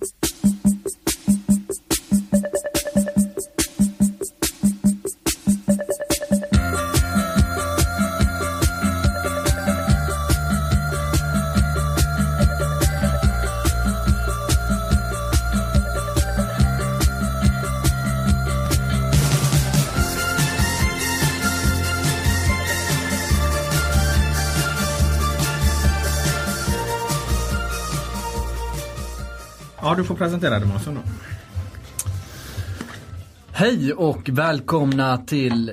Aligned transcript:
Thanks. 0.00 0.29
Du 30.00 30.04
får 30.04 30.14
presentera 30.14 30.58
det 30.58 30.66
Månsson 30.66 30.94
då. 30.94 31.00
Hej 33.52 33.92
och 33.92 34.28
välkomna 34.28 35.18
till... 35.18 35.72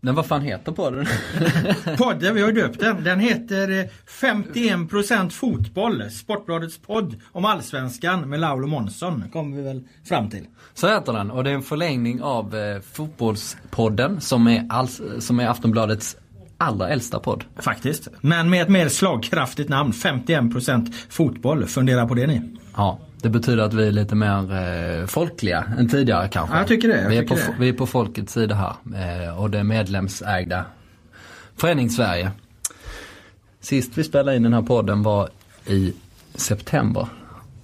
Nej, 0.00 0.14
vad 0.14 0.26
fan 0.26 0.42
heter 0.42 0.72
podden? 0.72 1.06
Podden, 1.98 2.34
vi 2.34 2.42
har 2.42 2.52
döpt 2.52 2.80
den. 2.80 3.04
Den 3.04 3.20
heter 3.20 3.78
eh, 3.78 3.84
51% 4.20 5.30
fotboll. 5.30 6.10
Sportbladets 6.10 6.78
podd 6.78 7.20
om 7.32 7.44
Allsvenskan 7.44 8.30
med 8.30 8.40
Laul 8.40 8.62
och 8.62 8.68
Månsson. 8.68 9.24
Kommer 9.32 9.56
vi 9.56 9.62
väl 9.62 9.82
fram 10.04 10.30
till. 10.30 10.46
Så 10.74 10.88
heter 10.88 11.12
den 11.12 11.30
och 11.30 11.44
det 11.44 11.50
är 11.50 11.54
en 11.54 11.62
förlängning 11.62 12.22
av 12.22 12.56
eh, 12.56 12.80
Fotbollspodden 12.92 14.20
som 14.20 14.46
är, 14.46 14.66
alls, 14.68 15.00
som 15.18 15.40
är 15.40 15.48
Aftonbladets 15.48 16.16
allra 16.58 16.88
äldsta 16.88 17.20
podd. 17.20 17.44
Faktiskt. 17.56 18.08
Men 18.20 18.50
med 18.50 18.62
ett 18.62 18.68
mer 18.68 18.88
slagkraftigt 18.88 19.68
namn. 19.68 19.92
51% 19.92 20.92
fotboll. 21.08 21.66
Fundera 21.66 22.06
på 22.06 22.14
det 22.14 22.26
ni. 22.26 22.42
Ja, 22.76 22.98
det 23.22 23.28
betyder 23.28 23.62
att 23.62 23.74
vi 23.74 23.88
är 23.88 23.92
lite 23.92 24.14
mer 24.14 24.52
eh, 24.52 25.06
folkliga 25.06 25.64
än 25.78 25.88
tidigare 25.88 26.28
kanske. 26.28 26.54
Ja, 26.54 26.60
jag 26.60 26.68
tycker 26.68 26.88
det, 26.88 27.02
jag 27.02 27.08
vi, 27.08 27.16
är 27.16 27.22
på, 27.22 27.34
det. 27.34 27.54
vi 27.58 27.68
är 27.68 27.72
på 27.72 27.86
folkets 27.86 28.32
sida 28.32 28.54
här 28.54 28.74
eh, 29.26 29.40
och 29.40 29.50
det 29.50 29.64
medlemsägda 29.64 30.64
Föreningssverige. 31.56 32.30
Sist 33.60 33.98
vi 33.98 34.04
spelade 34.04 34.36
in 34.36 34.42
den 34.42 34.52
här 34.52 34.62
podden 34.62 35.02
var 35.02 35.28
i 35.66 35.92
september 36.34 37.08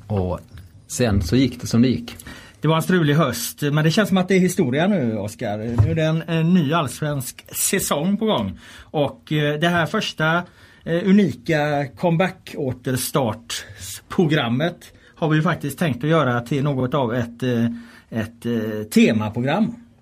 och 0.06 0.40
sen 0.86 1.22
så 1.22 1.36
gick 1.36 1.60
det 1.60 1.66
som 1.66 1.82
det 1.82 1.88
gick. 1.88 2.16
Det 2.60 2.68
var 2.68 2.76
en 2.76 2.82
strulig 2.82 3.14
höst 3.14 3.62
men 3.62 3.84
det 3.84 3.90
känns 3.90 4.08
som 4.08 4.18
att 4.18 4.28
det 4.28 4.34
är 4.34 4.40
historia 4.40 4.86
nu 4.86 5.18
Oskar. 5.18 5.58
Nu 5.58 5.90
är 5.90 5.94
det 5.94 6.04
en, 6.04 6.22
en 6.26 6.54
ny 6.54 6.72
allsvensk 6.72 7.44
säsong 7.56 8.16
på 8.16 8.24
gång. 8.24 8.58
Och 8.80 9.32
eh, 9.32 9.60
det 9.60 9.68
här 9.68 9.86
första 9.86 10.42
eh, 10.84 11.08
unika 11.08 11.86
comeback-återstartsprogrammet 11.96 14.92
har 15.22 15.28
vi 15.28 15.42
faktiskt 15.42 15.78
tänkt 15.78 16.04
att 16.04 16.10
göra 16.10 16.40
till 16.40 16.64
något 16.64 16.94
av 16.94 17.14
ett, 17.14 17.42
eh, 17.42 17.64
ett 18.10 18.46
eh, 18.46 18.82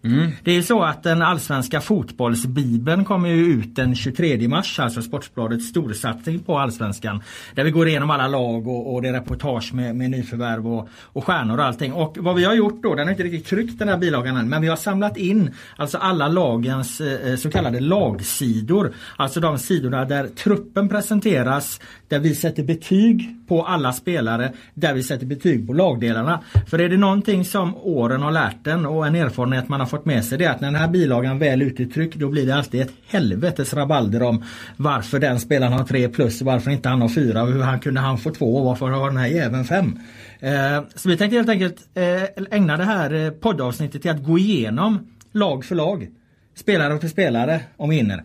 Mm. 0.02 0.30
Det 0.44 0.50
är 0.50 0.54
ju 0.54 0.62
så 0.62 0.82
att 0.82 1.02
den 1.02 1.22
allsvenska 1.22 1.80
fotbollsbibeln 1.80 3.04
kommer 3.04 3.28
ju 3.28 3.46
ut 3.46 3.76
den 3.76 3.94
23 3.94 4.48
mars, 4.48 4.80
alltså 4.80 5.02
Sportbladets 5.02 5.68
storsatsning 5.68 6.38
på 6.38 6.58
allsvenskan. 6.58 7.22
Där 7.54 7.64
vi 7.64 7.70
går 7.70 7.88
igenom 7.88 8.10
alla 8.10 8.28
lag 8.28 8.68
och, 8.68 8.94
och 8.94 9.02
det 9.02 9.08
är 9.08 9.12
reportage 9.12 9.74
med, 9.74 9.96
med 9.96 10.10
nyförvärv 10.10 10.68
och, 10.68 10.88
och 11.02 11.24
stjärnor 11.24 11.58
och 11.58 11.64
allting. 11.64 11.92
Och 11.92 12.18
vad 12.20 12.36
vi 12.36 12.44
har 12.44 12.54
gjort 12.54 12.82
då, 12.82 12.94
den 12.94 13.08
är 13.08 13.10
inte 13.12 13.22
riktigt 13.22 13.46
tryckt 13.46 13.78
den 13.78 13.88
här 13.88 13.96
bilagan 13.96 14.36
än, 14.36 14.48
men 14.48 14.62
vi 14.62 14.68
har 14.68 14.76
samlat 14.76 15.16
in 15.16 15.54
alltså 15.76 15.98
alla 15.98 16.28
lagens 16.28 17.00
eh, 17.00 17.30
eh, 17.30 17.36
så 17.36 17.50
kallade 17.50 17.80
lagsidor. 17.80 18.92
Alltså 19.16 19.40
de 19.40 19.58
sidorna 19.58 20.04
där 20.04 20.26
truppen 20.26 20.88
presenteras, 20.88 21.80
där 22.08 22.18
vi 22.18 22.34
sätter 22.34 22.62
betyg 22.62 23.36
på 23.48 23.66
alla 23.66 23.92
spelare, 23.92 24.52
där 24.74 24.94
vi 24.94 25.02
sätter 25.02 25.26
betyg 25.26 25.66
på 25.66 25.72
lagdelarna. 25.72 26.40
För 26.66 26.80
är 26.80 26.88
det 26.88 26.96
någonting 26.96 27.44
som 27.44 27.76
åren 27.76 28.22
har 28.22 28.30
lärt 28.30 28.66
en 28.66 28.86
och 28.86 29.06
en 29.06 29.14
erfarenhet 29.14 29.68
man 29.68 29.80
har 29.80 29.89
fått 29.90 30.04
med 30.04 30.24
sig 30.24 30.38
det 30.38 30.44
är 30.44 30.50
att 30.50 30.60
när 30.60 30.70
den 30.70 30.80
här 30.80 30.88
bilagan 30.88 31.38
väl 31.38 31.62
är 31.62 31.66
ute 31.66 31.82
i 31.82 31.86
tryck 31.86 32.14
då 32.14 32.28
blir 32.28 32.46
det 32.46 32.54
alltid 32.54 32.80
ett 32.80 32.92
helvetes 33.06 33.74
rabalder 33.74 34.22
om 34.22 34.44
varför 34.76 35.18
den 35.18 35.40
spelaren 35.40 35.72
har 35.72 35.84
3 35.84 36.08
plus, 36.08 36.42
varför 36.42 36.70
inte 36.70 36.88
han 36.88 37.00
har 37.00 37.08
4 37.08 37.42
och 37.42 37.48
hur 37.48 37.62
han 37.62 37.80
kunde 37.80 38.00
han 38.00 38.18
få 38.18 38.30
2 38.30 38.56
och 38.56 38.64
varför 38.64 38.88
har 38.88 39.08
den 39.08 39.16
här 39.16 39.26
jäveln 39.26 39.64
5. 39.64 39.98
Eh, 40.40 40.84
så 40.94 41.08
vi 41.08 41.16
tänkte 41.16 41.36
helt 41.36 41.48
enkelt 41.48 41.76
eh, 41.94 42.44
ägna 42.50 42.76
det 42.76 42.84
här 42.84 43.14
eh, 43.14 43.30
poddavsnittet 43.30 44.02
till 44.02 44.10
att 44.10 44.24
gå 44.24 44.38
igenom 44.38 45.10
lag 45.32 45.64
för 45.64 45.74
lag. 45.74 46.08
Spelare 46.54 46.98
för 46.98 47.08
spelare 47.08 47.60
om 47.76 47.90
vi 47.90 47.96
hinner. 47.96 48.24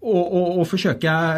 Och, 0.00 0.36
och, 0.36 0.60
och 0.60 0.68
försöka 0.68 1.34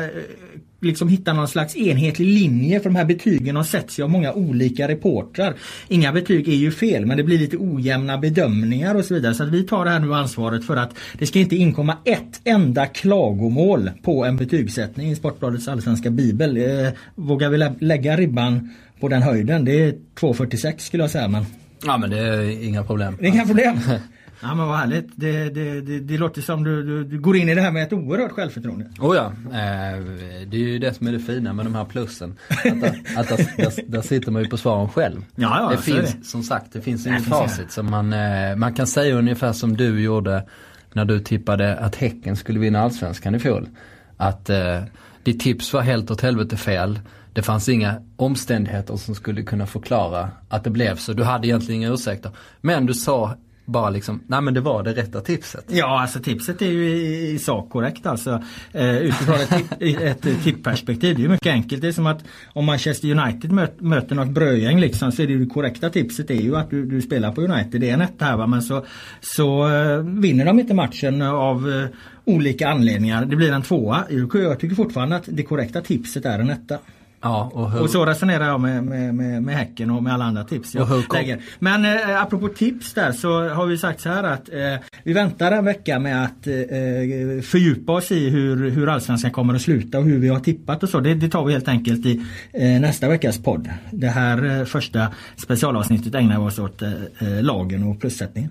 liksom 0.81 1.09
hitta 1.09 1.33
någon 1.33 1.49
slags 1.49 1.77
enhetlig 1.77 2.27
linje 2.27 2.81
för 2.81 2.91
de 2.91 2.97
här 2.97 3.05
betygen 3.05 3.55
de 3.55 3.65
sätts 3.65 3.99
ju 3.99 4.03
av 4.03 4.11
många 4.11 4.33
olika 4.33 4.89
reportrar. 4.89 5.55
Inga 5.89 6.13
betyg 6.13 6.49
är 6.49 6.55
ju 6.55 6.71
fel 6.71 7.07
men 7.07 7.17
det 7.17 7.23
blir 7.23 7.39
lite 7.39 7.57
ojämna 7.57 8.19
bedömningar 8.19 8.95
och 8.95 9.05
så 9.05 9.15
vidare. 9.15 9.35
Så 9.35 9.43
att 9.43 9.49
vi 9.49 9.63
tar 9.63 9.85
det 9.85 9.91
här 9.91 10.01
nu 10.01 10.15
ansvaret 10.15 10.65
för 10.65 10.77
att 10.77 10.95
det 11.19 11.27
ska 11.27 11.39
inte 11.39 11.57
inkomma 11.57 11.97
ett 12.05 12.41
enda 12.45 12.87
klagomål 12.87 13.91
på 14.03 14.25
en 14.25 14.37
betygssättning 14.37 15.11
i 15.11 15.17
Sportbladets 15.17 15.69
allsvenska 15.69 16.11
bibel. 16.11 16.57
Eh, 16.57 16.93
vågar 17.15 17.49
vi 17.51 17.59
lä- 17.59 17.75
lägga 17.81 18.17
ribban 18.17 18.71
på 19.01 19.09
den 19.09 19.23
höjden? 19.23 19.65
Det 19.65 19.73
är 19.85 19.95
2,46 20.21 20.79
skulle 20.79 21.03
jag 21.03 21.11
säga 21.11 21.29
men 21.29 21.45
Ja 21.87 21.99
men 21.99 22.11
det 22.11 22.19
är 22.19 22.65
inga 22.65 22.85
problem. 22.85 23.17
inga 23.23 23.47
problem. 23.47 23.77
Ja 24.43 24.55
men 24.55 24.67
vad 24.67 24.77
härligt. 24.77 25.09
Det, 25.15 25.51
det, 25.51 25.81
det, 25.81 26.01
det 26.01 26.19
låter 26.19 26.43
som 26.43 26.65
du, 26.65 26.83
du, 26.83 27.05
du 27.05 27.21
går 27.21 27.37
in 27.37 27.49
i 27.49 27.55
det 27.55 27.61
här 27.61 27.71
med 27.71 27.83
ett 27.83 27.93
oerhört 27.93 28.33
självförtroende. 28.33 28.87
Oh 29.01 29.17
ja, 29.17 29.27
eh, 29.45 30.05
det 30.47 30.57
är 30.57 30.61
ju 30.61 30.79
det 30.79 30.95
som 30.95 31.07
är 31.07 31.13
det 31.13 31.21
fina 31.21 31.53
med 31.53 31.67
de 31.67 31.75
här 31.75 31.85
plussen. 31.85 32.37
Att, 32.49 32.81
där, 32.81 33.03
att 33.17 33.29
där, 33.29 33.91
där, 33.91 34.03
sitter 34.03 34.33
man 34.33 34.43
ju 34.43 34.49
på 34.49 34.57
svaren 34.57 34.89
själv. 34.89 35.25
Ja, 35.35 35.61
ja, 35.61 35.77
det 35.77 35.83
finns 35.83 36.15
det. 36.15 36.25
som 36.25 36.43
sagt, 36.43 36.73
det 36.73 36.81
finns 36.81 37.07
inget 37.07 37.25
facit. 37.25 37.73
Så 37.73 37.83
man, 37.83 38.13
eh, 38.13 38.57
man 38.57 38.75
kan 38.75 38.87
säga 38.87 39.15
ungefär 39.15 39.53
som 39.53 39.77
du 39.77 40.01
gjorde 40.03 40.47
när 40.93 41.05
du 41.05 41.21
tippade 41.21 41.77
att 41.77 41.97
Häcken 41.97 42.37
skulle 42.37 42.61
vinna 42.61 42.81
Allsvenskan 42.81 43.35
i 43.35 43.39
fjol. 43.39 43.69
Att 44.17 44.51
eh, 44.51 44.83
ditt 45.23 45.41
tips 45.41 45.73
var 45.73 45.81
helt 45.81 46.11
åt 46.11 46.21
helvete 46.21 46.57
fel. 46.57 47.01
Det 47.33 47.43
fanns 47.43 47.69
inga 47.69 48.03
omständigheter 48.17 48.97
som 48.97 49.15
skulle 49.15 49.43
kunna 49.43 49.67
förklara 49.67 50.31
att 50.49 50.65
det 50.65 50.71
blev 50.71 50.97
så. 50.97 51.13
Du 51.13 51.23
hade 51.23 51.47
egentligen 51.47 51.83
inga 51.83 51.93
ursäkter. 51.93 52.31
Men 52.61 52.87
du 52.87 52.95
sa 52.95 53.37
bara 53.65 53.91
liksom, 53.91 54.21
nej 54.27 54.41
men 54.41 54.55
det 54.55 54.61
var 54.61 54.83
det 54.83 54.93
rätta 54.93 55.21
tipset. 55.21 55.65
Ja, 55.69 56.01
alltså 56.01 56.21
tipset 56.21 56.63
är 56.63 56.67
ju 56.67 56.89
i, 56.89 57.31
i 57.31 57.39
sak 57.39 57.71
korrekt 57.71 58.07
alltså. 58.07 58.43
Eh, 58.73 58.97
utifrån 58.99 59.37
ett, 59.81 60.27
ett 60.27 60.43
tippperspektiv. 60.45 61.17
Det 61.17 61.21
är 61.21 61.23
ju 61.23 61.29
mycket 61.29 61.53
enkelt. 61.53 61.83
Det 61.83 61.89
är 61.89 61.93
som 61.93 62.07
att 62.07 62.25
om 62.53 62.65
Manchester 62.65 63.11
United 63.11 63.53
möt, 63.53 63.81
möter 63.81 64.15
något 64.15 64.29
brödgäng 64.29 64.81
liksom 64.81 65.13
så 65.13 65.23
är 65.23 65.27
det 65.27 65.33
ju 65.33 65.45
det 65.45 65.51
korrekta 65.51 65.91
tipset 65.91 66.31
är 66.31 66.41
ju 66.41 66.57
att 66.57 66.71
du, 66.71 66.87
du 66.87 67.03
spelar 67.03 67.33
på 67.33 67.41
United. 67.41 67.81
Det 67.81 67.91
är 67.91 67.95
en 67.95 68.01
etta 68.01 68.25
här 68.25 68.37
va 68.37 68.47
men 68.47 68.63
så, 68.63 68.85
så 69.21 69.69
eh, 69.69 69.99
vinner 69.99 70.45
de 70.45 70.61
inte 70.61 70.75
matchen 70.75 71.23
av 71.23 71.71
eh, 71.71 71.89
olika 72.25 72.69
anledningar. 72.69 73.25
Det 73.25 73.37
blir 73.37 73.53
en 73.53 73.63
tvåa. 73.63 74.05
Jag 74.33 74.61
tycker 74.61 74.75
fortfarande 74.75 75.17
att 75.17 75.25
det 75.27 75.43
korrekta 75.43 75.81
tipset 75.81 76.25
är 76.25 76.39
en 76.39 76.51
etta. 76.51 76.79
Ja, 77.23 77.51
och 77.55 77.81
Och 77.81 77.91
så 77.91 78.07
resonerar 78.07 78.47
jag 78.47 78.61
med, 78.61 78.85
med, 78.85 79.15
med, 79.15 79.43
med 79.43 79.57
Häcken 79.57 79.91
och 79.91 80.03
med 80.03 80.15
alla 80.15 80.25
andra 80.25 80.45
tips 80.45 80.75
jag 80.75 81.05
lägger. 81.15 81.43
Men 81.59 81.85
eh, 81.85 82.23
apropå 82.23 82.49
tips 82.49 82.95
där 82.95 83.13
så 83.13 83.49
har 83.49 83.67
vi 83.67 83.79
sagt 83.79 84.01
så 84.01 84.09
här 84.09 84.25
att 84.25 84.49
eh, 84.49 84.85
vi 85.05 85.13
väntar 85.13 85.53
en 85.53 85.65
vecka 85.65 85.99
med 85.99 86.25
att 86.25 86.47
eh, 86.47 87.43
fördjupa 87.43 87.93
oss 87.93 88.13
i 88.13 88.29
hur, 88.29 88.71
hur 88.71 88.89
Allsvenskan 88.89 89.31
kommer 89.31 89.55
att 89.55 89.63
sluta 89.63 89.99
och 89.99 90.05
hur 90.05 90.19
vi 90.19 90.29
har 90.29 90.41
tippat 90.41 90.83
och 90.83 90.89
så. 90.89 91.01
Det, 91.01 91.15
det 91.15 91.29
tar 91.29 91.45
vi 91.45 91.53
helt 91.53 91.69
enkelt 91.69 92.07
i 92.07 92.25
eh, 92.53 92.81
nästa 92.81 93.09
veckas 93.09 93.39
podd. 93.43 93.69
Det 93.93 94.09
här 94.09 94.61
eh, 94.61 94.65
första 94.65 95.09
specialavsnittet 95.37 96.15
ägnar 96.15 96.41
vi 96.41 96.47
oss 96.47 96.59
åt 96.59 96.83
eh, 96.83 96.93
eh, 97.19 97.43
lagen 97.43 97.83
och 97.85 98.01
plussättningen. 98.01 98.51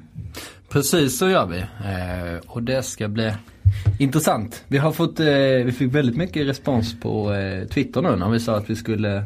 Precis 0.69 1.18
så 1.18 1.30
gör 1.30 1.46
vi. 1.46 1.59
Eh, 1.59 2.40
och 2.47 2.63
det 2.63 2.84
ska 2.84 3.07
bli 3.07 3.34
intressant. 4.00 4.63
Vi 4.68 4.78
har 4.78 4.91
fått, 4.91 5.19
eh, 5.19 5.25
vi 5.66 5.72
fick 5.72 5.94
väldigt 5.94 6.18
mycket 6.18 6.47
respons 6.47 7.00
på 7.00 7.34
eh, 7.34 7.68
Twitter 7.68 8.02
nu 8.02 8.16
när 8.16 8.30
vi 8.30 8.40
sa 8.40 8.57
att 8.57 8.69
vi 8.69 8.75
skulle 8.75 9.24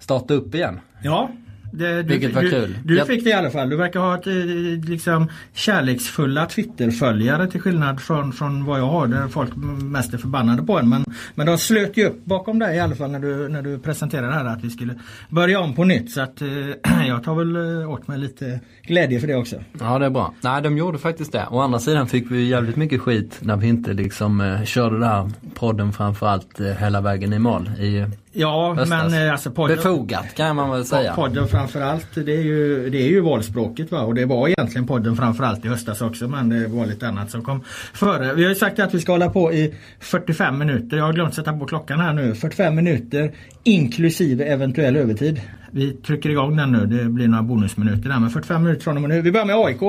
starta 0.00 0.34
upp 0.34 0.54
igen. 0.54 0.80
Ja. 1.02 1.30
Det, 1.78 2.02
du, 2.02 2.08
Vilket 2.08 2.34
var 2.34 2.42
du, 2.42 2.50
kul. 2.50 2.78
Du 2.84 2.96
Jag- 2.96 3.06
fick 3.06 3.24
det 3.24 3.30
i 3.30 3.32
alla 3.32 3.50
fall. 3.50 3.68
Du 3.70 3.76
verkar 3.76 4.00
ha 4.00 4.14
ett, 4.18 4.26
eh, 4.26 4.90
liksom 4.90 5.28
kärleksfulla 5.54 6.46
Twitterföljare 6.46 7.46
till 7.50 7.60
skillnad 7.60 8.00
från, 8.00 8.32
från 8.32 8.64
vad 8.64 8.78
jag 8.80 8.86
har 8.86 9.06
där 9.06 9.28
folk 9.28 9.50
mest 9.82 10.14
är 10.14 10.18
förbannade 10.18 10.62
på 10.62 10.78
en. 10.78 10.88
Men, 10.88 11.04
men 11.34 11.46
de 11.46 11.58
slöt 11.58 11.96
ju 11.96 12.06
upp 12.06 12.24
bakom 12.24 12.58
dig 12.58 12.76
i 12.76 12.80
alla 12.80 12.94
fall 12.94 13.10
när 13.10 13.18
du, 13.20 13.48
när 13.48 13.62
du 13.62 13.78
presenterade 13.78 14.26
det 14.28 14.32
här 14.34 14.44
att 14.44 14.64
vi 14.64 14.70
skulle 14.70 14.94
börja 15.28 15.60
om 15.60 15.74
på 15.74 15.84
nytt. 15.84 16.10
Så 16.10 16.20
att 16.20 16.40
eh, 16.42 16.48
jag 17.08 17.24
tar 17.24 17.34
väl 17.34 17.80
eh, 17.82 17.90
åt 17.90 18.08
mig 18.08 18.18
lite 18.18 18.60
glädje 18.86 19.20
för 19.20 19.26
det 19.26 19.34
också. 19.36 19.56
Ja 19.80 19.98
det 19.98 20.06
är 20.06 20.10
bra. 20.10 20.34
Nej 20.40 20.62
de 20.62 20.78
gjorde 20.78 20.98
faktiskt 20.98 21.32
det. 21.32 21.46
Å 21.50 21.60
andra 21.60 21.78
sidan 21.78 22.06
fick 22.08 22.30
vi 22.30 22.48
jävligt 22.48 22.76
mycket 22.76 23.00
skit 23.00 23.38
när 23.40 23.56
vi 23.56 23.66
inte 23.68 23.92
liksom 23.92 24.40
eh, 24.40 24.64
körde 24.64 24.94
den 24.98 25.08
här 25.08 25.30
podden 25.54 25.92
framförallt 25.92 26.60
eh, 26.60 26.66
hela 26.66 27.00
vägen 27.00 27.32
i 27.32 27.38
mål. 27.38 27.68
I, 27.78 28.06
Ja 28.38 28.74
Höstas. 28.74 29.12
men 29.12 29.26
eh, 29.26 29.32
alltså 29.32 29.50
podden, 29.50 29.76
befogat 29.76 30.34
kan 30.34 30.56
man 30.56 30.70
väl 30.70 30.84
säga. 30.84 31.14
podden 31.14 31.48
framförallt 31.48 32.08
det 32.14 32.36
är 32.36 32.42
ju, 32.42 32.90
det 32.90 32.98
är 32.98 33.08
ju 33.08 33.20
valspråket 33.20 33.90
va? 33.90 34.00
och 34.00 34.14
det 34.14 34.24
var 34.24 34.48
egentligen 34.48 34.86
podden 34.86 35.16
framförallt 35.16 35.64
i 35.64 35.68
höstas 35.68 36.00
också 36.00 36.28
men 36.28 36.48
det 36.48 36.68
var 36.68 36.86
lite 36.86 37.08
annat 37.08 37.30
som 37.30 37.42
kom 37.42 37.64
före. 37.94 38.34
Vi 38.34 38.42
har 38.42 38.48
ju 38.48 38.54
sagt 38.54 38.78
att 38.78 38.94
vi 38.94 39.00
ska 39.00 39.12
hålla 39.12 39.30
på 39.30 39.52
i 39.52 39.74
45 40.00 40.58
minuter. 40.58 40.96
Jag 40.96 41.04
har 41.04 41.12
glömt 41.12 41.34
sätta 41.34 41.52
på 41.52 41.66
klockan 41.66 42.00
här 42.00 42.12
nu. 42.12 42.34
45 42.34 42.74
minuter 42.74 43.32
inklusive 43.64 44.44
eventuell 44.44 44.96
övertid. 44.96 45.40
Vi 45.70 45.92
trycker 45.92 46.30
igång 46.30 46.56
den 46.56 46.72
nu. 46.72 46.86
Det 46.86 47.04
blir 47.04 47.28
några 47.28 47.42
bonusminuter 47.42 48.08
där 48.08 48.18
men 48.18 48.30
45 48.30 48.62
minuter 48.62 48.82
från 48.82 48.96
och 48.96 49.02
med 49.02 49.10
nu. 49.10 49.20
Vi 49.20 49.32
börjar 49.32 49.46
med 49.46 49.56
AIK. 49.56 49.82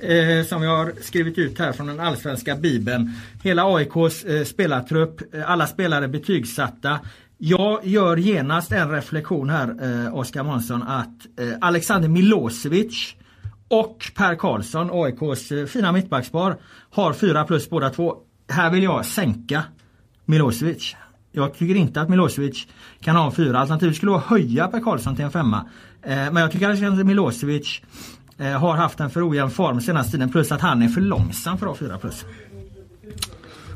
Eh, 0.00 0.44
som 0.46 0.62
jag 0.62 0.76
har 0.76 0.92
skrivit 1.00 1.38
ut 1.38 1.58
här 1.58 1.72
från 1.72 1.86
den 1.86 2.00
allsvenska 2.00 2.56
bibeln. 2.56 3.12
Hela 3.42 3.74
AIKs 3.74 4.24
eh, 4.24 4.44
spelartrupp, 4.44 5.34
eh, 5.34 5.50
alla 5.50 5.66
spelare 5.66 6.08
betygsatta. 6.08 6.98
Jag 7.40 7.86
gör 7.86 8.16
genast 8.16 8.72
en 8.72 8.90
reflektion 8.90 9.50
här 9.50 9.76
eh, 10.06 10.14
Oskar 10.14 10.42
Månsson 10.42 10.82
att 10.82 11.26
eh, 11.40 11.48
Alexander 11.60 12.08
Milosevic 12.08 13.14
och 13.68 14.12
Per 14.14 14.34
Karlsson, 14.34 14.90
AIKs 14.92 15.52
eh, 15.52 15.66
fina 15.66 15.92
mittbackspar, 15.92 16.56
har 16.90 17.12
4 17.12 17.44
plus 17.44 17.70
båda 17.70 17.90
två. 17.90 18.16
Här 18.48 18.70
vill 18.70 18.82
jag 18.82 19.06
sänka 19.06 19.62
Milosevic. 20.24 20.96
Jag 21.32 21.54
tycker 21.54 21.74
inte 21.74 22.00
att 22.00 22.08
Milosevic 22.08 22.66
kan 23.00 23.16
ha 23.16 23.26
en 23.26 23.32
fyra. 23.32 23.58
Alternativet 23.58 23.96
skulle 23.96 24.12
vara 24.12 24.20
att 24.20 24.28
höja 24.28 24.68
Per 24.68 24.80
Karlsson 24.80 25.16
till 25.16 25.24
en 25.24 25.30
femma. 25.30 25.70
Eh, 26.02 26.16
men 26.16 26.36
jag 26.36 26.52
tycker 26.52 26.70
att 26.70 27.06
Milosevic 27.06 27.82
eh, 28.38 28.46
har 28.46 28.76
haft 28.76 29.00
en 29.00 29.10
för 29.10 29.30
ojämn 29.30 29.50
form 29.50 29.80
senaste 29.80 30.12
tiden 30.12 30.30
plus 30.30 30.52
att 30.52 30.60
han 30.60 30.82
är 30.82 30.88
för 30.88 31.00
långsam 31.00 31.58
för 31.58 31.66
att 31.66 31.72
ha 31.72 31.86
fyra 31.86 31.98
plus. 31.98 32.24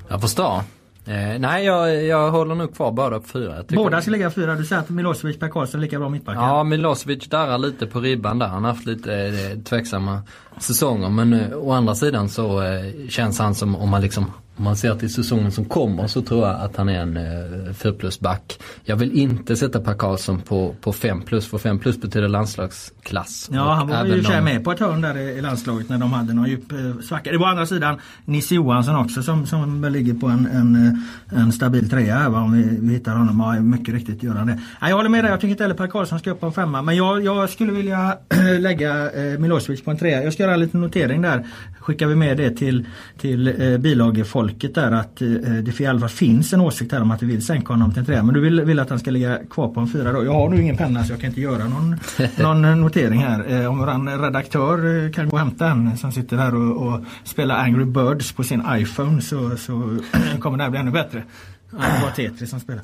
Jag 0.08 0.20
förstår. 0.20 0.62
Eh, 1.04 1.38
nej, 1.38 1.64
jag, 1.64 2.04
jag 2.04 2.31
håller 2.31 2.54
nog 2.54 2.75
kvar 2.75 2.93
båda 2.93 3.20
på 3.20 3.28
fyra. 3.28 3.64
Båda 3.69 4.02
ska 4.02 4.10
ligga 4.10 4.31
fyra. 4.31 4.54
Du 4.54 4.64
säger 4.64 4.82
att 4.82 4.90
Milosevic 4.90 5.38
Per 5.38 5.49
Karlsson 5.49 5.81
är 5.81 5.82
lika 5.82 5.99
bra 5.99 6.08
mittbackar. 6.08 6.40
Ja, 6.40 6.64
Milosevic 6.64 7.28
darrar 7.28 7.58
lite 7.58 7.87
på 7.87 8.00
ribban 8.00 8.38
där. 8.38 8.46
Han 8.46 8.64
har 8.64 8.72
haft 8.72 8.87
lite 8.87 9.14
eh, 9.14 9.58
tveksamma 9.58 10.22
säsonger. 10.58 11.08
Men 11.08 11.32
eh, 11.32 11.56
å 11.56 11.72
andra 11.72 11.94
sidan 11.94 12.28
så 12.28 12.62
eh, 12.62 13.08
känns 13.08 13.38
han 13.38 13.54
som 13.54 13.76
om 13.76 13.88
man 13.88 14.00
liksom 14.00 14.31
om 14.56 14.64
man 14.64 14.76
ser 14.76 14.94
till 14.94 15.12
säsongen 15.12 15.52
som 15.52 15.64
kommer 15.64 16.06
så 16.06 16.22
tror 16.22 16.46
jag 16.46 16.60
att 16.60 16.76
han 16.76 16.88
är 16.88 17.00
en 17.00 17.16
eh, 17.16 17.72
4 17.75 17.93
plus 17.93 18.20
back. 18.20 18.58
Jag 18.84 18.96
vill 18.96 19.12
inte 19.12 19.56
sätta 19.56 19.81
Per 19.81 19.94
Karlsson 19.94 20.40
på, 20.40 20.75
på 20.81 20.93
5 20.93 21.22
plus 21.22 21.46
för 21.46 21.58
5 21.58 21.78
plus 21.78 22.00
betyder 22.00 22.28
landslagsklass. 22.28 23.50
Ja 23.52 23.75
han 23.75 23.88
var 23.88 24.04
ju 24.04 24.20
de... 24.20 24.40
med 24.40 24.64
på 24.64 24.72
ett 24.72 24.81
hörn 24.81 25.00
där 25.00 25.19
i, 25.19 25.40
landslaget 25.40 25.88
när 25.88 25.99
de 25.99 26.12
hade 26.12 26.34
någon 26.34 26.49
djup 26.49 26.72
eh, 26.72 27.02
svacka. 27.02 27.32
Det 27.32 27.38
var 27.38 27.46
å 27.46 27.50
andra 27.50 27.66
sidan 27.66 28.00
Nisse 28.25 28.54
Johansson 28.54 28.96
också 28.96 29.22
som, 29.22 29.46
som 29.46 29.84
ligger 29.84 30.14
på 30.14 30.26
en, 30.26 30.46
en, 30.46 31.02
en 31.28 31.52
stabil 31.52 31.90
trea 31.90 32.16
här 32.16 32.34
om 32.34 32.52
vi, 32.52 32.78
vi 32.81 32.94
hittar 32.94 33.14
honom. 33.14 33.40
Ja, 33.40 33.60
mycket 33.60 33.94
riktigt 33.94 34.22
gör 34.22 34.34
han 34.34 34.46
det. 34.46 34.60
Ja, 34.81 34.88
jag 34.88 34.96
håller 34.96 35.10
med 35.10 35.25
dig, 35.25 35.31
jag 35.31 35.40
tycker 35.40 35.50
inte 35.50 35.64
heller 35.64 35.75
Per 35.75 35.87
Karlsson 35.87 36.19
ska 36.19 36.31
upp 36.31 36.40
på 36.40 36.46
en 36.46 36.52
femma. 36.52 36.82
Men 36.82 36.96
jag, 36.96 37.25
jag 37.25 37.50
skulle 37.50 37.72
vilja 37.72 38.19
lägga 38.58 39.10
eh, 39.10 39.38
Milosevic 39.38 39.84
på 39.84 39.90
en 39.90 39.98
trea. 39.98 40.22
Jag 40.22 40.32
ska 40.32 40.43
göra 40.43 40.55
en 40.55 40.60
liten 40.60 40.81
notering 40.81 41.22
där. 41.22 41.46
Skickar 41.81 42.06
vi 42.06 42.14
med 42.14 42.37
det 42.37 42.50
till, 42.50 42.87
till 43.19 43.62
eh, 43.62 43.78
bilagefolk 43.78 44.51
folket 44.52 44.75
där 44.75 44.93
att 44.93 45.22
eh, 45.22 45.28
det 45.28 45.81
i 45.81 45.87
alla 45.87 46.00
fall 46.00 46.08
finns 46.08 46.52
en 46.52 46.60
åsikt 46.60 46.93
här 46.93 47.02
om 47.02 47.10
att 47.10 47.22
vi 47.22 47.26
vill 47.26 47.46
sänka 47.46 47.72
honom 47.72 47.90
till 47.90 48.00
en 48.00 48.06
trea. 48.06 48.22
Men 48.22 48.34
du 48.34 48.40
vill, 48.40 48.60
vill 48.60 48.78
att 48.78 48.90
han 48.90 48.99
ska 48.99 49.10
ligga 49.10 49.38
kvar 49.50 49.69
på 49.69 49.81
en 49.81 49.88
fyra 49.88 50.12
då. 50.12 50.25
Jag 50.25 50.32
har 50.32 50.49
nu 50.49 50.62
ingen 50.62 50.76
penna 50.76 51.04
så 51.04 51.12
jag 51.12 51.20
kan 51.20 51.28
inte 51.28 51.40
göra 51.40 51.64
någon, 51.64 51.96
någon 52.37 52.81
notering 52.81 53.20
här. 53.20 53.52
Eh, 53.52 53.70
om 53.70 53.78
våran 53.78 54.20
redaktör 54.22 55.04
eh, 55.04 55.10
kan 55.10 55.28
gå 55.28 55.32
och 55.32 55.38
hämta 55.38 55.69
en 55.69 55.96
som 55.96 56.12
sitter 56.12 56.37
här 56.37 56.54
och, 56.54 56.87
och 56.87 57.00
spelar 57.25 57.56
Angry 57.56 57.84
Birds 57.84 58.32
på 58.32 58.44
sin 58.44 58.62
iPhone 58.70 59.22
så, 59.22 59.56
så 59.56 59.99
kommer 60.40 60.58
det 60.58 60.64
här 60.64 60.70
bli 60.70 60.81
ännu 60.81 60.90
bättre. 60.90 61.22
Det 61.70 62.02
var 62.02 62.10
Tetris 62.10 62.50
som 62.50 62.60
spelar. 62.60 62.82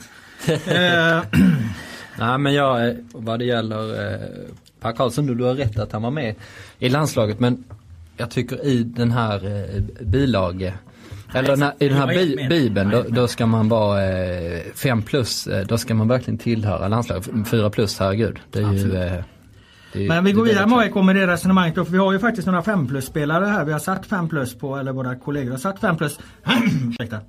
Nej 2.19 2.38
men 2.38 2.55
jag, 2.55 2.97
vad 3.12 3.38
det 3.38 3.44
gäller 3.44 4.12
eh, 4.12 4.21
Per 4.81 4.93
Karlsson, 4.93 5.26
du, 5.26 5.35
du 5.35 5.44
har 5.44 5.55
rätt 5.55 5.79
att 5.79 5.93
han 5.93 6.03
var 6.03 6.11
med 6.11 6.35
i 6.79 6.88
landslaget 6.88 7.41
men 7.41 7.64
jag 8.17 8.31
tycker 8.31 8.67
i 8.67 8.82
den 8.82 9.11
här 9.11 9.47
eh, 9.47 9.82
bilage 10.06 10.73
eller 11.35 11.57
när, 11.57 11.73
i 11.79 11.89
den 11.89 11.99
här 11.99 12.07
bi 12.07 12.47
bibeln 12.49 12.91
då, 12.91 13.05
då, 13.09 13.29
ska 13.29 13.47
man 13.47 13.69
vara 13.69 14.01
5 14.75 14.99
eh, 14.99 15.05
plus, 15.05 15.47
eh, 15.47 15.67
då 15.67 15.79
ska 15.79 15.95
man 15.95 16.09
verkligen 16.09 16.39
tillhöra 16.39 16.89
landslaget. 16.89 17.29
4 17.51 17.71
plus, 17.71 17.99
herregud. 17.99 18.39
Det 18.51 18.59
är 18.59 18.65
Absolut. 18.65 18.95
ju 18.95 18.99
eh, 18.99 19.23
är, 19.93 20.09
Men 20.09 20.25
vi 20.25 20.33
går 20.33 20.45
vidare 20.45 20.67
med 20.67 20.79
AIK 20.79 20.95
med 20.95 21.17
det 21.17 21.27
resonemanget 21.27 21.75
då, 21.75 21.85
för 21.85 21.93
vi 21.93 21.99
har 21.99 22.13
ju 22.13 22.19
faktiskt 22.19 22.47
några 22.47 22.63
5 22.63 22.89
plus 22.89 23.07
spelare 23.07 23.45
här. 23.45 23.65
Vi 23.65 23.73
har 23.73 23.79
satt 23.79 24.07
5 24.07 24.29
plus 24.29 24.59
på, 24.59 24.77
eller 24.77 24.93
våra 24.93 25.17
kollegor 25.17 25.51
har 25.51 25.59
satt 25.59 25.81
5 25.81 25.97
plus. 25.97 26.19
Ursäkta. 26.91 27.21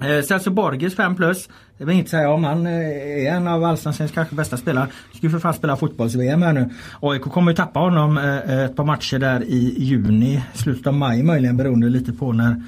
Eh, 0.00 0.22
Celso 0.22 0.50
Borges 0.50 0.96
5 0.96 1.16
plus. 1.16 1.48
Det 1.78 1.84
vill 1.84 1.96
inte 1.96 2.10
säga 2.10 2.30
om 2.30 2.44
han 2.44 2.66
eh, 2.66 2.72
är 2.72 3.30
en 3.30 3.48
av 3.48 3.64
allsvenskans 3.64 4.12
kanske 4.12 4.34
bästa 4.34 4.56
spelare. 4.56 4.88
Ska 5.14 5.26
ju 5.26 5.30
för 5.30 5.38
fan 5.38 5.54
spela 5.54 5.76
fotbolls-VM 5.76 6.42
här 6.42 6.52
nu. 6.52 6.70
AIK 7.00 7.22
kommer 7.22 7.52
ju 7.52 7.56
tappa 7.56 7.80
honom 7.80 8.18
eh, 8.18 8.38
eh, 8.38 8.64
ett 8.64 8.76
par 8.76 8.84
matcher 8.84 9.18
där 9.18 9.44
i 9.44 9.74
juni, 9.78 10.42
slutet 10.54 10.86
av 10.86 10.94
maj 10.94 11.22
möjligen 11.22 11.56
beroende 11.56 11.88
lite 11.88 12.12
på 12.12 12.32
när, 12.32 12.62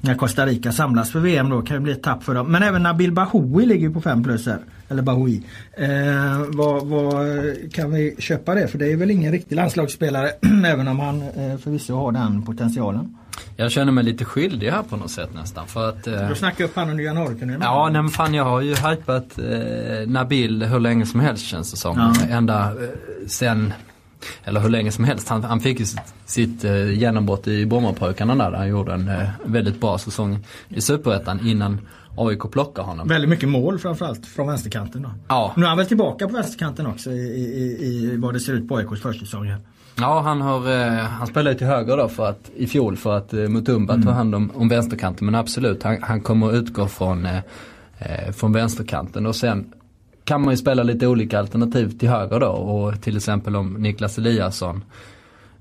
när 0.00 0.14
Costa 0.14 0.46
Rica 0.46 0.72
samlas 0.72 1.10
för 1.10 1.20
VM 1.20 1.50
då. 1.50 1.62
Kan 1.62 1.76
ju 1.76 1.80
bli 1.80 1.92
ett 1.92 2.02
tapp 2.02 2.24
för 2.24 2.34
dem. 2.34 2.52
Men 2.52 2.62
även 2.62 2.82
Nabil 2.82 3.12
Bahoui 3.12 3.66
ligger 3.66 3.90
på 3.90 4.00
5 4.00 4.24
plus 4.24 4.46
här. 4.46 4.58
Eller 4.88 5.02
Bahoui. 5.02 5.42
Eh, 5.72 5.88
vad, 6.48 6.86
vad, 6.86 7.26
kan 7.72 7.90
vi 7.90 8.16
köpa 8.18 8.54
det? 8.54 8.68
För 8.68 8.78
det 8.78 8.92
är 8.92 8.96
väl 8.96 9.10
ingen 9.10 9.32
riktig 9.32 9.56
landslagsspelare 9.56 10.30
även 10.66 10.88
om 10.88 11.00
han 11.00 11.22
eh, 11.22 11.56
förvisso 11.58 11.94
har 11.94 12.12
den 12.12 12.42
potentialen. 12.42 13.16
Jag 13.56 13.72
känner 13.72 13.92
mig 13.92 14.04
lite 14.04 14.24
skyldig 14.24 14.70
här 14.70 14.82
på 14.82 14.96
något 14.96 15.10
sätt 15.10 15.34
nästan. 15.34 15.66
För 15.66 15.88
att, 15.88 16.06
eh, 16.06 16.28
du 16.28 16.34
snackar 16.34 16.64
upp 16.64 16.76
han 16.76 16.90
under 16.90 17.04
januari 17.04 17.58
Ja, 17.60 17.88
nej, 17.92 18.02
men 18.02 18.10
fan 18.10 18.34
jag 18.34 18.44
har 18.44 18.60
ju 18.60 18.74
hypat 18.74 19.38
eh, 19.38 20.08
Nabil 20.08 20.62
hur 20.62 20.80
länge 20.80 21.06
som 21.06 21.20
helst 21.20 21.44
känns 21.44 21.70
det 21.70 21.76
som. 21.76 21.98
Ja. 21.98 22.36
Ända 22.36 22.64
eh, 22.64 22.88
sen, 23.28 23.72
eller 24.44 24.60
hur 24.60 24.68
länge 24.68 24.92
som 24.92 25.04
helst. 25.04 25.28
Han, 25.28 25.44
han 25.44 25.60
fick 25.60 25.80
ju 25.80 25.86
sitt, 25.86 26.14
sitt 26.24 26.64
eh, 26.64 26.92
genombrott 26.92 27.48
i 27.48 27.66
Brommapojkarna 27.66 28.34
där. 28.34 28.56
Han 28.56 28.68
gjorde 28.68 28.92
en 28.92 29.08
eh, 29.08 29.28
väldigt 29.44 29.80
bra 29.80 29.98
säsong 29.98 30.44
i 30.68 30.80
Superettan 30.80 31.48
innan 31.48 31.80
AIK 32.16 32.50
plockar 32.50 32.82
honom. 32.82 33.08
Väldigt 33.08 33.30
mycket 33.30 33.48
mål 33.48 33.78
framförallt 33.78 34.26
från 34.26 34.46
vänsterkanten 34.46 35.02
då. 35.02 35.10
Ja. 35.28 35.52
Nu 35.56 35.64
är 35.64 35.68
han 35.68 35.78
väl 35.78 35.86
tillbaka 35.86 36.26
på 36.26 36.34
vänsterkanten 36.34 36.86
också 36.86 37.10
i, 37.10 37.14
i, 37.14 37.86
i 37.86 38.16
vad 38.16 38.34
det 38.34 38.40
ser 38.40 38.52
ut 38.52 38.68
på 38.68 38.76
AIKs 38.76 39.02
försäsong. 39.02 39.54
Ja, 39.98 40.20
han, 40.20 40.40
har, 40.40 40.70
eh, 40.72 40.92
han 40.92 41.26
spelar 41.26 41.50
ju 41.50 41.58
till 41.58 41.66
höger 41.66 41.96
då 41.96 42.08
för 42.08 42.28
att, 42.28 42.50
i 42.56 42.66
fjol 42.66 42.96
för 42.96 43.16
att 43.16 43.32
eh, 43.32 43.48
Mutumba 43.48 43.94
mm. 43.94 44.06
tar 44.06 44.12
hand 44.12 44.34
om, 44.34 44.50
om 44.54 44.68
vänsterkanten. 44.68 45.26
Men 45.26 45.34
absolut, 45.34 45.82
han, 45.82 46.02
han 46.02 46.20
kommer 46.20 46.56
utgå 46.56 46.88
från, 46.88 47.26
eh, 47.26 47.36
eh, 47.98 48.32
från 48.32 48.52
vänsterkanten. 48.52 49.26
Och 49.26 49.36
sen 49.36 49.72
kan 50.24 50.40
man 50.42 50.50
ju 50.50 50.56
spela 50.56 50.82
lite 50.82 51.06
olika 51.06 51.38
alternativ 51.38 51.98
till 51.98 52.08
höger 52.08 52.40
då. 52.40 52.46
Och 52.46 53.02
till 53.02 53.16
exempel 53.16 53.56
om 53.56 53.72
Niklas 53.72 54.18
Eliasson 54.18 54.84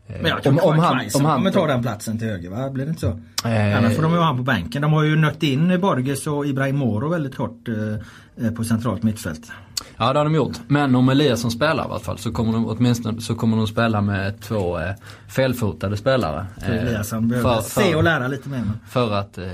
men 0.07 0.25
jag 0.25 0.43
tror 0.43 0.53
om, 0.53 0.59
om 0.59 0.79
han, 0.79 0.99
om 1.15 1.25
han 1.25 1.37
kommer 1.37 1.51
ta 1.51 1.67
den 1.67 1.81
platsen 1.81 2.19
till 2.19 2.27
höger 2.27 2.49
va? 2.49 2.69
Blir 2.69 2.85
det 2.85 2.89
inte 2.89 3.01
så? 3.01 3.19
Eh, 3.49 3.77
Annars 3.77 3.95
får 3.95 4.03
de 4.03 4.13
ju 4.13 4.19
ha 4.19 4.37
på 4.37 4.43
bänken. 4.43 4.81
De 4.81 4.93
har 4.93 5.03
ju 5.03 5.15
nött 5.15 5.43
in 5.43 5.81
Borges 5.81 6.27
och 6.27 6.45
Ibrahim 6.45 6.77
Moro 6.77 7.09
väldigt 7.09 7.35
kort 7.35 7.67
eh, 7.67 8.51
på 8.51 8.63
centralt 8.63 9.03
mittfält. 9.03 9.51
Ja 9.97 10.13
det 10.13 10.19
har 10.19 10.25
de 10.25 10.35
gjort. 10.35 10.59
Men 10.67 10.95
om 10.95 11.09
Eliasson 11.09 11.51
spelar 11.51 11.83
i 11.83 11.87
alla 11.87 11.99
fall 11.99 12.17
så 12.17 12.31
kommer 12.31 12.53
de 12.53 12.67
åtminstone 12.67 13.21
så 13.21 13.35
kommer 13.35 13.57
de 13.57 13.67
spela 13.67 14.01
med 14.01 14.41
två 14.41 14.79
eh, 14.79 14.91
felfotade 15.27 15.97
spelare. 15.97 16.45
Eh, 16.63 16.69
Eliasson 16.69 17.27
behöver 17.27 17.61
se 17.61 17.95
och 17.95 18.03
lära 18.03 18.27
lite 18.27 18.49
mer. 18.49 18.63
För 18.89 19.13
att 19.13 19.37
eh, 19.37 19.45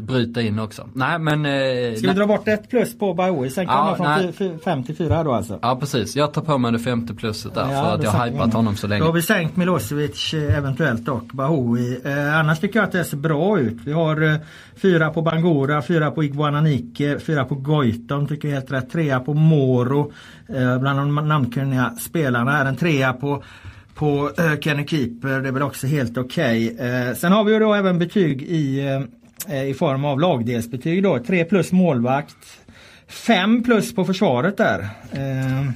bryta 0.00 0.42
in 0.42 0.58
också. 0.58 0.88
Nej 0.94 1.18
men... 1.18 1.46
Eh, 1.46 1.94
Ska 1.94 2.08
vi 2.08 2.14
dra 2.14 2.26
bort 2.26 2.48
ett 2.48 2.70
plus 2.70 2.98
på 2.98 3.14
Bahoui? 3.14 3.50
Sen 3.50 3.66
kan 3.66 3.74
ja, 3.74 3.96
man 3.98 4.32
från 4.32 4.58
5 4.58 4.84
till 4.84 4.96
4 4.96 5.22
då 5.22 5.32
alltså? 5.32 5.58
Ja 5.62 5.76
precis. 5.80 6.16
Jag 6.16 6.32
tar 6.32 6.42
på 6.42 6.58
mig 6.58 6.72
det 6.72 6.78
femte 6.78 7.14
pluset 7.14 7.54
där 7.54 7.72
ja, 7.72 7.82
för 7.82 7.94
att 7.94 8.02
jag 8.02 8.10
har 8.10 8.26
hypat 8.26 8.54
honom 8.54 8.76
så 8.76 8.86
länge. 8.86 9.00
Då 9.00 9.06
har 9.06 9.12
vi 9.12 9.22
sänkt 9.22 9.56
Milosevic 9.56 10.34
eh, 10.34 10.58
eventuellt 10.58 11.08
och 11.08 11.24
Bahoui. 11.32 12.00
Eh, 12.04 12.38
annars 12.38 12.60
tycker 12.60 12.78
jag 12.78 12.86
att 12.86 12.92
det 12.92 13.04
ser 13.04 13.16
bra 13.16 13.58
ut. 13.58 13.78
Vi 13.84 13.92
har 13.92 14.22
eh, 14.22 14.36
fyra 14.76 15.10
på 15.10 15.22
Bangora, 15.22 15.82
fyra 15.82 16.10
på 16.10 16.24
Iguananike, 16.24 17.18
fyra 17.18 17.44
på 17.44 17.54
Goitom 17.54 18.26
tycker 18.26 18.48
jag 18.48 18.56
är 18.56 18.60
helt 18.60 18.72
rätt. 18.72 18.92
Trea 18.92 19.20
på 19.20 19.34
Moro 19.62 20.12
eh, 20.48 20.78
bland 20.78 20.98
de 20.98 21.28
namnkunniga 21.28 21.94
spelarna. 22.00 22.58
Är 22.58 22.64
en 22.64 22.76
trea 22.76 23.12
på 23.12 23.42
på 23.94 24.30
eh, 24.38 24.60
Kenny 24.60 24.86
Keeper, 24.86 25.40
det 25.40 25.48
är 25.48 25.52
väl 25.52 25.62
också 25.62 25.86
helt 25.86 26.18
okej. 26.18 26.72
Okay. 26.72 26.88
Eh, 26.88 27.14
sen 27.14 27.32
har 27.32 27.44
vi 27.44 27.52
ju 27.52 27.58
då 27.58 27.74
även 27.74 27.98
betyg 27.98 28.42
i, 28.42 28.80
eh, 28.86 29.56
eh 29.56 29.64
i 29.64 29.74
form 29.74 30.04
av 30.04 30.20
lagdelsbetyg 30.20 31.02
då. 31.02 31.18
3 31.18 31.44
plus 31.44 31.72
målvakt. 31.72 32.36
5 33.08 33.62
plus 33.62 33.94
på 33.94 34.04
försvaret 34.04 34.56
där. 34.56 34.80
Eh, 35.12 35.70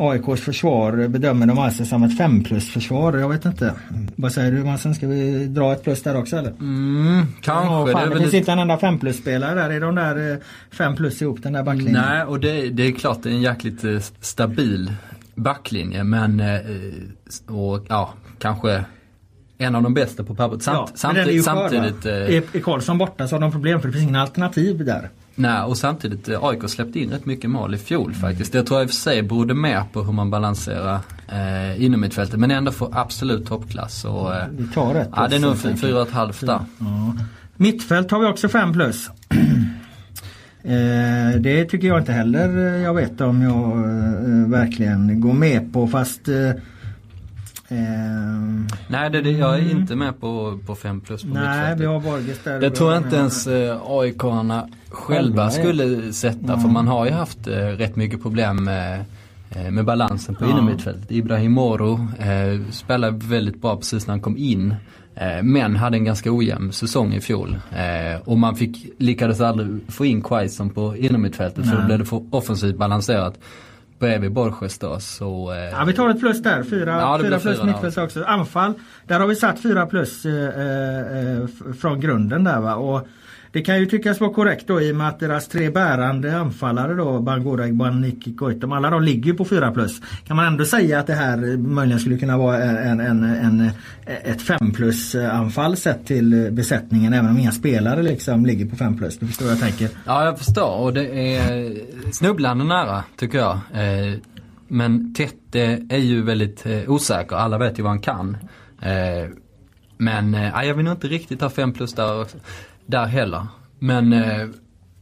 Eh, 0.00 0.06
AIKs 0.06 0.40
försvar 0.40 1.08
bedömer 1.08 1.46
de 1.46 1.58
alltså 1.58 1.84
som 1.84 2.02
ett 2.02 2.18
5 2.18 2.44
plus 2.44 2.70
försvar. 2.70 3.18
Jag 3.18 3.28
vet 3.28 3.44
inte. 3.44 3.74
Vad 4.16 4.32
säger 4.32 4.52
du 4.52 4.64
Madsen? 4.64 4.94
Ska 4.94 5.06
vi 5.06 5.46
dra 5.46 5.72
ett 5.72 5.84
plus 5.84 6.02
där 6.02 6.16
också 6.16 6.36
eller? 6.36 6.50
Mm, 6.50 7.26
kanske. 7.40 7.90
Ja, 7.90 7.98
fan, 7.98 8.08
det, 8.08 8.14
det 8.14 8.20
finns 8.20 8.34
inte 8.34 8.52
en 8.52 8.58
enda 8.58 8.78
5 8.78 8.98
plus 8.98 9.16
spelare 9.16 9.54
där. 9.54 9.70
Är 9.70 9.80
de 9.80 9.94
där 9.94 10.40
5 10.70 10.92
eh, 10.92 10.96
plus 10.96 11.22
ihop 11.22 11.42
den 11.42 11.52
där 11.52 11.62
backlinjen? 11.62 12.04
Nej 12.08 12.24
och 12.24 12.40
det, 12.40 12.70
det 12.70 12.86
är 12.86 12.92
klart 12.92 13.22
det 13.22 13.28
är 13.28 13.32
en 13.32 13.42
jäkligt 13.42 13.84
eh, 13.84 13.98
stabil 14.20 14.92
backlinje 15.34 16.04
men 16.04 16.40
eh, 16.40 16.60
och 17.46 17.86
ja 17.88 18.14
kanske 18.38 18.84
en 19.58 19.74
av 19.74 19.82
de 19.82 19.94
bästa 19.94 20.24
på 20.24 20.34
pappret. 20.34 20.62
Samt, 20.62 20.76
ja, 20.78 20.92
samtidigt, 20.94 21.44
samtidigt 21.44 22.06
är, 22.06 22.56
är 22.56 22.60
Karlsson 22.60 22.98
borta 22.98 23.28
så 23.28 23.34
har 23.34 23.40
de 23.40 23.52
problem 23.52 23.80
för 23.80 23.88
det 23.88 23.92
finns 23.92 24.02
ingen 24.02 24.16
alternativ 24.16 24.84
där. 24.84 25.10
Nej 25.40 25.62
och 25.62 25.76
samtidigt 25.78 26.28
eh, 26.28 26.44
AIK 26.44 26.68
släppte 26.68 27.00
in 27.00 27.10
rätt 27.10 27.26
mycket 27.26 27.50
mål 27.50 27.74
i 27.74 27.78
fjol 27.78 28.14
faktiskt. 28.14 28.52
Det 28.52 28.62
tror 28.62 28.78
jag 28.80 28.84
i 28.84 28.86
och 28.86 28.90
för 28.90 28.96
sig 28.96 29.22
berodde 29.22 29.54
mer 29.54 29.82
på 29.92 30.02
hur 30.02 30.12
man 30.12 30.30
balanserar 30.30 30.98
eh, 31.28 31.84
inom 31.84 32.00
mittfältet 32.00 32.40
men 32.40 32.50
ändå 32.50 32.72
får 32.72 32.88
absolut 32.92 33.46
toppklass. 33.46 34.04
Och, 34.04 34.34
eh, 34.34 34.44
Vi 34.58 34.66
tar 34.68 34.94
rätt. 34.94 35.08
ja, 35.16 35.28
det 35.28 35.36
är 35.36 35.40
nog 35.40 35.50
plus, 35.52 35.64
helt 35.64 35.80
fyra 35.80 35.94
och 35.94 35.98
enkelt. 36.00 36.08
ett 36.10 36.14
halvt 36.16 36.40
där. 36.46 36.60
Ja. 36.78 37.14
Mittfält 37.56 38.10
har 38.10 38.20
vi 38.20 38.26
också 38.26 38.48
5 38.48 38.72
plus. 38.72 39.10
Eh, 40.62 41.40
det 41.40 41.64
tycker 41.64 41.88
jag 41.88 41.98
inte 41.98 42.12
heller 42.12 42.74
eh, 42.76 42.82
jag 42.82 42.94
vet 42.94 43.20
om 43.20 43.42
jag 43.42 43.72
eh, 43.72 44.48
verkligen 44.50 45.20
går 45.20 45.32
med 45.32 45.72
på 45.72 45.86
fast 45.88 46.28
eh, 46.28 46.50
eh, 47.70 47.76
Nej 48.88 49.10
det, 49.10 49.20
det, 49.22 49.30
jag 49.30 49.54
är 49.54 49.70
inte 49.70 49.96
med 49.96 50.20
på, 50.20 50.58
på 50.66 50.74
5 50.74 51.00
plus 51.00 51.22
på 51.22 51.28
Nej, 51.28 51.76
vi 51.78 51.84
har 51.84 52.00
Borges 52.00 52.38
där. 52.44 52.60
Det 52.60 52.70
tror 52.70 52.92
jag 52.92 53.02
inte 53.02 53.16
ens 53.16 53.46
eh, 53.46 53.78
AIK-arna 53.86 54.68
själva 54.88 55.22
Själva, 55.22 55.42
ja. 55.44 55.50
skulle 55.50 56.12
sätta 56.12 56.58
för 56.60 56.68
man 56.68 56.88
har 56.88 57.06
ju 57.06 57.12
haft 57.12 57.46
eh, 57.46 57.52
rätt 57.56 57.96
mycket 57.96 58.22
problem 58.22 58.64
med, 58.64 59.04
eh, 59.50 59.70
med 59.70 59.84
balansen 59.84 60.34
på 60.34 60.44
Ja. 60.44 60.50
innermittfältet. 60.50 61.10
Ibrahim 61.10 61.52
Moro 61.52 62.08
eh, 62.18 62.60
spelade 62.70 63.26
väldigt 63.26 63.62
bra 63.62 63.76
precis 63.76 64.06
när 64.06 64.12
han 64.12 64.20
kom 64.20 64.36
in. 64.36 64.74
Eh, 65.14 65.42
men 65.42 65.76
hade 65.76 65.96
en 65.96 66.04
ganska 66.04 66.32
ojämn 66.32 66.72
säsong 66.72 67.14
i 67.14 67.20
fjol. 67.20 67.58
Eh, 67.70 68.20
och 68.28 68.38
man 68.38 68.56
fick, 68.56 68.92
lyckades 68.98 69.40
aldrig 69.40 69.80
få 69.88 70.04
in 70.06 70.22
Quaison 70.22 70.70
på 70.70 70.96
innermittfältet 70.96 71.68
för 71.70 71.76
då 71.76 71.86
blev 71.86 71.98
det 71.98 72.04
för 72.04 72.22
offensivt 72.30 72.76
balanserat. 72.76 73.38
Bredvid 74.00 74.32
Borges 74.32 74.78
då 74.78 75.00
så... 75.00 75.52
Eh, 75.52 75.58
Ja, 75.58 75.84
vi 75.86 75.92
tar 75.92 76.08
ett 76.08 76.20
plus 76.20 76.42
där. 76.42 76.62
Fyra, 76.62 76.90
Ja, 77.00 77.18
fyra 77.22 77.38
plus 77.38 77.62
mittfält 77.62 77.98
också. 77.98 78.24
Anfall. 78.24 78.72
Där 79.06 79.20
har 79.20 79.26
vi 79.26 79.36
satt 79.36 79.62
fyra 79.62 79.86
plus 79.86 80.24
eh, 80.26 80.44
eh, 80.44 81.38
f- 81.44 81.76
från 81.80 82.00
grunden 82.00 82.44
där 82.44 82.60
va. 82.60 82.74
Och 82.74 83.06
det 83.52 83.62
kan 83.62 83.78
ju 83.80 83.86
tyckas 83.86 84.20
vara 84.20 84.32
korrekt 84.32 84.66
då 84.66 84.80
i 84.80 84.92
och 84.92 84.96
med 84.96 85.08
att 85.08 85.20
deras 85.20 85.48
tre 85.48 85.70
bärande 85.70 86.36
anfallare 86.36 86.94
då, 86.94 87.20
Bangura, 87.20 87.66
Igbaniki, 87.68 88.30
Goitom, 88.30 88.72
alla 88.72 88.90
de 88.90 89.02
ligger 89.02 89.32
på 89.32 89.44
4 89.44 89.70
plus. 89.72 90.00
Kan 90.26 90.36
man 90.36 90.46
ändå 90.46 90.64
säga 90.64 90.98
att 90.98 91.06
det 91.06 91.14
här 91.14 91.56
möjligen 91.56 92.00
skulle 92.00 92.18
kunna 92.18 92.38
vara 92.38 92.62
en, 92.62 93.00
en, 93.00 93.24
en, 93.24 93.70
ett 94.24 94.42
5 94.42 94.72
plus 94.72 95.14
eh, 95.14 95.34
anfall 95.38 95.76
sett 95.76 96.06
till 96.06 96.44
eh, 96.44 96.50
besättningen 96.50 97.12
även 97.12 97.30
om 97.30 97.38
inga 97.38 97.52
spelare 97.52 98.02
liksom 98.02 98.46
ligger 98.46 98.66
på 98.66 98.76
5 98.76 98.98
plus. 98.98 99.18
Du 99.18 99.26
förstår 99.26 99.44
vad 99.46 99.54
jag 99.54 99.60
tänker? 99.60 99.88
Ja, 100.06 100.24
jag 100.24 100.38
förstår 100.38 100.76
och 100.76 100.92
det 100.92 101.36
är 101.36 101.74
snubblande 102.12 102.64
nära 102.64 103.04
tycker 103.16 103.38
jag. 103.38 103.52
Eh, 103.52 104.14
men 104.68 105.14
Tette 105.14 105.60
är 105.88 105.98
ju 105.98 106.22
väldigt 106.22 106.66
osäker, 106.86 107.36
alla 107.36 107.58
vet 107.58 107.78
ju 107.78 107.82
vad 107.82 107.92
han 107.92 108.00
kan. 108.00 108.36
Men 110.00 110.34
eh, 110.34 110.64
jag 110.66 110.74
vill 110.74 110.84
nog 110.84 110.94
inte 110.94 111.06
riktigt 111.08 111.40
ha 111.40 111.50
5 111.50 111.72
plus 111.72 111.94
där, 111.94 112.20
också- 112.20 112.38
där 112.90 113.06
heller. 113.06 113.46
Men 113.78 114.12
eh, 114.12 114.46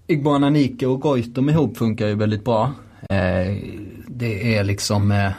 Igbana 0.06 0.50
Nike 0.50 0.86
och 0.86 1.00
Goitom 1.00 1.48
ihop 1.48 1.76
funkar 1.76 2.06
ju 2.06 2.14
väldigt 2.14 2.44
bra. 2.44 2.72
Eh, 3.10 3.56
det 4.06 4.56
är 4.56 4.64
liksom 4.64 5.12
eh, 5.12 5.30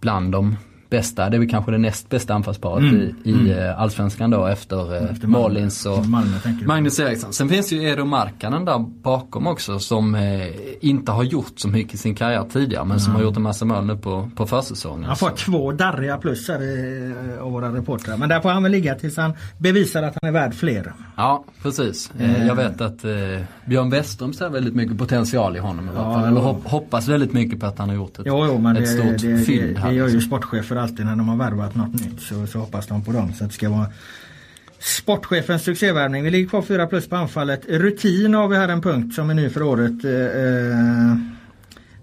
bland 0.00 0.32
de 0.32 0.56
bästa, 0.90 1.30
det 1.30 1.36
är 1.36 1.38
väl 1.38 1.48
kanske 1.50 1.70
det 1.70 1.78
näst 1.78 2.08
bästa 2.08 2.34
anfallsparet 2.34 2.80
Mm, 2.80 3.14
i, 3.24 3.30
i 3.30 3.50
eh, 3.50 3.80
Allsvenskan 3.80 4.30
då 4.30 4.46
efter, 4.46 4.96
eh, 4.96 5.10
Efter 5.10 5.26
Malmö. 5.26 5.48
Malins 5.48 5.86
och 5.86 6.06
Malmö? 6.06 6.36
Magnus 6.66 7.00
Eriksson. 7.00 7.32
Sen 7.32 7.48
finns 7.48 7.72
ju 7.72 7.88
Edo 7.88 8.04
Markkanen 8.04 8.64
där 8.64 8.78
bakom 8.78 9.46
också 9.46 9.78
som 9.78 10.14
eh, 10.14 10.20
inte 10.80 11.12
har 11.12 11.22
gjort 11.24 11.52
så 11.56 11.68
mycket 11.68 11.94
i 11.94 11.96
sin 11.96 12.14
karriär 12.14 12.44
tidigare 12.52 12.84
men 12.84 13.00
som 13.00 13.14
har 13.14 13.22
gjort 13.22 13.36
en 13.36 13.42
massa 13.42 13.64
mål 13.64 13.84
nu 13.86 13.96
på, 13.96 14.30
på 14.36 14.46
försäsongen. 14.46 15.00
Han 15.00 15.08
har 15.08 15.16
fått 15.16 15.36
två 15.36 15.72
darriga 15.72 16.16
plus 16.16 16.48
här 16.48 16.60
eh, 17.36 17.42
av 17.44 17.52
våra 17.52 17.74
reportrar. 17.76 18.16
Men 18.16 18.28
där 18.28 18.40
får 18.40 18.48
han 18.48 18.62
väl 18.62 18.72
ligga 18.72 18.94
tills 18.94 19.16
han 19.16 19.32
bevisar 19.58 20.02
att 20.02 20.16
han 20.22 20.28
är 20.28 20.32
värd 20.32 20.54
fler. 20.54 20.92
Ja, 21.16 21.44
precis. 21.62 22.10
Eh, 22.18 22.46
jag 22.46 22.54
vet 22.54 22.80
att 22.80 23.04
eh, 23.04 23.10
Björn 23.66 23.90
Westerholm 23.90 24.32
ser 24.32 24.48
väldigt 24.48 24.74
mycket 24.74 24.98
potential 24.98 25.56
i 25.56 25.58
honom 25.58 25.86
i 25.86 25.88
alla 25.90 25.98
Ja, 26.08 26.14
fall. 26.14 26.28
Eller 26.28 26.40
hoppas 26.68 27.08
väldigt 27.08 27.32
mycket 27.32 27.60
på 27.60 27.66
att 27.66 27.78
han 27.78 27.88
har 27.88 27.96
gjort 27.96 28.18
ett, 28.18 28.24
Jo, 28.26 28.44
jo 28.46 28.58
men 28.58 28.76
ett 28.76 28.82
det, 28.82 28.86
stort 28.88 29.18
det, 29.22 29.32
det, 29.36 29.44
fynd 29.44 29.74
det, 29.74 29.80
här. 29.80 29.90
gör 29.90 30.08
ju 30.08 30.14
liksom. 30.14 30.20
sportchefer 30.38 30.76
alltid 30.80 31.06
när 31.06 31.16
de 31.16 31.28
har 31.28 31.36
värvat 31.36 31.74
något 31.74 31.92
nytt 31.92 32.20
så, 32.20 32.46
så 32.46 32.58
hoppas 32.58 32.86
de 32.86 33.04
på 33.04 33.12
dem. 33.12 33.32
Så 33.32 33.44
det 33.44 33.50
ska 33.50 33.70
vara 33.70 33.86
Sportchefens 34.78 35.62
succévärvning. 35.62 36.24
Vi 36.24 36.30
ligger 36.30 36.48
kvar 36.48 36.62
4 36.62 36.86
plus 36.86 37.08
på 37.08 37.16
anfallet. 37.16 37.68
Rutin 37.68 38.34
har 38.34 38.48
vi 38.48 38.56
här 38.56 38.68
en 38.68 38.82
punkt 38.82 39.14
som 39.14 39.30
är 39.30 39.34
ny 39.34 39.50
för 39.50 39.62
året. 39.62 40.04
Eh, 40.04 40.12
eh 40.12 41.16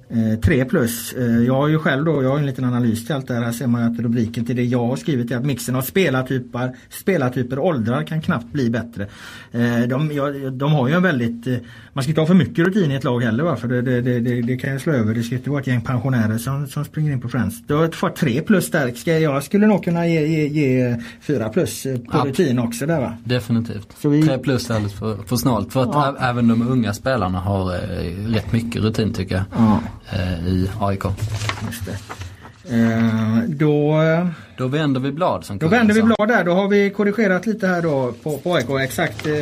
eh, 0.09 0.39
3 0.39 0.65
plus. 0.65 1.13
Eh, 1.13 1.25
jag 1.25 1.53
har 1.53 1.67
ju 1.67 1.79
själv 1.79 2.05
då, 2.05 2.23
jag 2.23 2.29
har 2.29 2.37
en 2.37 2.45
liten 2.45 2.65
analys 2.65 3.05
till 3.05 3.15
allt 3.15 3.27
det 3.27 3.33
här. 3.33 3.43
Här 3.43 3.51
ser 3.51 3.67
man 3.67 3.83
att 3.83 3.99
rubriken 3.99 4.45
till 4.45 4.55
det 4.55 4.63
jag 4.63 4.87
har 4.87 4.95
skrivit 4.95 5.31
är 5.31 5.37
att 5.37 5.45
mixen 5.45 5.75
av 5.75 5.81
spelartyper, 5.81 6.75
spelartyper 6.89 7.59
och 7.59 7.65
åldrar 7.65 8.03
kan 8.03 8.21
knappt 8.21 8.51
bli 8.53 8.69
bättre. 8.69 9.07
Eh, 9.51 9.87
de, 9.89 10.11
ja, 10.11 10.29
de 10.51 10.71
har 10.71 10.87
ju 10.87 10.93
en 10.93 11.03
väldigt, 11.03 11.47
eh, 11.47 11.53
man 11.93 12.03
ska 12.03 12.11
inte 12.11 12.21
ha 12.21 12.25
för 12.27 12.33
mycket 12.33 12.65
rutin 12.65 12.91
i 12.91 12.95
ett 12.95 13.03
lag 13.03 13.19
heller 13.23 13.43
va? 13.43 13.55
för 13.55 13.67
det, 13.67 13.81
det, 13.81 14.01
det, 14.19 14.41
det, 14.41 14.57
kan 14.57 14.73
ju 14.73 14.79
slå 14.79 14.93
över. 14.93 15.13
Det 15.13 15.23
ska 15.23 15.35
inte 15.35 15.49
vara 15.49 15.61
ett 15.61 15.67
gäng 15.67 15.81
pensionärer 15.81 16.37
som, 16.37 16.67
som 16.67 16.85
springer 16.85 17.11
in 17.11 17.21
på 17.21 17.29
Friends. 17.29 17.61
Du 17.67 17.73
har 17.73 17.87
fått 17.87 18.15
3 18.15 18.41
plus 18.41 18.71
där. 18.71 18.91
Ska, 18.91 19.19
jag 19.19 19.43
skulle 19.43 19.67
nog 19.67 19.83
kunna 19.83 20.07
ge, 20.07 20.27
ge, 20.27 20.47
ge 20.47 20.95
4 21.21 21.49
plus 21.49 21.85
eh, 21.85 21.97
på 21.97 22.03
Ja. 22.13 22.23
rutin 22.25 22.59
också 22.59 22.85
där 22.85 22.99
va? 23.01 23.17
Definitivt. 23.23 23.87
Så 23.99 24.09
vi- 24.09 24.23
Tre 24.23 24.37
plus 24.37 24.69
är 24.69 24.73
alldeles 24.75 24.93
för, 24.93 25.15
för 25.25 25.35
snålt. 25.35 25.73
För 25.73 25.81
att 25.81 25.89
Ja. 25.93 26.15
även 26.21 26.47
de 26.47 26.67
unga 26.69 26.93
spelarna 26.93 27.39
har 27.39 27.73
eh, 27.73 27.79
rätt 28.33 28.51
mycket 28.53 28.81
rutin 28.81 29.13
tycker 29.13 29.35
jag. 29.35 29.43
Ja, 29.57 29.73
Eh, 29.73 29.81
Eh, 30.11 30.47
I 30.47 30.69
AIK. 30.79 31.03
just 31.65 31.85
det. 31.85 31.97
Eh, 32.75 33.37
då 33.47 34.01
eh, 34.01 34.27
då 34.57 34.67
vänder 34.67 34.99
vi 34.99 35.11
blad 35.11 35.45
som 35.45 35.57
Då 35.57 35.67
vänder 35.67 35.93
vi 35.93 36.03
blad 36.03 36.27
där. 36.27 36.43
Då 36.43 36.51
har 36.51 36.67
vi 36.67 36.89
korrigerat 36.89 37.45
lite 37.45 37.67
här 37.67 37.81
då 37.81 38.13
på, 38.23 38.37
på 38.37 38.55
AIK. 38.55 38.69
Exakt 38.81 39.27
eh, 39.27 39.33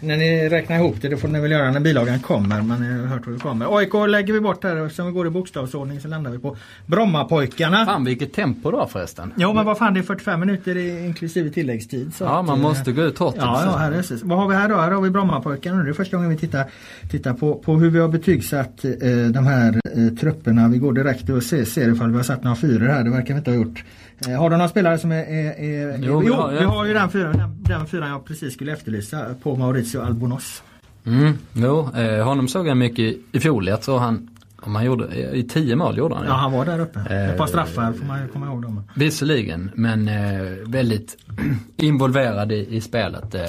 när 0.00 0.16
ni 0.16 0.48
räknar 0.48 0.76
ihop 0.76 0.96
det, 1.00 1.08
det 1.08 1.16
får 1.16 1.28
ni 1.28 1.40
väl 1.40 1.50
göra 1.50 1.70
när 1.70 1.80
bilagan 1.80 2.20
kommer. 2.20 2.62
Men 2.62 2.80
ni 2.80 3.00
har 3.00 3.06
hört 3.06 3.26
vad 3.26 3.34
det 3.34 3.40
kommer. 3.40 3.78
AIK 3.78 3.92
lägger 4.08 4.32
vi 4.32 4.40
bort 4.40 4.64
här 4.64 4.76
och 4.76 4.92
sen 4.92 5.06
vi 5.06 5.12
går 5.12 5.26
i 5.26 5.30
bokstavsordning 5.30 6.00
så 6.00 6.08
landar 6.08 6.30
vi 6.30 6.38
på 6.38 6.56
Brommapojkarna. 6.86 7.86
Fan 7.86 8.04
vilket 8.04 8.32
tempo 8.32 8.76
har 8.76 8.86
förresten. 8.86 9.32
Jo 9.36 9.52
men 9.52 9.66
vad 9.66 9.78
fan 9.78 9.94
det 9.94 10.00
är 10.00 10.04
45 10.04 10.40
minuter 10.40 10.76
inklusive 11.06 11.50
tilläggstid. 11.50 12.14
Så 12.14 12.24
Ja, 12.24 12.40
att, 12.40 12.46
man 12.46 12.58
eh, 12.58 12.62
måste 12.62 12.92
gå 12.92 13.02
ut 13.02 13.18
hårt. 13.18 13.34
Ja, 13.38 13.62
ja 13.64 13.76
här 13.76 13.92
är. 13.92 14.24
Vad 14.24 14.38
har 14.38 14.48
vi 14.48 14.54
här 14.54 14.68
då? 14.68 14.76
Här 14.76 14.90
har 14.90 15.00
vi 15.00 15.10
Brommapojkarna. 15.10 15.82
Det 15.82 15.90
är 15.90 15.94
första 15.94 16.16
gången 16.16 16.30
vi 16.30 16.36
tittar, 16.36 16.64
tittar 17.10 17.34
på, 17.34 17.54
på 17.54 17.74
hur 17.74 17.90
vi 17.90 17.98
har 17.98 18.08
betygsatt 18.08 18.84
eh, 18.84 18.90
de 19.32 19.46
här 19.46 19.80
eh, 19.96 20.18
trupperna. 20.20 20.68
Vi 20.68 20.78
går 20.78 20.92
direkt 20.92 21.30
och 21.30 21.42
ser, 21.42 21.64
ser 21.64 21.94
ifall 21.94 22.10
vi 22.10 22.16
har 22.16 22.24
satt 22.24 22.44
några 22.44 22.56
fyror 22.56 22.86
här. 22.86 23.04
Det 23.04 23.10
verkar 23.10 23.34
vi 23.34 23.38
inte 23.38 23.50
ha 23.50 23.56
gjort. 23.56 23.84
Eh, 24.28 24.38
har 24.40 24.50
du 24.50 24.56
några 24.56 24.68
spelare 24.68 24.98
som 24.98 25.12
är... 25.12 25.16
är, 25.16 25.64
är 25.64 25.98
Jo, 26.02 26.22
jo 26.26 26.34
har- 26.34 26.50
vi 26.52 26.64
har 26.64 26.86
ju 26.86 26.92
den 26.94 27.10
fyran, 27.10 27.32
den, 27.38 27.56
den 27.78 27.86
fyran 27.86 28.08
jag 28.10 28.24
precis 28.24 28.54
skulle 28.54 28.72
efterlysa 28.72 29.26
på 29.42 29.56
Maurizio 29.56 30.00
Albonos. 30.00 30.62
Mm, 31.06 31.32
jo, 31.52 31.88
eh, 31.96 32.24
honom 32.24 32.48
såg 32.48 32.66
jag 32.68 32.76
mycket 32.76 33.14
i, 33.32 33.40
fjol. 33.40 33.68
Jag 33.68 33.82
tror 33.82 33.98
han, 33.98 34.28
om 34.60 34.74
han 34.74 34.84
gjorde, 34.84 35.36
i 35.36 35.42
tio 35.42 35.76
mål 35.76 35.98
gjorde 35.98 36.14
han 36.14 36.24
Ja, 36.26 36.32
han 36.32 36.52
var 36.52 36.64
där 36.64 36.80
uppe. 36.80 37.00
Ett 37.00 37.36
par 37.38 37.44
Eh, 37.44 37.48
straffar 37.48 37.92
får 37.92 38.06
man 38.06 38.22
ju 38.22 38.28
komma 38.28 38.46
ihåg 38.46 38.62
dem. 38.62 38.82
Visserligen, 38.94 39.70
men 39.74 40.08
eh, 40.08 40.42
väldigt 40.66 41.16
involverad 41.76 42.52
i, 42.52 42.66
i 42.76 42.80
spelet. 42.80 43.34
Eh, 43.34 43.42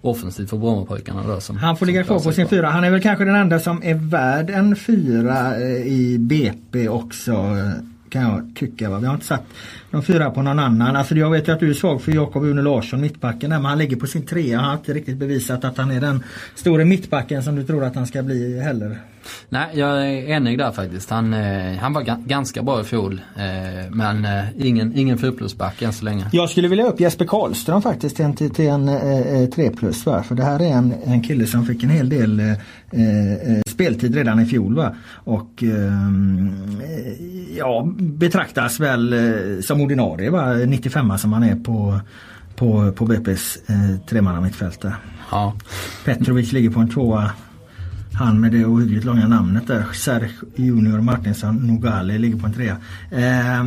offensivt 0.00 0.50
för 0.50 0.56
Brommapojkarna 0.56 1.22
då. 1.26 1.40
Som, 1.40 1.56
Han 1.56 1.76
får 1.76 1.86
ligga 1.86 2.04
kvar 2.04 2.20
på 2.20 2.32
sin 2.32 2.48
fyra. 2.48 2.70
Han 2.70 2.84
är 2.84 2.90
väl 2.90 3.02
kanske 3.02 3.24
den 3.24 3.34
enda 3.34 3.58
som 3.58 3.82
är 3.82 3.94
värd 3.94 4.50
en 4.50 4.76
fyra 4.76 5.56
eh, 5.56 5.86
i 5.86 6.16
BP 6.20 6.88
också. 6.88 7.32
eh, 7.32 7.70
kan 8.14 8.22
jag 8.22 8.52
tycka. 8.54 8.90
Va? 8.90 8.98
Vi 8.98 9.06
har 9.06 9.14
inte 9.14 9.26
satt 9.26 9.44
de 9.90 10.02
fyra 10.02 10.30
på 10.30 10.42
någon 10.42 10.58
annan. 10.58 10.96
Alltså 10.96 11.14
jag 11.14 11.30
vet 11.30 11.48
ju 11.48 11.52
att 11.52 11.60
du 11.60 11.70
är 11.70 11.74
svag 11.74 12.02
för 12.02 12.12
Jakob 12.12 12.44
Une 12.44 12.62
Larsson, 12.62 13.00
mittbacken 13.00 13.50
där, 13.50 13.56
men 13.56 13.66
han 13.66 13.78
ligger 13.78 13.96
på 13.96 14.06
sin 14.06 14.26
trea. 14.26 14.58
Han 14.58 14.68
har 14.68 14.76
inte 14.76 14.92
riktigt 14.92 15.16
bevisat 15.16 15.64
att 15.64 15.76
han 15.76 15.90
är 15.90 16.00
den 16.00 16.24
stora 16.54 16.84
mittbacken 16.84 17.42
som 17.42 17.56
du 17.56 17.64
tror 17.64 17.84
att 17.84 17.94
han 17.94 18.06
ska 18.06 18.22
bli 18.22 18.60
heller. 18.60 18.98
Nej, 19.48 19.66
jag 19.74 19.90
är 20.08 20.28
enig 20.28 20.58
där 20.58 20.72
faktiskt. 20.72 21.10
Han, 21.10 21.34
eh, 21.34 21.76
han 21.78 21.92
var 21.92 22.02
ga- 22.02 22.26
ganska 22.26 22.62
bra 22.62 22.80
i 22.80 22.84
fjol. 22.84 23.20
Eh, 23.36 23.90
men 23.90 24.24
eh, 24.24 24.44
ingen, 24.58 24.96
ingen 24.98 25.18
4 25.18 25.32
plusback 25.32 25.82
än 25.82 25.92
så 25.92 26.04
länge. 26.04 26.26
Jag 26.32 26.50
skulle 26.50 26.68
vilja 26.68 26.86
upp 26.86 27.00
Jesper 27.00 27.24
Karlström 27.24 27.82
faktiskt 27.82 28.16
till 28.16 28.24
en, 28.24 28.34
till, 28.36 28.66
en 28.68 28.88
eh, 28.88 29.46
3 29.48 29.70
plus. 29.70 30.06
Va? 30.06 30.22
För 30.22 30.34
det 30.34 30.44
här 30.44 30.60
är 30.62 30.66
en, 30.72 30.94
en 31.04 31.22
kille 31.22 31.46
som 31.46 31.66
fick 31.66 31.82
en 31.82 31.90
hel 31.90 32.08
del 32.08 32.40
eh, 32.40 32.52
speltid 33.66 34.14
redan 34.14 34.40
i 34.40 34.46
fjol. 34.46 34.74
Va? 34.76 34.94
Och 35.14 35.62
eh, 35.62 35.92
ja, 37.58 37.88
betraktas 37.98 38.80
väl 38.80 39.14
som 39.62 39.80
ordinarie. 39.80 40.30
Va? 40.30 40.52
95 40.54 41.18
som 41.18 41.32
han 41.32 41.42
är 41.42 41.56
på, 41.56 42.00
på, 42.56 42.92
på 42.92 43.06
BP's 43.06 43.58
eh, 43.66 44.70
där. 44.82 44.94
Ja. 45.30 45.54
Petrovic 46.04 46.52
ligger 46.52 46.70
på 46.70 46.80
en 46.80 46.90
tvåa. 46.90 47.30
Han 48.18 48.40
med 48.40 48.52
det 48.52 48.64
ohyggligt 48.64 49.04
långa 49.04 49.28
namnet 49.28 49.66
där, 49.66 49.84
Serge 49.92 50.30
Junior 50.56 51.00
Martinsson 51.00 51.56
Nogale 51.56 52.18
ligger 52.18 52.38
på 52.38 52.46
en 52.46 52.52
trea. 52.52 52.76
Eh, 53.10 53.64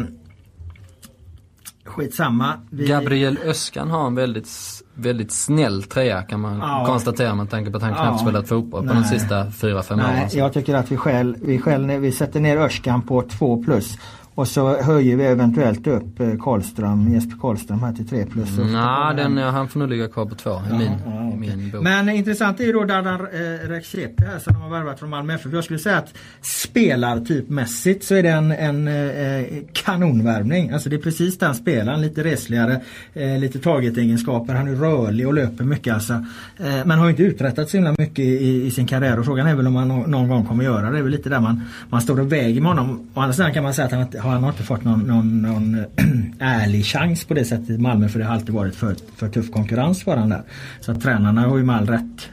skitsamma. 1.86 2.54
Vi- 2.70 2.88
Gabriel 2.88 3.38
Öskan 3.46 3.90
har 3.92 4.08
en 4.08 4.16
väldigt, 4.16 4.50
väldigt 4.94 5.32
snäll 5.32 5.84
trea 5.84 6.22
kan 6.22 6.40
man 6.40 6.58
Ja. 6.58 6.84
konstatera 6.88 7.36
med 7.36 7.50
tanke 7.50 7.72
på 7.72 7.78
att 7.78 7.84
han 7.84 7.92
Ja. 7.92 7.98
knappt 7.98 8.22
spelat 8.22 8.48
fotboll 8.48 8.88
på 8.88 8.94
de 8.94 9.04
sista 9.04 9.52
fyra 9.52 9.84
fem 9.84 10.00
åren. 10.00 10.30
jag 10.34 10.54
tycker 10.54 10.76
att 10.76 10.92
vi 10.92 10.98
skäl, 10.98 11.36
vi, 11.42 11.60
skäl, 11.60 11.86
vi 11.86 12.12
sätter 12.12 12.40
ner 12.40 12.58
Örskan 12.58 13.02
på 13.02 13.22
2 13.22 13.64
plus 13.64 13.98
Och 14.38 14.48
så 14.48 14.82
höjer 14.82 15.18
vi 15.18 15.26
eventuellt 15.26 15.88
upp 15.88 16.20
eh, 16.20 16.30
Karlström, 16.40 17.14
Jesper 17.14 17.38
Karlström 17.42 17.80
här 17.80 17.94
till 17.94 18.08
3 18.08 18.26
plus. 18.26 18.50
Nej, 18.58 19.16
den, 19.16 19.38
han 19.38 19.68
får 19.68 19.80
nog 19.80 19.90
ligga 19.90 20.08
kvar 20.08 20.26
på 20.26 20.36
2 20.36 20.50
i 20.50 20.74
min, 20.78 20.92
ja, 21.06 21.28
okay. 21.28 21.40
min 21.40 21.72
bok. 21.72 21.84
Men 21.84 22.10
intressant 22.10 22.60
är 22.60 22.64
ju 22.64 22.72
då 22.72 22.84
Dardan 22.84 23.20
eh, 23.20 23.70
Reksepi 23.70 24.24
här 24.26 24.40
som 24.40 24.54
de 24.54 24.62
har 24.62 24.70
värvat 24.70 25.00
från 25.00 25.10
Malmö 25.10 25.34
FF. 25.34 25.54
Jag 25.54 25.64
skulle 25.64 25.80
säga 25.80 25.98
att 25.98 26.14
spelartypmässigt 26.42 28.04
så 28.04 28.16
är 28.16 28.24
det 28.24 28.30
en, 28.30 28.52
en 28.52 28.88
eh, 28.88 29.46
kanonvärvning. 29.74 30.72
Alltså 30.72 30.90
det 30.90 30.96
är 30.96 31.02
precis 31.02 31.38
den 31.38 31.56
spelaren, 31.56 32.02
lite 32.02 32.24
resligare, 32.24 32.82
eh, 33.14 33.40
lite 33.40 33.60
targetegenskaper. 33.60 34.54
Han 34.54 34.68
är 34.68 34.76
rörlig 34.76 35.28
och 35.28 35.34
löper 35.34 35.64
mycket 35.64 35.94
alltså. 35.94 36.14
Eh, 36.14 36.86
men 36.86 36.92
har 36.92 37.10
inte 37.10 37.24
uträttat 37.24 37.70
så 37.70 37.78
himla 37.78 37.96
mycket 37.98 38.20
i, 38.20 38.66
i, 38.66 38.72
sin 38.72 38.88
karriär 38.88 39.20
och 39.20 39.26
frågan 39.26 39.48
är 39.48 39.56
väl 39.56 39.68
om 39.68 39.76
han 39.76 39.88
någon 39.88 40.28
gång 40.28 40.46
kommer 40.46 40.64
göra 40.64 40.86
det. 40.86 40.92
Det 40.92 40.98
är 40.98 41.04
väl 41.04 41.12
lite 41.12 41.30
där 41.30 41.40
man, 41.40 41.62
man 41.90 42.02
står 42.02 42.20
och 42.20 42.32
väger 42.32 42.62
med 42.62 42.72
honom. 42.72 43.10
Å 43.14 43.20
andra 43.20 43.34
sidan 43.34 43.54
kan 43.54 43.64
man 43.64 43.74
säga 43.74 43.86
att 43.86 43.92
han 43.92 44.27
han 44.28 44.44
har 44.44 44.50
inte 44.50 44.64
fått 44.64 44.84
någon, 44.84 45.00
någon, 45.00 45.42
någon 45.42 45.76
ärlig 46.40 46.86
chans 46.86 47.26
på 47.26 47.34
det 47.34 47.46
sättet 47.46 47.70
i 47.70 47.78
Malmö 47.78 48.10
för 48.10 48.20
det 48.20 48.26
har 48.26 48.34
alltid 48.34 48.56
varit 48.56 48.76
för, 48.76 48.96
för 49.16 49.30
tuff 49.30 49.52
konkurrens 49.52 50.04
för 50.04 50.18
han 50.18 50.30
där. 50.30 50.44
Så 50.80 50.92
att 50.92 51.02
tränarna 51.02 51.42
har 51.42 51.58
ju 51.58 51.64
med 51.64 51.76
all 51.76 51.88
rätt 51.88 52.30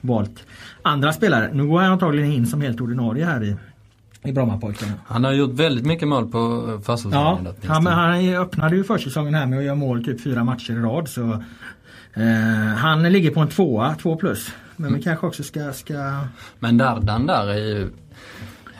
valt 0.00 0.46
andra 0.82 1.12
spelare. 1.12 1.50
Nu 1.52 1.66
går 1.66 1.80
han 1.80 1.92
antagligen 1.92 2.32
in 2.32 2.46
som 2.46 2.60
helt 2.60 2.80
ordinarie 2.80 3.24
här 3.24 3.44
i, 3.44 3.56
i 4.22 4.32
Brommapojkarna. 4.32 4.92
Han 5.06 5.24
har 5.24 5.32
gjort 5.32 5.52
väldigt 5.52 5.86
mycket 5.86 6.08
mål 6.08 6.30
på 6.30 6.62
försäsongen. 6.84 7.46
Ja, 7.60 7.72
han, 7.74 7.86
han 7.86 8.34
öppnade 8.34 8.76
ju 8.76 8.84
försäsongen 8.84 9.34
här 9.34 9.46
med 9.46 9.58
att 9.58 9.64
göra 9.64 9.74
mål 9.74 10.04
typ 10.04 10.20
fyra 10.20 10.44
matcher 10.44 10.72
i 10.72 10.76
rad. 10.76 11.08
Så, 11.08 11.42
eh, 12.14 12.74
han 12.76 13.02
ligger 13.02 13.30
på 13.30 13.40
en 13.40 13.48
tvåa, 13.48 13.94
två 13.94 14.16
plus. 14.16 14.52
Men 14.76 14.86
mm. 14.86 14.98
vi 14.98 15.04
kanske 15.04 15.26
också 15.26 15.42
ska... 15.42 15.72
ska... 15.72 16.18
Men 16.58 16.78
Dardan 16.78 17.26
där 17.26 17.48
är 17.48 17.56
ju 17.56 17.82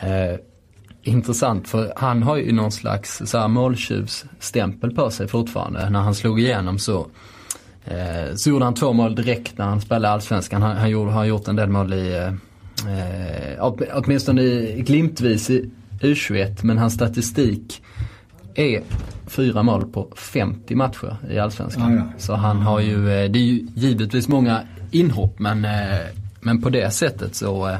eh, 0.01 0.39
intressant 1.03 1.67
för 1.67 1.93
han 1.95 2.23
har 2.23 2.37
ju 2.37 2.51
någon 2.51 2.71
slags 2.71 3.21
så 3.25 3.37
här 3.37 3.47
måltjuvsstämpel 3.47 4.95
på 4.95 5.09
sig 5.09 5.27
fortfarande. 5.27 5.89
När 5.89 5.99
han 5.99 6.15
slog 6.15 6.39
igenom 6.39 6.79
så 6.79 7.07
eh, 7.85 8.35
så 8.35 8.49
gjorde 8.49 8.65
han 8.65 8.73
två 8.73 8.93
mål 8.93 9.15
direkt 9.15 9.57
när 9.57 9.65
han 9.65 9.81
spelade 9.81 10.13
Allsvenskan. 10.13 10.61
Han, 10.61 10.77
han 10.77 10.89
gjorde, 10.89 11.11
har 11.11 11.25
gjort 11.25 11.47
en 11.47 11.55
del 11.55 11.69
mål 11.69 11.93
i, 11.93 12.31
eh, 12.87 13.71
åtminstone 13.93 14.41
i, 14.41 14.81
glimtvis 14.81 15.49
i 15.49 15.69
U21 16.01 16.57
men 16.61 16.77
hans 16.77 16.93
statistik 16.93 17.83
är 18.55 18.81
fyra 19.27 19.63
mål 19.63 19.85
på 19.85 20.07
50 20.15 20.75
matcher 20.75 21.17
i 21.29 21.39
Allsvenskan. 21.39 21.93
Ja, 21.93 21.97
ja. 21.97 22.19
Så 22.19 22.33
han 22.33 22.57
har 22.57 22.79
ju, 22.79 22.95
eh, 22.95 23.31
det 23.31 23.39
är 23.39 23.43
ju 23.43 23.67
givetvis 23.75 24.27
många 24.27 24.61
inhopp 24.91 25.39
men, 25.39 25.65
eh, 25.65 25.99
men 26.41 26.61
på 26.61 26.69
det 26.69 26.91
sättet 26.91 27.35
så 27.35 27.67
Eh, 27.67 27.79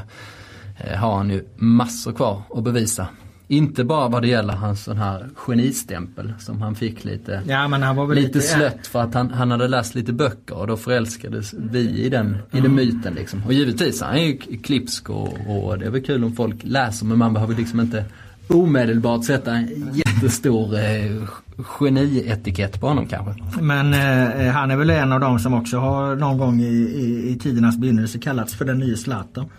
har 0.96 1.16
han 1.16 1.30
ju 1.30 1.44
massor 1.56 2.12
kvar 2.12 2.42
att 2.54 2.64
bevisa. 2.64 3.06
Inte 3.48 3.84
bara 3.84 4.08
vad 4.08 4.22
det 4.22 4.28
gäller 4.28 4.54
hans 4.54 4.84
sån 4.84 4.96
här 4.96 5.28
genistämpel 5.34 6.34
som 6.38 6.62
han 6.62 6.74
fick 6.74 7.04
lite, 7.04 7.42
ja, 7.48 7.56
han 7.56 8.08
lite, 8.08 8.20
lite 8.20 8.40
slött 8.40 8.86
för 8.86 9.00
att 9.02 9.14
han, 9.14 9.30
han 9.30 9.50
hade 9.50 9.68
läst 9.68 9.94
lite 9.94 10.12
böcker 10.12 10.56
och 10.56 10.66
då 10.66 10.76
förälskades 10.76 11.54
vi 11.54 11.80
i 11.80 12.08
den, 12.08 12.36
i 12.52 12.60
den 12.60 12.74
myten 12.74 13.14
liksom. 13.14 13.42
Och 13.46 13.52
givetvis, 13.52 14.02
han 14.02 14.14
är 14.14 14.24
ju 14.24 14.36
klipsk 14.38 15.10
och, 15.10 15.28
och 15.48 15.78
det 15.78 15.86
är 15.86 15.90
väl 15.90 16.04
kul 16.04 16.24
om 16.24 16.32
folk 16.32 16.56
läser 16.62 17.06
men 17.06 17.18
man 17.18 17.34
behöver 17.34 17.54
liksom 17.54 17.80
inte 17.80 18.04
omedelbart 18.48 19.24
sätta 19.24 19.52
en 19.52 19.90
jättestor 19.92 20.78
eh, 20.78 21.28
genietikett 21.56 22.80
på 22.80 22.88
honom 22.88 23.06
kanske. 23.06 23.60
Men 23.60 23.94
eh, 23.94 24.52
han 24.52 24.70
är 24.70 24.76
väl 24.76 24.90
en 24.90 25.12
av 25.12 25.20
dem 25.20 25.38
som 25.38 25.54
också 25.54 25.78
har 25.78 26.16
någon 26.16 26.38
gång 26.38 26.60
i, 26.60 26.74
i, 26.74 27.30
i 27.30 27.38
tidernas 27.38 27.76
begynnelse 27.76 28.18
kallats 28.18 28.54
för 28.54 28.64
den 28.64 28.78
nya 28.78 28.96
Zlatan. 28.96 29.50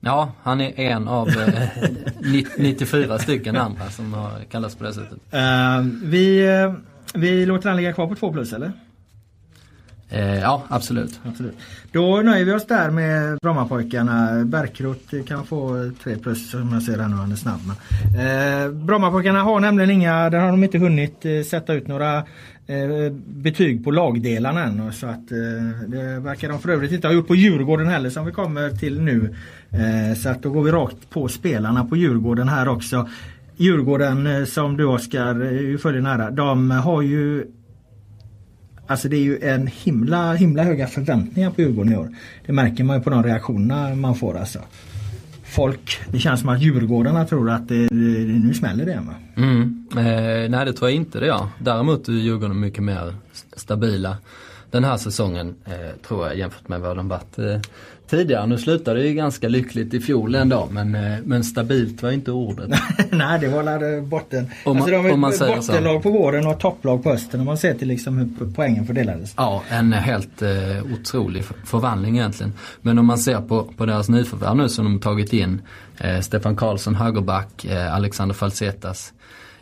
Ja, 0.00 0.32
han 0.42 0.60
är 0.60 0.80
en 0.80 1.08
av 1.08 1.28
eh, 1.28 1.68
94 2.58 3.18
stycken 3.18 3.56
andra 3.56 3.90
som 3.90 4.14
har 4.14 4.30
kallats 4.50 4.74
på 4.74 4.84
det 4.84 4.92
sättet. 4.92 5.18
Uh, 5.34 5.92
vi, 6.02 6.48
uh, 6.48 6.74
vi 7.14 7.46
låter 7.46 7.68
han 7.68 7.76
ligga 7.76 7.92
kvar 7.92 8.06
på 8.06 8.14
2 8.14 8.32
plus 8.32 8.52
eller? 8.52 8.72
Uh, 10.12 10.38
ja, 10.38 10.62
absolut. 10.68 11.20
absolut. 11.24 11.54
Då 11.92 12.22
nöjer 12.22 12.44
vi 12.44 12.52
oss 12.52 12.66
där 12.66 12.90
med 12.90 13.38
Brommapojkarna. 13.42 14.44
Bärkroth 14.44 15.22
kan 15.26 15.46
få 15.46 15.90
3 16.02 16.16
plus 16.16 16.50
som 16.50 16.72
jag 16.72 16.82
ser 16.82 16.98
här 16.98 17.08
nu, 17.08 17.16
han 17.16 17.32
är 17.32 17.36
snabb. 17.36 17.60
Uh, 17.60 18.74
Brommapojkarna 18.74 19.42
har 19.42 19.60
nämligen 19.60 19.90
inga, 19.90 20.30
där 20.30 20.38
har 20.38 20.50
de 20.50 20.64
inte 20.64 20.78
hunnit 20.78 21.46
sätta 21.46 21.72
ut 21.72 21.86
några 21.88 22.24
Eh, 22.59 22.59
Eh, 22.70 23.12
betyg 23.26 23.84
på 23.84 23.90
lagdelarna 23.90 24.64
än. 24.64 24.92
Så 24.92 25.06
att, 25.06 25.32
eh, 25.32 25.88
det 25.88 26.20
verkar 26.20 26.48
de 26.48 26.60
för 26.60 26.68
övrigt 26.68 26.92
inte 26.92 27.06
ha 27.06 27.14
gjort 27.14 27.26
på 27.26 27.34
Djurgården 27.34 27.88
heller 27.88 28.10
som 28.10 28.26
vi 28.26 28.32
kommer 28.32 28.70
till 28.70 29.00
nu. 29.00 29.34
Eh, 29.70 30.16
så 30.16 30.28
att 30.28 30.42
då 30.42 30.50
går 30.50 30.62
vi 30.62 30.70
rakt 30.70 31.10
på 31.10 31.28
spelarna 31.28 31.84
på 31.84 31.96
Djurgården 31.96 32.48
här 32.48 32.68
också. 32.68 33.08
Djurgården 33.56 34.46
som 34.46 34.76
du 34.76 34.84
Oskar 34.84 35.78
följer 35.78 36.02
nära, 36.02 36.30
de 36.30 36.70
har 36.70 37.02
ju 37.02 37.46
Alltså 38.86 39.08
det 39.08 39.16
är 39.16 39.22
ju 39.22 39.38
en 39.38 39.66
himla, 39.66 40.34
himla 40.34 40.62
höga 40.62 40.86
förväntningar 40.86 41.50
på 41.50 41.60
Djurgården 41.60 41.92
i 41.92 41.96
år. 41.96 42.08
Det 42.46 42.52
märker 42.52 42.84
man 42.84 42.96
ju 42.96 43.02
på 43.02 43.10
de 43.10 43.22
reaktionerna 43.22 43.94
man 43.94 44.14
får 44.14 44.38
alltså 44.38 44.58
folk, 45.50 46.00
det 46.10 46.18
känns 46.18 46.40
som 46.40 46.48
att 46.48 46.62
Djurgårdarna 46.62 47.24
tror 47.26 47.50
att 47.50 47.68
det, 47.68 47.88
det, 47.88 48.38
nu 48.38 48.54
smäller 48.54 48.86
det. 48.86 49.02
Va? 49.06 49.14
Mm. 49.36 49.86
Eh, 49.90 50.50
nej 50.50 50.64
det 50.64 50.72
tror 50.72 50.90
jag 50.90 50.96
inte 50.96 51.20
det 51.20 51.26
gör. 51.26 51.48
Däremot 51.58 52.08
är 52.08 52.12
Djurgården 52.12 52.60
mycket 52.60 52.82
mer 52.82 53.14
stabila 53.56 54.16
den 54.70 54.84
här 54.84 54.96
säsongen 54.96 55.54
eh, 55.64 56.06
tror 56.08 56.26
jag 56.26 56.38
jämfört 56.38 56.68
med 56.68 56.80
vad 56.80 56.96
de 56.96 57.08
varit 57.08 57.38
eh, 57.38 57.60
tidigare. 58.10 58.46
Nu 58.46 58.58
slutade 58.58 59.00
det 59.00 59.06
ju 59.06 59.14
ganska 59.14 59.48
lyckligt 59.48 59.94
i 59.94 60.00
fjol 60.00 60.34
ändå 60.34 60.68
men, 60.70 60.94
eh, 60.94 61.18
men 61.24 61.44
stabilt 61.44 62.02
var 62.02 62.10
inte 62.10 62.32
ordet. 62.32 62.70
Nej 63.10 63.40
det 63.40 63.48
var 63.48 64.00
botten. 64.00 64.50
Om 64.64 64.76
man, 64.76 64.82
alltså 64.82 65.02
de 65.02 65.12
om 65.12 65.20
man 65.20 65.32
säger 65.32 65.56
bottenlag 65.56 66.02
så. 66.02 66.02
på 66.02 66.10
våren 66.10 66.46
och 66.46 66.60
topplag 66.60 67.02
på 67.02 67.10
hösten 67.10 67.40
om 67.40 67.46
man 67.46 67.58
ser 67.58 67.74
till 67.74 67.88
liksom 67.88 68.18
hur 68.18 68.52
poängen 68.54 68.86
fördelades. 68.86 69.34
Ja 69.36 69.62
en 69.68 69.92
helt 69.92 70.42
eh, 70.42 70.48
otrolig 70.94 71.44
förvandling 71.64 72.18
egentligen. 72.18 72.52
Men 72.80 72.98
om 72.98 73.06
man 73.06 73.18
ser 73.18 73.40
på, 73.40 73.64
på 73.76 73.86
deras 73.86 74.08
nyförvärv 74.08 74.56
nu 74.56 74.68
som 74.68 74.84
de 74.84 75.00
tagit 75.00 75.32
in 75.32 75.62
eh, 75.98 76.20
Stefan 76.20 76.56
Karlsson 76.56 76.94
högerback, 76.94 77.64
eh, 77.64 77.94
Alexander 77.94 78.34
Falsetas 78.34 79.12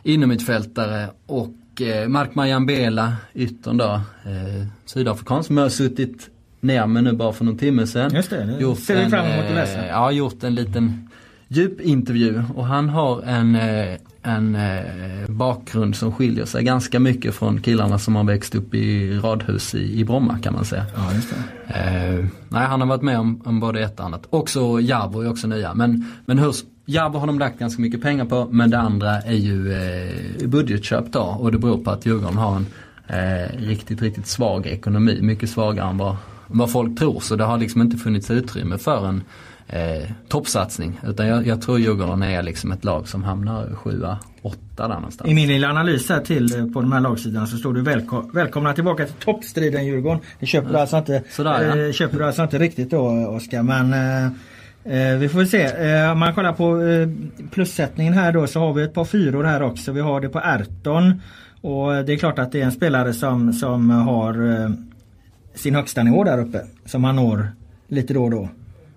innermittfältare 0.02 1.08
och 1.26 1.48
eh, 1.80 2.08
Mark 2.08 2.34
Majambela, 2.34 3.16
yttern 3.34 3.76
då, 3.76 4.00
eh, 4.24 4.66
sydafrikan 4.84 5.44
som 5.44 5.56
har 5.56 5.68
suttit 5.68 6.30
ner 6.60 6.86
med 6.86 7.04
nu 7.04 7.12
bara 7.12 7.32
för 7.32 7.44
någon 7.44 7.58
timme 7.58 7.86
sedan. 7.86 8.14
Just 8.14 8.30
det, 8.30 8.44
det 8.44 8.60
gjort 8.62 8.78
ser 8.78 9.04
vi 9.04 9.10
fram 9.10 9.26
emot 9.26 9.44
att 9.44 9.54
läsa. 9.54 9.84
Eh, 9.84 9.88
ja, 9.88 10.10
gjort 10.10 10.44
en 10.44 10.54
liten 10.54 11.08
djupintervju 11.48 12.42
och 12.54 12.66
han 12.66 12.88
har 12.88 13.22
en, 13.22 13.54
eh, 13.54 13.96
en 14.22 14.54
eh, 14.54 15.28
bakgrund 15.28 15.96
som 15.96 16.12
skiljer 16.12 16.44
sig 16.44 16.64
ganska 16.64 17.00
mycket 17.00 17.34
från 17.34 17.60
killarna 17.60 17.98
som 17.98 18.16
har 18.16 18.24
växt 18.24 18.54
upp 18.54 18.74
i 18.74 19.18
radhus 19.18 19.74
i, 19.74 20.00
i 20.00 20.04
Bromma 20.04 20.38
kan 20.38 20.54
man 20.54 20.64
säga. 20.64 20.86
Ja, 20.96 21.14
just 21.14 21.34
det. 21.66 21.74
Eh, 21.74 22.26
nej, 22.48 22.66
han 22.66 22.80
har 22.80 22.88
varit 22.88 23.02
med 23.02 23.18
om, 23.18 23.42
om 23.44 23.60
både 23.60 23.80
ett 23.80 24.00
och 24.00 24.06
annat. 24.06 24.26
Också 24.30 24.80
Jabo 24.80 25.20
är 25.20 25.30
också 25.30 25.46
nya. 25.46 25.74
Men, 25.74 26.04
men 26.26 26.38
hur, 26.38 26.54
Jabo 26.90 27.18
har 27.18 27.26
de 27.26 27.38
lagt 27.38 27.58
ganska 27.58 27.82
mycket 27.82 28.02
pengar 28.02 28.24
på 28.24 28.48
men 28.50 28.70
det 28.70 28.78
andra 28.78 29.22
är 29.22 29.34
ju 29.34 29.72
eh, 29.72 30.48
budgetköp 30.48 31.12
då 31.12 31.20
och 31.20 31.52
det 31.52 31.58
beror 31.58 31.78
på 31.78 31.90
att 31.90 32.06
Djurgården 32.06 32.36
har 32.36 32.56
en 32.56 32.66
eh, 33.06 33.58
riktigt, 33.58 34.02
riktigt 34.02 34.26
svag 34.26 34.66
ekonomi. 34.66 35.18
Mycket 35.22 35.50
svagare 35.50 35.90
än 35.90 35.98
vad, 35.98 36.16
vad 36.46 36.72
folk 36.72 36.98
tror 36.98 37.20
så 37.20 37.36
det 37.36 37.44
har 37.44 37.58
liksom 37.58 37.82
inte 37.82 37.96
funnits 37.96 38.30
utrymme 38.30 38.78
för 38.78 39.06
en 39.06 39.22
eh, 39.66 40.10
toppsatsning. 40.28 41.00
Utan 41.06 41.26
jag, 41.26 41.46
jag 41.46 41.62
tror 41.62 41.78
Djurgården 41.78 42.22
är 42.22 42.42
liksom 42.42 42.72
ett 42.72 42.84
lag 42.84 43.08
som 43.08 43.24
hamnar 43.24 43.74
sjua, 43.74 44.18
åtta 44.42 44.88
där 44.88 44.94
någonstans. 44.94 45.30
I 45.30 45.34
min 45.34 45.48
lilla 45.48 45.68
analys 45.68 46.08
här 46.08 46.20
till 46.20 46.58
eh, 46.58 46.66
på 46.66 46.80
de 46.80 46.92
här 46.92 47.00
lagsidorna 47.00 47.46
så 47.46 47.56
står 47.56 47.74
det 47.74 47.82
välkom 47.82 48.30
välkomna 48.34 48.72
tillbaka 48.72 49.04
till 49.04 49.14
toppstriden 49.14 49.86
Djurgården. 49.86 50.20
Det 50.40 50.46
köper 50.46 50.72
du 50.72 50.78
alltså 50.78 50.96
inte, 50.96 51.22
Sådär, 51.30 51.76
ja. 51.76 51.86
eh, 51.86 51.92
köper 51.92 52.18
du 52.18 52.24
alltså 52.24 52.42
inte 52.42 52.58
riktigt 52.58 52.90
då 52.90 53.06
Oskar 53.26 53.62
men 53.62 53.92
eh, 53.92 54.32
Eh, 54.88 55.16
vi 55.18 55.28
får 55.28 55.44
se. 55.44 55.62
Eh, 55.62 56.12
om 56.12 56.18
man 56.18 56.34
kollar 56.34 56.52
på 56.52 56.82
eh, 56.82 57.08
plussättningen 57.50 58.14
här 58.14 58.32
då 58.32 58.46
så 58.46 58.60
har 58.60 58.72
vi 58.72 58.82
ett 58.82 58.94
par 58.94 59.04
fyror 59.04 59.44
här 59.44 59.62
också. 59.62 59.92
Vi 59.92 60.00
har 60.00 60.20
det 60.20 60.28
på 60.28 60.38
Erton. 60.38 61.22
Och 61.60 62.04
det 62.04 62.12
är 62.12 62.16
klart 62.16 62.38
att 62.38 62.52
det 62.52 62.60
är 62.60 62.64
en 62.64 62.72
spelare 62.72 63.12
som, 63.12 63.52
som 63.52 63.90
har 63.90 64.48
eh, 64.48 64.70
sin 65.54 65.74
högsta 65.74 66.02
nivå 66.02 66.24
där 66.24 66.38
uppe. 66.38 66.60
Som 66.86 67.04
han 67.04 67.16
når 67.16 67.48
lite 67.88 68.14
då 68.14 68.24
och 68.24 68.30
då. 68.30 68.48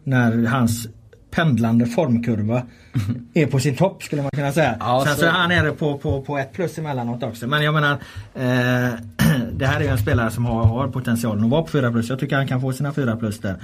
När 0.04 0.46
hans 0.46 0.88
pendlande 1.32 1.86
formkurva 1.86 2.62
är 3.34 3.46
på 3.46 3.60
sin 3.60 3.76
topp 3.76 4.04
skulle 4.04 4.22
man 4.22 4.32
kunna 4.32 4.52
säga. 4.52 4.76
Ja, 4.80 5.04
Sen 5.08 5.16
så 5.16 5.26
är 5.26 5.30
han 5.30 5.50
nere 5.50 5.72
på, 5.72 5.98
på, 5.98 6.22
på 6.22 6.38
ett 6.38 6.54
plus 6.54 6.78
emellanåt 6.78 7.24
också. 7.24 7.48
Men 7.48 7.64
jag 7.64 7.74
menar 7.74 7.92
eh, 8.34 8.94
det 9.54 9.66
här 9.66 9.82
är 9.82 9.92
en 9.92 9.98
spelare 9.98 10.32
som 10.32 10.46
har, 10.46 10.64
har 10.64 10.88
potentialen 10.88 11.44
att 11.44 11.50
vara 11.50 11.62
på 11.62 11.68
4 11.68 11.92
plus. 11.92 12.10
Jag 12.10 12.20
tycker 12.20 12.36
han 12.36 12.48
kan 12.48 12.62
få 12.62 12.74
sina 12.74 12.94
4 12.94 13.16
plus 13.16 13.40
där. 13.40 13.56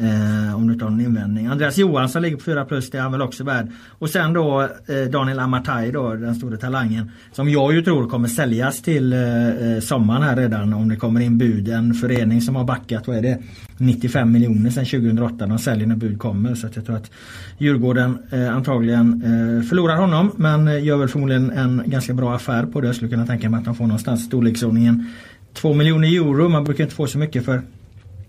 Eh, 0.00 0.56
om 0.56 0.66
du 0.66 0.72
inte 0.72 0.84
har 0.84 0.90
någon 0.90 1.00
invändning. 1.00 1.46
Andreas 1.46 1.78
Johansson 1.78 2.22
ligger 2.22 2.36
på 2.36 2.42
4 2.42 2.64
plus, 2.64 2.90
det 2.90 2.98
är 2.98 3.02
han 3.02 3.12
väl 3.12 3.22
också 3.22 3.44
värd. 3.44 3.68
Och 3.98 4.10
sen 4.10 4.32
då 4.32 4.62
eh, 4.62 5.10
Daniel 5.10 5.38
Amatai 5.38 5.90
då, 5.90 6.14
den 6.14 6.34
stora 6.34 6.56
talangen. 6.56 7.10
Som 7.32 7.48
jag 7.48 7.74
ju 7.74 7.82
tror 7.82 8.08
kommer 8.08 8.28
säljas 8.28 8.82
till 8.82 9.12
eh, 9.12 9.48
eh 9.48 9.80
sommaren 9.80 10.22
här 10.22 10.36
redan 10.36 10.74
om 10.74 10.88
det 10.88 10.96
kommer 10.96 11.20
in 11.20 11.38
bud. 11.38 11.68
En 11.68 11.94
förening 11.94 12.40
som 12.40 12.56
har 12.56 12.64
backat, 12.64 13.06
vad 13.06 13.16
är 13.16 13.22
det? 13.22 13.38
95 13.76 14.32
miljoner 14.32 14.70
sedan 14.70 14.84
2008. 14.84 15.46
De 15.46 15.58
säljer 15.58 15.86
när 15.86 15.96
bud 15.96 16.18
kommer. 16.18 16.54
Så 16.54 16.66
att 16.66 16.76
jag 16.76 16.86
tror 16.86 16.96
att 16.96 17.10
Djurgården 17.58 18.18
eh, 18.30 18.54
antagligen 18.56 19.22
eh, 19.22 19.68
förlorar 19.68 19.96
honom. 19.96 20.30
Men 20.36 20.68
eh, 20.68 20.84
gör 20.84 20.96
väl 20.96 21.08
förmodligen 21.08 21.50
en 21.50 21.82
ganska 21.86 22.14
bra 22.14 22.34
affär 22.34 22.66
på 22.66 22.80
det. 22.80 22.86
Jag 22.86 22.96
skulle 22.96 23.10
kunna 23.10 23.26
tänka 23.26 23.50
mig 23.50 23.58
att 23.58 23.64
de 23.64 23.74
får 23.74 23.86
någonstans 23.86 24.24
storleksordningen 24.24 25.06
2 25.54 25.74
miljoner 25.74 26.08
euro. 26.08 26.48
Man 26.48 26.64
brukar 26.64 26.84
inte 26.84 26.96
få 26.96 27.06
så 27.06 27.18
mycket 27.18 27.44
för 27.44 27.62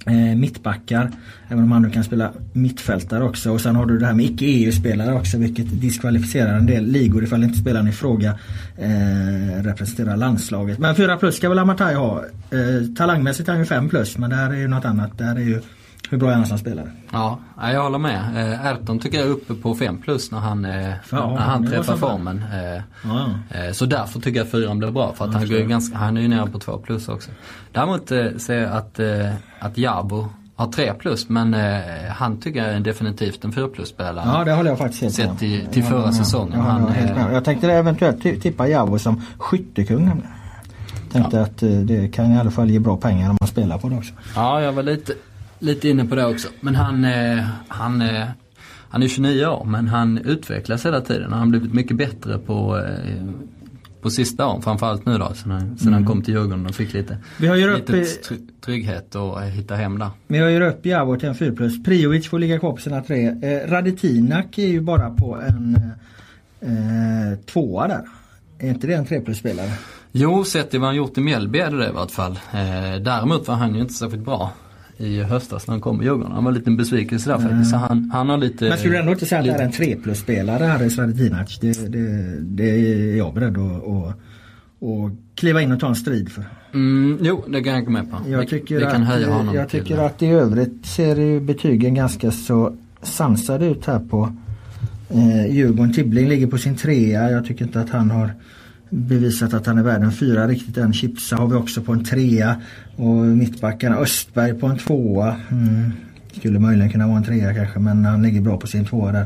eh, 0.05 0.37
mittbackar. 0.37 1.11
Även 1.47 1.63
om 1.63 1.71
han 1.71 1.81
nu 1.81 1.89
kan 1.89 2.03
spela 2.03 2.31
mittfältare 2.53 3.23
också. 3.23 3.51
Och 3.51 3.61
sen 3.61 3.75
har 3.75 3.85
du 3.85 3.99
det 3.99 4.05
här 4.05 4.13
med 4.13 4.25
icke 4.25 4.45
EU-spelare 4.45 5.13
också 5.13 5.37
vilket 5.37 5.81
diskvalificerar 5.81 6.57
en 6.57 6.65
del 6.65 6.85
ligor 6.85 7.23
ifall 7.23 7.43
inte 7.43 7.57
spelaren 7.57 7.87
i 7.87 7.91
fråga 7.91 8.39
eh, 8.77 9.63
representerar 9.63 10.17
landslaget. 10.17 10.79
Men 10.79 10.95
4 10.95 11.17
plus 11.17 11.35
ska 11.35 11.49
väl 11.49 11.59
Amatai 11.59 11.95
ha. 11.95 12.23
Eh, 12.51 12.95
talangmässigt 12.97 13.49
är 13.49 13.53
han 13.53 13.61
ju 13.61 13.65
5 13.65 13.89
plus 13.89 14.17
men 14.17 14.29
det 14.29 14.35
här 14.35 14.49
är 14.49 14.57
ju 14.57 14.67
något 14.67 14.85
annat. 14.85 15.17
Det 15.17 15.23
här 15.23 15.35
är 15.35 15.39
ju 15.39 15.61
hur 16.09 16.17
bra 16.17 16.31
är 16.31 16.35
han 16.35 16.45
som 16.45 16.57
spelare? 16.57 16.91
Ja, 17.11 17.39
jag 17.61 17.83
håller 17.83 17.97
med. 17.97 18.19
Eh, 18.35 18.65
Erton 18.65 18.99
tycker 18.99 19.17
jag 19.17 19.27
är 19.27 19.31
uppe 19.31 19.53
på 19.53 19.75
5 19.75 19.97
plus 19.97 20.31
när 20.31 20.39
han, 20.39 20.65
eh, 20.65 20.93
ja, 21.11 21.29
när 21.29 21.37
han 21.37 21.67
träffar 21.67 21.95
formen. 21.95 22.43
Eh, 22.53 22.81
ja. 23.03 23.73
Så 23.73 23.85
därför 23.85 24.19
tycker 24.19 24.39
jag 24.39 24.45
att 24.45 24.51
4 24.51 24.75
blir 24.75 24.91
bra 24.91 25.13
för 25.13 25.25
att 25.25 25.33
han, 25.33 25.49
går 25.49 25.59
ganska, 25.59 25.97
han 25.97 26.17
är 26.17 26.21
ju 26.21 26.27
nere 26.27 26.47
på 26.49 26.59
2 26.59 26.77
plus 26.77 27.09
också. 27.09 27.31
Däremot 27.71 28.09
ser 28.37 28.53
jag 28.53 28.71
att, 28.71 28.99
att 29.59 29.77
Jabo 29.77 30.27
har 30.55 30.71
3 30.71 30.93
plus 30.93 31.29
men 31.29 31.55
han 32.09 32.39
tycker 32.39 32.65
jag 32.65 32.75
är 32.75 32.79
definitivt 32.79 33.43
en 33.43 33.51
4 33.51 33.67
plus 33.67 33.89
spelare. 33.89 34.23
Ja 34.25 34.43
det 34.43 34.51
håller 34.51 34.69
jag 34.69 34.77
faktiskt 34.77 35.01
helt 35.01 35.15
Sett 35.15 35.39
till, 35.39 35.65
till 35.65 35.83
förra 35.83 36.05
ja, 36.05 36.11
säsongen. 36.11 36.59
Han, 36.59 36.93
jag, 37.15 37.33
jag 37.33 37.45
tänkte 37.45 37.71
eventuellt 37.71 38.21
tippa 38.21 38.67
Jabo 38.67 38.99
som 38.99 39.21
skyttekung. 39.37 40.23
Tänkte 41.11 41.37
ja. 41.37 41.43
att 41.43 41.57
det 41.87 42.13
kan 42.13 42.31
i 42.31 42.39
alla 42.39 42.51
fall 42.51 42.69
ge 42.69 42.79
bra 42.79 42.97
pengar 42.97 43.29
om 43.29 43.37
man 43.41 43.47
spelar 43.47 43.77
på 43.77 43.89
det 43.89 43.95
också. 43.95 44.13
Ja, 44.35 44.61
jag 44.61 44.71
var 44.71 44.83
lite, 44.83 45.13
lite 45.59 45.89
inne 45.89 46.05
på 46.05 46.15
det 46.15 46.25
också. 46.25 46.47
Men 46.59 46.75
han, 46.75 47.05
eh, 47.05 47.45
han, 47.67 48.01
eh, 48.01 48.27
han 48.89 49.03
är 49.03 49.07
29 49.07 49.45
år 49.45 49.65
men 49.65 49.87
han 49.87 50.17
utvecklas 50.17 50.85
hela 50.85 51.01
tiden. 51.01 51.31
Han 51.31 51.39
har 51.39 51.47
blivit 51.47 51.73
mycket 51.73 51.97
bättre 51.97 52.37
på, 52.37 52.77
eh, 52.77 53.25
på 54.01 54.09
sista 54.09 54.47
åren. 54.47 54.61
Framförallt 54.61 55.05
nu 55.05 55.17
då 55.17 55.33
sen, 55.35 55.51
han, 55.51 55.77
sen 55.77 55.87
mm. 55.87 55.93
han 55.93 56.05
kom 56.05 56.21
till 56.21 56.33
Djurgården 56.33 56.65
och 56.65 56.75
fick 56.75 56.93
lite, 56.93 57.17
vi 57.37 57.47
har 57.47 57.75
lite 57.75 57.97
i, 57.97 58.05
trygghet 58.65 59.15
och 59.15 59.41
hitta 59.41 59.75
hem 59.75 59.99
där. 59.99 60.09
Vi 60.27 60.37
har 60.37 60.49
ju 60.49 60.67
upp 60.67 60.85
Javor 60.85 61.17
till 61.17 61.29
en 61.29 61.35
4 61.35 61.51
plus. 61.51 61.83
Priovic 61.83 62.27
får 62.27 62.39
ligga 62.39 62.59
kvar 62.59 62.71
på 62.71 62.81
sina 62.81 63.01
tre. 63.01 63.27
Eh, 63.27 63.71
Radetinak 63.71 64.57
är 64.57 64.67
ju 64.67 64.81
bara 64.81 65.09
på 65.09 65.37
en 65.47 65.75
eh, 66.61 67.39
tvåa 67.45 67.87
där. 67.87 68.01
Är 68.59 68.69
inte 68.69 68.87
det 68.87 68.93
en 68.93 69.05
3 69.05 69.21
plus 69.21 69.37
spelare? 69.37 69.71
Jo, 70.11 70.43
sett 70.43 70.71
till 70.71 70.79
vad 70.79 70.89
han 70.89 70.95
gjort 70.95 71.17
i 71.17 71.21
Mjällby 71.21 71.59
är 71.59 71.71
det 71.71 71.77
det 71.77 71.89
i 71.89 71.91
vart 71.91 72.11
fall. 72.11 72.31
Eh, 72.31 73.01
däremot 73.01 73.47
var 73.47 73.55
han 73.55 73.75
ju 73.75 73.81
inte 73.81 73.93
särskilt 73.93 74.25
bra 74.25 74.51
i 74.99 75.23
höstas 75.23 75.67
när 75.67 75.73
han 75.73 75.81
kom 75.81 76.01
i 76.01 76.05
Djurgården. 76.05 76.31
Han 76.31 76.43
var 76.43 76.51
en 76.51 76.57
liten 76.57 76.77
besvikelse 76.77 77.29
där 77.29 77.37
mm. 77.37 77.49
faktiskt. 77.49 77.71
Så 77.71 77.77
han, 77.77 78.11
han 78.13 78.29
har 78.29 78.37
lite... 78.37 78.69
Men 78.69 78.77
skulle 78.77 78.93
du 78.93 78.99
ändå 78.99 79.11
inte 79.11 79.25
säga 79.25 79.39
att 79.39 79.57
det 79.57 79.63
är 79.63 79.65
en 79.65 79.71
3 79.71 79.95
plus-spelare, 79.95 80.63
Haris 80.63 80.97
Radetinac? 80.97 81.59
Det, 81.59 81.91
det, 81.91 82.35
det 82.39 82.69
är 82.69 83.15
jag 83.15 83.33
beredd 83.33 83.57
att, 83.57 83.87
att, 83.87 84.15
att 84.83 85.11
kliva 85.35 85.61
in 85.61 85.71
och 85.71 85.79
ta 85.79 85.87
en 85.87 85.95
strid 85.95 86.31
för. 86.31 86.43
Mm, 86.73 87.17
jo, 87.21 87.43
det 87.47 87.63
kan 87.63 87.73
jag 87.73 87.85
gå 87.85 87.91
med 87.91 88.11
på. 88.11 88.17
Jag 88.29 88.47
tycker, 88.47 88.79
vi, 88.79 88.85
kan 88.85 89.03
höja 89.03 89.29
honom 89.29 89.55
jag 89.55 89.69
tycker 89.69 89.97
att 89.97 90.21
i 90.21 90.27
övrigt 90.27 90.85
ser 90.85 91.39
betygen 91.39 91.93
ganska 91.93 92.31
så 92.31 92.75
sansade 93.01 93.65
ut 93.65 93.85
här 93.85 93.99
på 93.99 94.33
eh, 95.09 95.55
Djurgården. 95.55 95.93
Tibbling 95.93 96.29
ligger 96.29 96.47
på 96.47 96.57
sin 96.57 96.75
trea. 96.75 97.31
Jag 97.31 97.45
tycker 97.45 97.65
inte 97.65 97.81
att 97.81 97.89
han 97.89 98.11
har 98.11 98.31
bevisat 98.89 99.53
att 99.53 99.65
han 99.65 99.77
är 99.77 99.83
värd 99.83 100.01
en 100.01 100.11
fyra 100.11 100.47
riktigt 100.47 100.77
än. 100.77 100.93
Chipsa 100.93 101.35
har 101.35 101.47
vi 101.47 101.55
också 101.55 101.81
på 101.81 101.93
en 101.93 102.05
trea. 102.05 102.61
Och 102.95 103.15
mittbackarna 103.15 103.95
Östberg 103.95 104.53
på 104.53 104.67
en 104.67 104.77
tvåa. 104.77 105.35
Mm. 105.51 105.91
Skulle 106.31 106.59
möjligen 106.59 106.91
kunna 106.91 107.07
vara 107.07 107.17
en 107.17 107.23
trea 107.23 107.53
kanske 107.53 107.79
men 107.79 108.05
han 108.05 108.21
ligger 108.21 108.41
bra 108.41 108.57
på 108.57 108.67
sin 108.67 108.85
tvåa 108.85 109.11
där. 109.11 109.25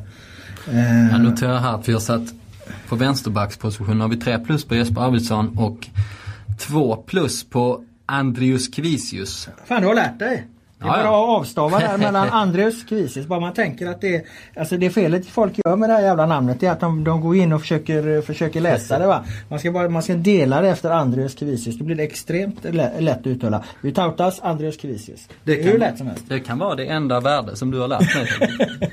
Eh. 0.71 1.11
Jag 1.11 1.21
noterar 1.21 1.59
här 1.59 1.75
att 1.75 1.89
vi 1.89 1.93
har 1.93 1.99
satt 1.99 2.33
på 2.89 2.95
vänsterbacksposition 2.95 4.01
har 4.01 4.07
vi 4.07 4.17
tre 4.17 4.39
plus 4.39 4.65
på 4.65 4.75
Jesper 4.75 5.01
Arvidsson 5.01 5.57
och 5.57 5.87
två 6.59 6.95
plus 6.95 7.43
på 7.43 7.83
Andrius 8.05 8.67
Kvisius. 8.67 9.49
Fan 9.65 9.81
du 9.81 9.87
har 9.87 9.95
lärt 9.95 10.19
dig! 10.19 10.47
Det 10.83 10.89
är 10.89 11.03
bara 11.03 11.23
att 11.23 11.39
avstava 11.39 11.79
där 11.79 11.97
mellan 11.97 12.29
Andreas 12.31 12.83
Kvisis. 12.83 13.25
Bara 13.25 13.39
man 13.39 13.53
tänker 13.53 13.87
att 13.87 14.01
det 14.01 14.15
är, 14.15 14.21
alltså 14.55 14.77
det 14.77 14.89
felet 14.89 15.27
folk 15.27 15.53
gör 15.65 15.75
med 15.75 15.89
det 15.89 15.93
här 15.93 16.01
jävla 16.01 16.25
namnet 16.25 16.63
är 16.63 16.71
att 16.71 16.79
de, 16.79 17.03
de 17.03 17.21
går 17.21 17.35
in 17.35 17.53
och 17.53 17.61
försöker, 17.61 18.21
försöker 18.21 18.61
läsa 18.61 18.99
det. 18.99 19.07
Va? 19.07 19.25
Man, 19.49 19.59
ska 19.59 19.71
bara, 19.71 19.89
man 19.89 20.03
ska 20.03 20.13
dela 20.13 20.61
det 20.61 20.69
efter 20.69 20.89
Andreas 20.89 21.35
Kvisius. 21.35 21.77
Då 21.77 21.85
blir 21.85 21.95
det 21.95 22.03
extremt 22.03 22.65
lätt 22.99 23.19
att 23.19 23.27
uttala. 23.27 23.63
Vitautas 23.81 24.39
Andreas 24.39 24.77
Kvisius. 24.77 25.27
Det, 25.43 25.55
det 25.55 25.61
är 25.61 25.71
hur 25.71 25.79
lätt 25.79 25.97
som 25.97 26.07
helst. 26.07 26.23
Det 26.27 26.39
kan 26.39 26.59
vara 26.59 26.75
det 26.75 26.85
enda 26.85 27.19
värde 27.19 27.55
som 27.55 27.71
du 27.71 27.79
har 27.79 27.87
lärt 27.87 28.15
mig. 28.15 28.27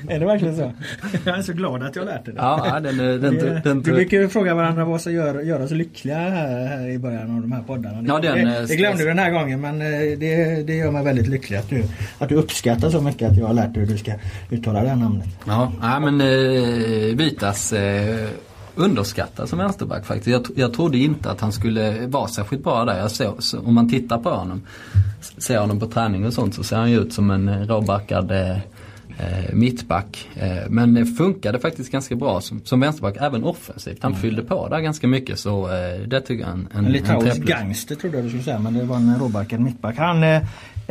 är 0.15 0.19
det 0.19 0.25
verkligen 0.25 0.57
så? 0.57 0.71
Jag 1.25 1.37
är 1.37 1.41
så 1.41 1.53
glad 1.53 1.83
att 1.83 1.95
jag 1.95 2.03
har 2.03 2.11
lärt 2.11 2.25
dig 2.25 2.33
det. 2.33 2.39
Ja, 2.41 2.79
den, 2.79 2.97
den, 2.97 3.21
den, 3.21 3.61
den, 3.63 3.81
vi 3.81 3.91
brukar 3.91 4.27
fråga 4.27 4.55
varandra 4.55 4.85
vad 4.85 5.01
som 5.01 5.13
gör, 5.13 5.41
gör 5.41 5.63
oss 5.63 5.71
lyckliga 5.71 6.17
här, 6.17 6.65
här 6.67 6.89
i 6.89 6.99
början 6.99 7.35
av 7.35 7.41
de 7.41 7.51
här 7.51 7.63
poddarna. 7.63 8.03
Ja, 8.07 8.19
den, 8.19 8.45
det, 8.45 8.65
det 8.67 8.75
glömde 8.75 9.03
vi 9.03 9.09
den 9.09 9.19
här 9.19 9.31
gången 9.31 9.61
men 9.61 9.81
eh, 9.81 10.17
det, 10.17 10.67
det 10.67 10.73
gör 10.73 10.91
mig 10.91 11.03
väldigt 11.03 11.27
lycklig 11.27 11.57
att 11.57 11.69
du 11.69 11.80
att 12.19 12.29
du 12.29 12.35
uppskattar 12.35 12.89
så 12.89 13.01
mycket 13.01 13.31
att 13.31 13.37
jag 13.37 13.47
har 13.47 13.53
lärt 13.53 13.73
dig 13.73 13.85
hur 13.85 13.91
du 13.91 13.97
ska 13.97 14.13
uttala 14.49 14.81
det 14.81 14.89
här 14.89 14.95
namnet. 14.95 15.27
Ja, 15.45 15.71
ja 15.81 15.99
men 15.99 16.21
eh, 16.21 17.15
Vitas 17.15 17.73
eh, 17.73 18.29
underskattas 18.75 19.49
som 19.49 19.59
vänsterback 19.59 20.05
faktiskt. 20.05 20.27
Jag, 20.27 20.47
jag 20.55 20.73
trodde 20.73 20.97
inte 20.97 21.31
att 21.31 21.41
han 21.41 21.51
skulle 21.51 22.07
vara 22.07 22.27
särskilt 22.27 22.63
bra 22.63 22.85
där. 22.85 23.07
Såg, 23.07 23.43
så, 23.43 23.59
om 23.59 23.73
man 23.73 23.89
tittar 23.89 24.17
på 24.17 24.29
honom, 24.29 24.61
ser 25.37 25.59
honom 25.59 25.79
på 25.79 25.87
träning 25.87 26.25
och 26.25 26.33
sånt 26.33 26.55
så 26.55 26.63
ser 26.63 26.77
han 26.77 26.91
ju 26.91 26.99
ut 26.99 27.13
som 27.13 27.31
en 27.31 27.67
råbackad 27.67 28.31
eh, 28.31 28.57
eh, 29.17 29.53
mittback. 29.53 30.29
Eh, 30.35 30.69
men 30.69 30.93
det 30.93 31.05
funkade 31.05 31.59
faktiskt 31.59 31.91
ganska 31.91 32.15
bra 32.15 32.41
som, 32.41 32.61
som 32.63 32.79
vänsterback 32.79 33.17
även 33.19 33.43
offensivt. 33.43 34.03
Han 34.03 34.11
mm. 34.11 34.21
fyllde 34.21 34.43
på 34.43 34.67
där 34.67 34.79
ganska 34.79 35.07
mycket 35.07 35.39
så 35.39 35.67
eh, 35.67 36.07
det 36.07 36.21
tycker 36.21 36.43
jag 36.43 36.53
en, 36.53 36.67
en, 36.73 36.85
en 36.85 36.91
Litauisk 36.91 37.41
gangster 37.41 37.95
trodde 37.95 38.17
jag 38.17 38.25
du 38.25 38.29
skulle 38.29 38.43
säga 38.43 38.59
men 38.59 38.73
det 38.73 38.83
var 38.83 38.95
en 38.95 39.19
råbackad 39.19 39.59
mittback. 39.59 39.97
Han 39.97 40.23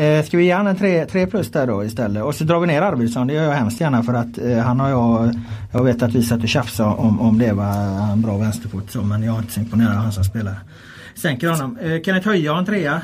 eh, 0.01 0.25
ska 0.25 0.37
vi 0.37 0.45
ge 0.45 0.53
han 0.53 0.67
en 0.67 0.77
3 1.07 1.27
plus 1.27 1.51
där 1.51 1.67
då 1.67 1.85
istället? 1.85 2.23
Och 2.23 2.35
så 2.35 2.45
drar 2.45 2.61
vi 2.61 2.67
ner 2.67 2.83
Arvidsson, 2.83 3.27
det 3.27 3.35
gör 3.35 3.45
jag 3.45 3.53
hemskt 3.53 3.81
gärna 3.81 4.03
för 4.03 4.15
att 4.15 4.39
eh, 4.39 4.59
han 4.59 4.81
har 4.81 4.89
jag, 4.89 5.35
jag 5.73 5.85
vet 5.85 6.03
att 6.03 6.15
vi 6.15 6.23
satt 6.23 6.43
och 6.43 6.49
tjafsade 6.49 6.89
om, 6.89 7.21
om 7.21 7.39
det 7.39 7.53
var 7.53 8.13
en 8.13 8.23
bra 8.23 8.37
vänsterfot 8.37 8.91
så 8.91 9.03
men 9.03 9.23
jag 9.23 9.35
är 9.35 9.39
inte 9.39 9.53
så 9.53 9.61
imponerad 9.61 9.97
av 9.97 10.03
han 10.03 10.13
som 10.13 10.25
spelar. 10.25 10.55
Sänker 11.15 11.49
honom. 11.49 11.79
Eh, 11.79 12.03
Kenneth 12.03 12.29
Höje 12.29 12.51
har 12.51 12.59
en 12.59 12.65
trea. 12.65 13.03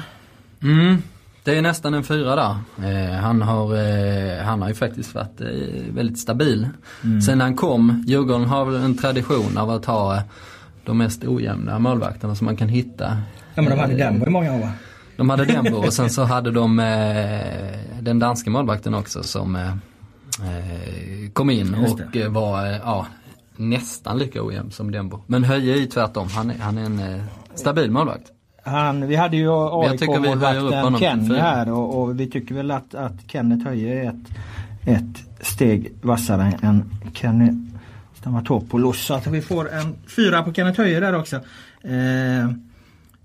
Mm. 0.63 1.03
Det 1.47 1.59
är 1.59 1.63
nästan 1.63 1.95
en 1.95 2.05
fyra 2.05 2.37
där. 2.37 2.57
Eh, 2.89 3.15
han, 3.15 3.43
har, 3.43 3.75
eh, 3.75 4.45
han 4.45 4.63
har 4.63 4.69
ju 4.69 4.75
faktiskt 4.75 5.15
varit 5.15 5.41
eh, 5.41 5.47
väldigt 5.95 6.19
stabil. 6.19 6.69
Mm. 7.05 7.23
Sen 7.23 7.41
han 7.41 7.57
kom, 7.57 8.05
Djurgården 8.07 8.45
har 8.45 8.65
väl 8.65 8.83
en 8.83 8.97
tradition 8.97 9.59
av 9.59 9.71
att 9.71 9.85
ha 9.85 10.23
de 10.85 10.99
mest 10.99 11.25
ojämna 11.25 11.79
målvakterna 11.79 12.35
som 12.35 12.45
man 12.45 12.57
kan 12.57 12.69
hitta. 12.69 13.17
Ja 13.55 13.63
men 13.63 13.71
de 13.71 13.79
hade 13.79 13.95
Denver 13.95 14.27
i 14.27 14.31
många 14.31 14.55
år 14.55 14.59
va? 14.59 14.71
De 15.17 15.31
hade 15.31 15.45
Denver 15.45 15.87
och 15.87 15.93
sen 15.93 16.11
så 16.11 16.25
hade 16.25 16.51
de 16.51 16.79
eh, 16.79 18.01
den 18.01 18.19
danska 18.19 18.51
målvakten 18.51 18.95
också 18.95 19.23
som 19.23 19.57
eh, 19.57 19.69
eh 19.69 21.31
kom 21.33 21.51
in 21.51 21.75
och 21.75 22.17
eh, 22.17 22.33
var 22.33 22.67
eh, 22.67 22.77
ja, 22.77 23.07
nästan 23.57 24.19
lika 24.19 24.43
ojämn 24.43 24.71
som 24.71 24.91
Denver. 24.91 25.19
Men 25.27 25.45
Höje 25.45 25.75
är 25.75 25.79
ju 25.79 25.87
tvärtom, 25.87 26.29
han 26.29 26.51
är, 26.51 26.59
han 26.59 26.79
är 26.79 26.85
en 26.85 26.99
eh, 26.99 27.23
stabil 27.55 27.91
målvakt. 27.91 28.33
Han, 28.65 29.09
vi 29.09 29.17
hade 29.17 29.37
ju 29.37 29.51
AIK-målvakten 29.51 30.99
Kenny 30.99 31.35
här 31.35 31.73
och, 31.73 32.03
och, 32.03 32.21
vi 32.21 32.31
tycker 32.31 32.55
väl 32.55 32.71
att, 32.71 32.95
att 32.95 33.13
Kenneth 33.27 33.67
Höje 33.67 34.05
är 34.05 34.09
ett, 34.09 34.39
ett 34.85 35.47
steg 35.47 35.93
vassare 36.03 36.59
än 36.63 36.91
Kenny 37.15 37.53
Stamatopoulos. 38.15 39.05
Så 39.05 39.15
att 39.15 39.27
vi 39.27 39.43
får 39.43 39.73
en 39.73 39.95
fyra 40.17 40.43
på 40.43 40.53
Kenneth 40.53 40.81
Höje 40.81 41.01
där 41.01 41.19
också. 41.19 41.37
Eh, 41.83 42.51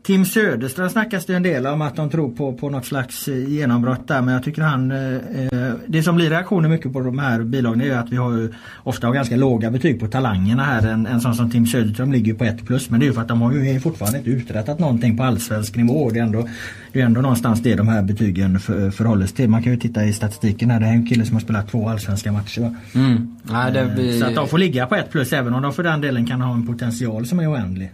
Tim 0.03 0.25
Söderström 0.25 0.89
snackas 0.89 1.25
det 1.25 1.33
en 1.33 1.43
del 1.43 1.67
om 1.67 1.81
att 1.81 1.95
de 1.95 2.09
tror 2.09 2.31
på, 2.31 2.53
på 2.53 2.69
något 2.69 2.85
slags 2.85 3.27
eh, 3.27 3.49
genombrott 3.49 4.07
där 4.07 4.21
men 4.21 4.33
jag 4.33 4.43
tycker 4.43 4.61
han 4.61 4.91
eh, 4.91 5.15
eh, 5.15 5.73
Det 5.87 6.03
som 6.03 6.15
blir 6.15 6.29
reaktioner 6.29 6.69
mycket 6.69 6.93
på 6.93 6.99
de 6.99 7.19
här 7.19 7.41
bilagorna 7.43 7.83
är 7.83 7.91
att 7.91 8.09
vi 8.09 8.15
har 8.15 8.49
ofta 8.83 9.07
har 9.07 9.13
ganska 9.13 9.35
låga 9.35 9.71
betyg 9.71 9.99
på 9.99 10.07
talangerna 10.07 10.63
här. 10.63 10.87
En, 10.87 11.07
en 11.07 11.21
sån 11.21 11.35
som 11.35 11.51
Tim 11.51 11.65
Söderström 11.65 12.11
ligger 12.11 12.33
på 12.33 12.43
ett 12.43 12.65
plus 12.65 12.89
men 12.89 12.99
det 12.99 13.05
är 13.05 13.07
ju 13.07 13.13
för 13.13 13.21
att 13.21 13.27
de 13.27 13.41
har 13.41 13.53
ju 13.53 13.79
fortfarande 13.79 14.17
inte 14.17 14.29
uträttat 14.29 14.79
någonting 14.79 15.17
på 15.17 15.23
allsvensk 15.23 15.75
nivå. 15.75 16.09
Det 16.09 16.19
är 16.19 16.23
ändå, 16.23 16.47
det 16.91 17.01
är 17.01 17.05
ändå 17.05 17.21
någonstans 17.21 17.61
det 17.61 17.75
de 17.75 17.87
här 17.87 18.01
betygen 18.01 18.59
för, 18.59 18.91
förhåller 18.91 19.25
sig 19.25 19.35
till. 19.35 19.49
Man 19.49 19.63
kan 19.63 19.71
ju 19.71 19.79
titta 19.79 20.05
i 20.05 20.13
statistiken 20.13 20.71
här. 20.71 20.79
Det 20.79 20.85
är 20.85 20.91
en 20.91 21.07
kille 21.07 21.25
som 21.25 21.35
har 21.35 21.41
spelat 21.41 21.71
två 21.71 21.89
allsvenska 21.89 22.31
matcher. 22.31 22.75
Mm. 22.95 23.37
Nej, 23.43 23.77
eh, 23.77 23.93
blir... 23.95 24.19
Så 24.19 24.25
att 24.25 24.35
de 24.35 24.47
får 24.47 24.57
ligga 24.57 24.87
på 24.87 24.95
ett 24.95 25.11
plus 25.11 25.33
även 25.33 25.53
om 25.53 25.61
de 25.61 25.73
för 25.73 25.83
den 25.83 26.01
delen 26.01 26.25
kan 26.25 26.41
ha 26.41 26.53
en 26.53 26.67
potential 26.67 27.25
som 27.25 27.39
är 27.39 27.51
oändlig. 27.51 27.91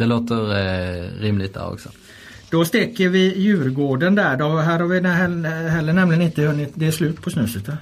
Det 0.00 0.06
låter 0.06 0.50
eh, 0.58 1.20
rimligt 1.20 1.54
där 1.54 1.72
också. 1.72 1.88
Då 2.50 2.64
steker 2.64 3.08
vi 3.08 3.38
Djurgården 3.38 4.14
där. 4.14 4.36
Då, 4.36 4.56
här 4.58 4.78
har 4.80 4.86
vi 4.86 5.00
heller 5.70 5.92
nämligen 5.92 6.22
inte 6.22 6.42
hunnit, 6.42 6.72
det 6.74 6.86
är 6.86 6.90
slut 6.90 7.22
på 7.22 7.30
snuset. 7.30 7.66
Där. 7.66 7.80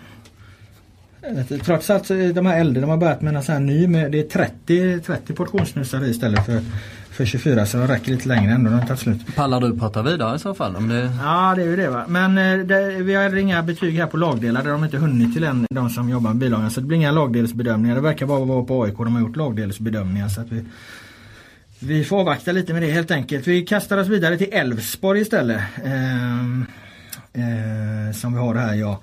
Trots 1.64 1.90
att 1.90 2.08
de 2.08 2.46
här 2.46 2.60
äldre 2.60 2.80
de 2.80 2.90
har 2.90 2.96
börjat 2.96 3.22
med 3.22 3.36
en 3.36 3.42
sån 3.42 3.52
här 3.52 3.60
ny, 3.60 3.86
med, 3.86 4.12
det 4.12 4.18
är 4.18 4.22
30, 4.22 5.00
30 5.00 5.32
portionssnusar 5.34 6.04
istället 6.04 6.46
för, 6.46 6.60
för 7.10 7.24
24 7.24 7.66
så 7.66 7.76
det 7.76 7.86
räcker 7.86 8.12
lite 8.12 8.28
längre 8.28 8.52
ändå. 8.52 8.70
De 8.70 8.86
tagit 8.86 9.00
slut. 9.00 9.36
Pallar 9.36 9.60
du 9.60 9.78
prata 9.78 10.02
vidare 10.02 10.36
i 10.36 10.38
så 10.38 10.54
fall? 10.54 10.76
Om 10.76 10.88
det... 10.88 11.10
Ja 11.22 11.54
det 11.56 11.62
är 11.62 11.66
ju 11.66 11.76
det 11.76 11.90
va. 11.90 12.04
Men 12.08 12.38
eh, 12.38 12.66
det, 12.66 13.02
vi 13.02 13.14
har 13.14 13.36
inga 13.36 13.62
betyg 13.62 13.94
här 13.98 14.06
på 14.06 14.16
lagdelar. 14.16 14.62
Det 14.62 14.68
har 14.68 14.78
de 14.78 14.84
inte 14.84 14.98
hunnit 14.98 15.34
till 15.34 15.44
än, 15.44 15.66
de 15.70 15.90
som 15.90 16.08
jobbar 16.08 16.30
med 16.30 16.38
bilagan. 16.38 16.70
Så 16.70 16.80
det 16.80 16.86
blir 16.86 16.98
inga 16.98 17.12
lagdelsbedömningar. 17.12 17.94
Det 17.94 18.02
verkar 18.02 18.26
bara 18.26 18.44
vara 18.44 18.64
på 18.64 18.82
AIK 18.82 18.96
de 18.96 19.14
har 19.14 19.20
gjort 19.20 19.36
lagdelsbedömningar. 19.36 20.28
Så 20.28 20.40
att 20.40 20.52
vi, 20.52 20.64
vi 21.78 22.04
får 22.04 22.20
avvakta 22.20 22.52
lite 22.52 22.72
med 22.72 22.82
det 22.82 22.90
helt 22.90 23.10
enkelt. 23.10 23.46
Vi 23.46 23.62
kastar 23.62 23.98
oss 23.98 24.08
vidare 24.08 24.38
till 24.38 24.52
Elfsborg 24.52 25.20
istället. 25.20 25.62
Eh, 25.84 26.58
eh, 27.32 28.12
som 28.12 28.34
vi 28.34 28.38
har 28.38 28.54
här 28.54 28.74
ja 28.74 29.02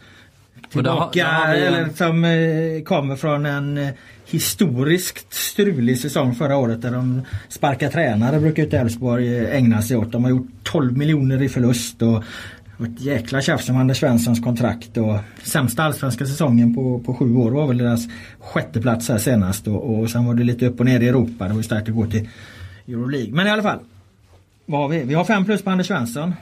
tillbaka 0.69 1.27
har, 1.27 1.47
har 1.47 1.53
eller 1.53 1.89
som 1.95 2.25
eh, 2.25 2.83
kommer 2.83 3.15
från 3.15 3.45
en 3.45 3.77
eh, 3.77 3.89
historiskt 4.25 5.33
strulig 5.33 5.99
säsong 5.99 6.35
förra 6.35 6.57
året 6.57 6.81
där 6.81 6.91
de 6.91 7.21
sparkar 7.49 7.89
tränare 7.89 8.39
brukar 8.39 8.63
inte 8.63 8.77
Elfsborg 8.77 9.37
eh, 9.37 9.55
ägna 9.55 9.81
sig 9.81 9.97
åt. 9.97 10.11
De 10.11 10.23
har 10.23 10.31
gjort 10.31 10.47
12 10.63 10.97
miljoner 10.97 11.41
i 11.41 11.49
förlust 11.49 12.01
och 12.01 12.23
ett 12.85 13.01
jäkla 13.01 13.41
tjafs 13.41 13.69
om 13.69 13.77
Anders 13.77 13.99
Svenssons 13.99 14.39
kontrakt 14.39 14.97
och 14.97 15.17
sämsta 15.43 15.83
allsvenska 15.83 16.25
säsongen 16.25 16.75
på, 16.75 16.99
på 16.99 17.13
sju 17.13 17.35
år 17.35 17.51
var 17.51 17.67
väl 17.67 17.77
deras 17.77 18.07
sjätte 18.39 18.81
plats 18.81 19.09
här 19.09 19.17
senast 19.17 19.67
och, 19.67 19.99
och 19.99 20.09
sen 20.09 20.25
var 20.25 20.33
det 20.33 20.43
lite 20.43 20.65
upp 20.67 20.79
och 20.79 20.85
ner 20.85 20.99
i 20.99 21.07
Europa. 21.07 21.43
Det 21.43 21.49
var 21.49 21.57
ju 21.57 21.63
starkt 21.63 21.89
att 21.89 21.95
gå 21.95 22.05
till 22.05 22.29
Euroleague. 22.87 23.31
Men 23.31 23.47
i 23.47 23.49
alla 23.49 23.63
fall. 23.63 23.79
Vad 24.65 24.81
har 24.81 24.87
vi? 24.89 25.03
Vi 25.03 25.13
har 25.13 25.25
fem 25.25 25.45
plus 25.45 25.61
på 25.61 25.69
Anders 25.69 25.87
Svensson. 25.87 26.33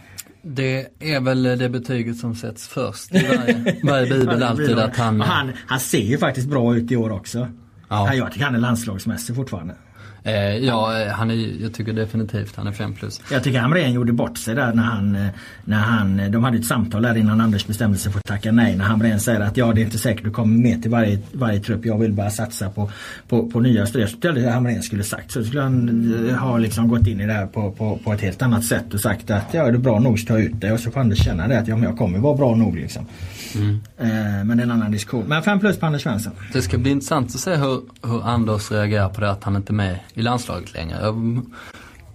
Det 0.41 0.87
är 0.99 1.19
väl 1.19 1.43
det 1.43 1.69
betyget 1.69 2.17
som 2.17 2.35
sätts 2.35 2.67
först 2.67 3.15
i 3.15 3.27
varje, 3.27 3.75
varje 3.83 4.09
bibel 4.09 4.43
alltid 4.43 4.79
att 4.79 4.97
han... 4.97 5.21
han... 5.21 5.51
Han 5.67 5.79
ser 5.79 6.01
ju 6.03 6.17
faktiskt 6.17 6.47
bra 6.47 6.75
ut 6.75 6.91
i 6.91 6.95
år 6.95 7.11
också. 7.11 7.47
Ja. 7.89 8.13
Jag 8.13 8.31
tycker 8.31 8.45
han 8.45 8.55
är 8.55 8.59
landslagsmässig 8.59 9.35
fortfarande. 9.35 9.75
Eh, 10.25 10.57
ja, 10.57 11.07
han 11.11 11.31
är, 11.31 11.61
jag 11.61 11.73
tycker 11.73 11.93
definitivt 11.93 12.55
han 12.55 12.67
är 12.67 12.71
5 12.71 12.93
plus. 12.93 13.21
Jag 13.31 13.43
tycker 13.43 13.59
Hamrén 13.59 13.93
gjorde 13.93 14.13
bort 14.13 14.37
sig 14.37 14.55
där 14.55 14.73
när 14.73 14.83
han, 14.83 15.15
eh, 15.15 15.27
när 15.63 15.77
han, 15.77 16.31
de 16.31 16.43
hade 16.43 16.57
ett 16.57 16.65
samtal 16.65 17.01
där 17.01 17.17
innan 17.17 17.41
Anders 17.41 17.67
bestämde 17.67 17.97
sig 17.97 18.11
för 18.11 18.19
att 18.19 18.25
tacka 18.25 18.51
nej. 18.51 18.75
När 18.75 18.85
Hamrén 18.85 19.19
säger 19.19 19.39
att 19.39 19.57
ja 19.57 19.73
det 19.73 19.81
är 19.81 19.85
inte 19.85 19.97
säkert 19.97 20.23
du 20.23 20.31
kommer 20.31 20.57
med 20.57 20.81
till 20.81 20.91
varje, 20.91 21.19
varje 21.31 21.59
trupp. 21.59 21.85
Jag 21.85 21.97
vill 21.97 22.13
bara 22.13 22.29
satsa 22.29 22.69
på, 22.69 22.91
på, 23.27 23.49
på 23.49 23.59
nya 23.59 23.85
styrelser. 23.85 24.17
Jag 24.21 24.35
trodde 24.35 24.51
Hamrén 24.51 24.83
skulle 24.83 25.03
sagt 25.03 25.31
så. 25.31 25.43
skulle 25.43 25.61
han 25.61 26.29
eh, 26.29 26.35
ha 26.35 26.57
liksom 26.57 26.87
gått 26.87 27.07
in 27.07 27.21
i 27.21 27.27
det 27.27 27.33
här 27.33 27.45
på, 27.45 27.71
på, 27.71 27.99
på 28.03 28.13
ett 28.13 28.21
helt 28.21 28.41
annat 28.41 28.63
sätt 28.63 28.93
och 28.93 28.99
sagt 28.99 29.31
att 29.31 29.53
ja 29.53 29.67
är 29.67 29.71
du 29.71 29.77
bra 29.77 29.99
nog 29.99 30.19
så 30.19 30.25
ta 30.25 30.39
ut 30.39 30.61
det. 30.61 30.71
Och 30.71 30.79
så 30.79 30.91
får 30.91 30.99
Anders 30.99 31.23
känna 31.23 31.47
det 31.47 31.59
att 31.59 31.67
ja, 31.67 31.75
men 31.75 31.83
jag 31.83 31.97
kommer 31.97 32.19
vara 32.19 32.37
bra 32.37 32.55
nog 32.55 32.75
liksom. 32.75 33.05
Mm. 33.55 33.79
Eh, 33.97 34.45
men 34.45 34.57
det 34.57 34.61
är 34.61 34.65
en 34.65 34.71
annan 34.71 34.91
diskussion. 34.91 35.25
Men 35.27 35.43
5 35.43 35.59
plus 35.59 35.77
på 35.79 35.85
Anders 35.85 36.01
Svensson. 36.01 36.33
Det 36.53 36.61
ska 36.61 36.77
bli 36.77 36.91
intressant 36.91 37.27
att 37.27 37.39
se 37.39 37.55
hur, 37.55 37.81
hur 38.03 38.27
Anders 38.27 38.71
reagerar 38.71 39.09
på 39.09 39.21
det 39.21 39.31
att 39.31 39.43
han 39.43 39.55
inte 39.55 39.71
är 39.71 39.75
med 39.75 39.99
i 40.13 40.21
landslaget 40.21 40.73
längre. 40.73 40.97
Jag 41.01 41.13
har 41.13 41.41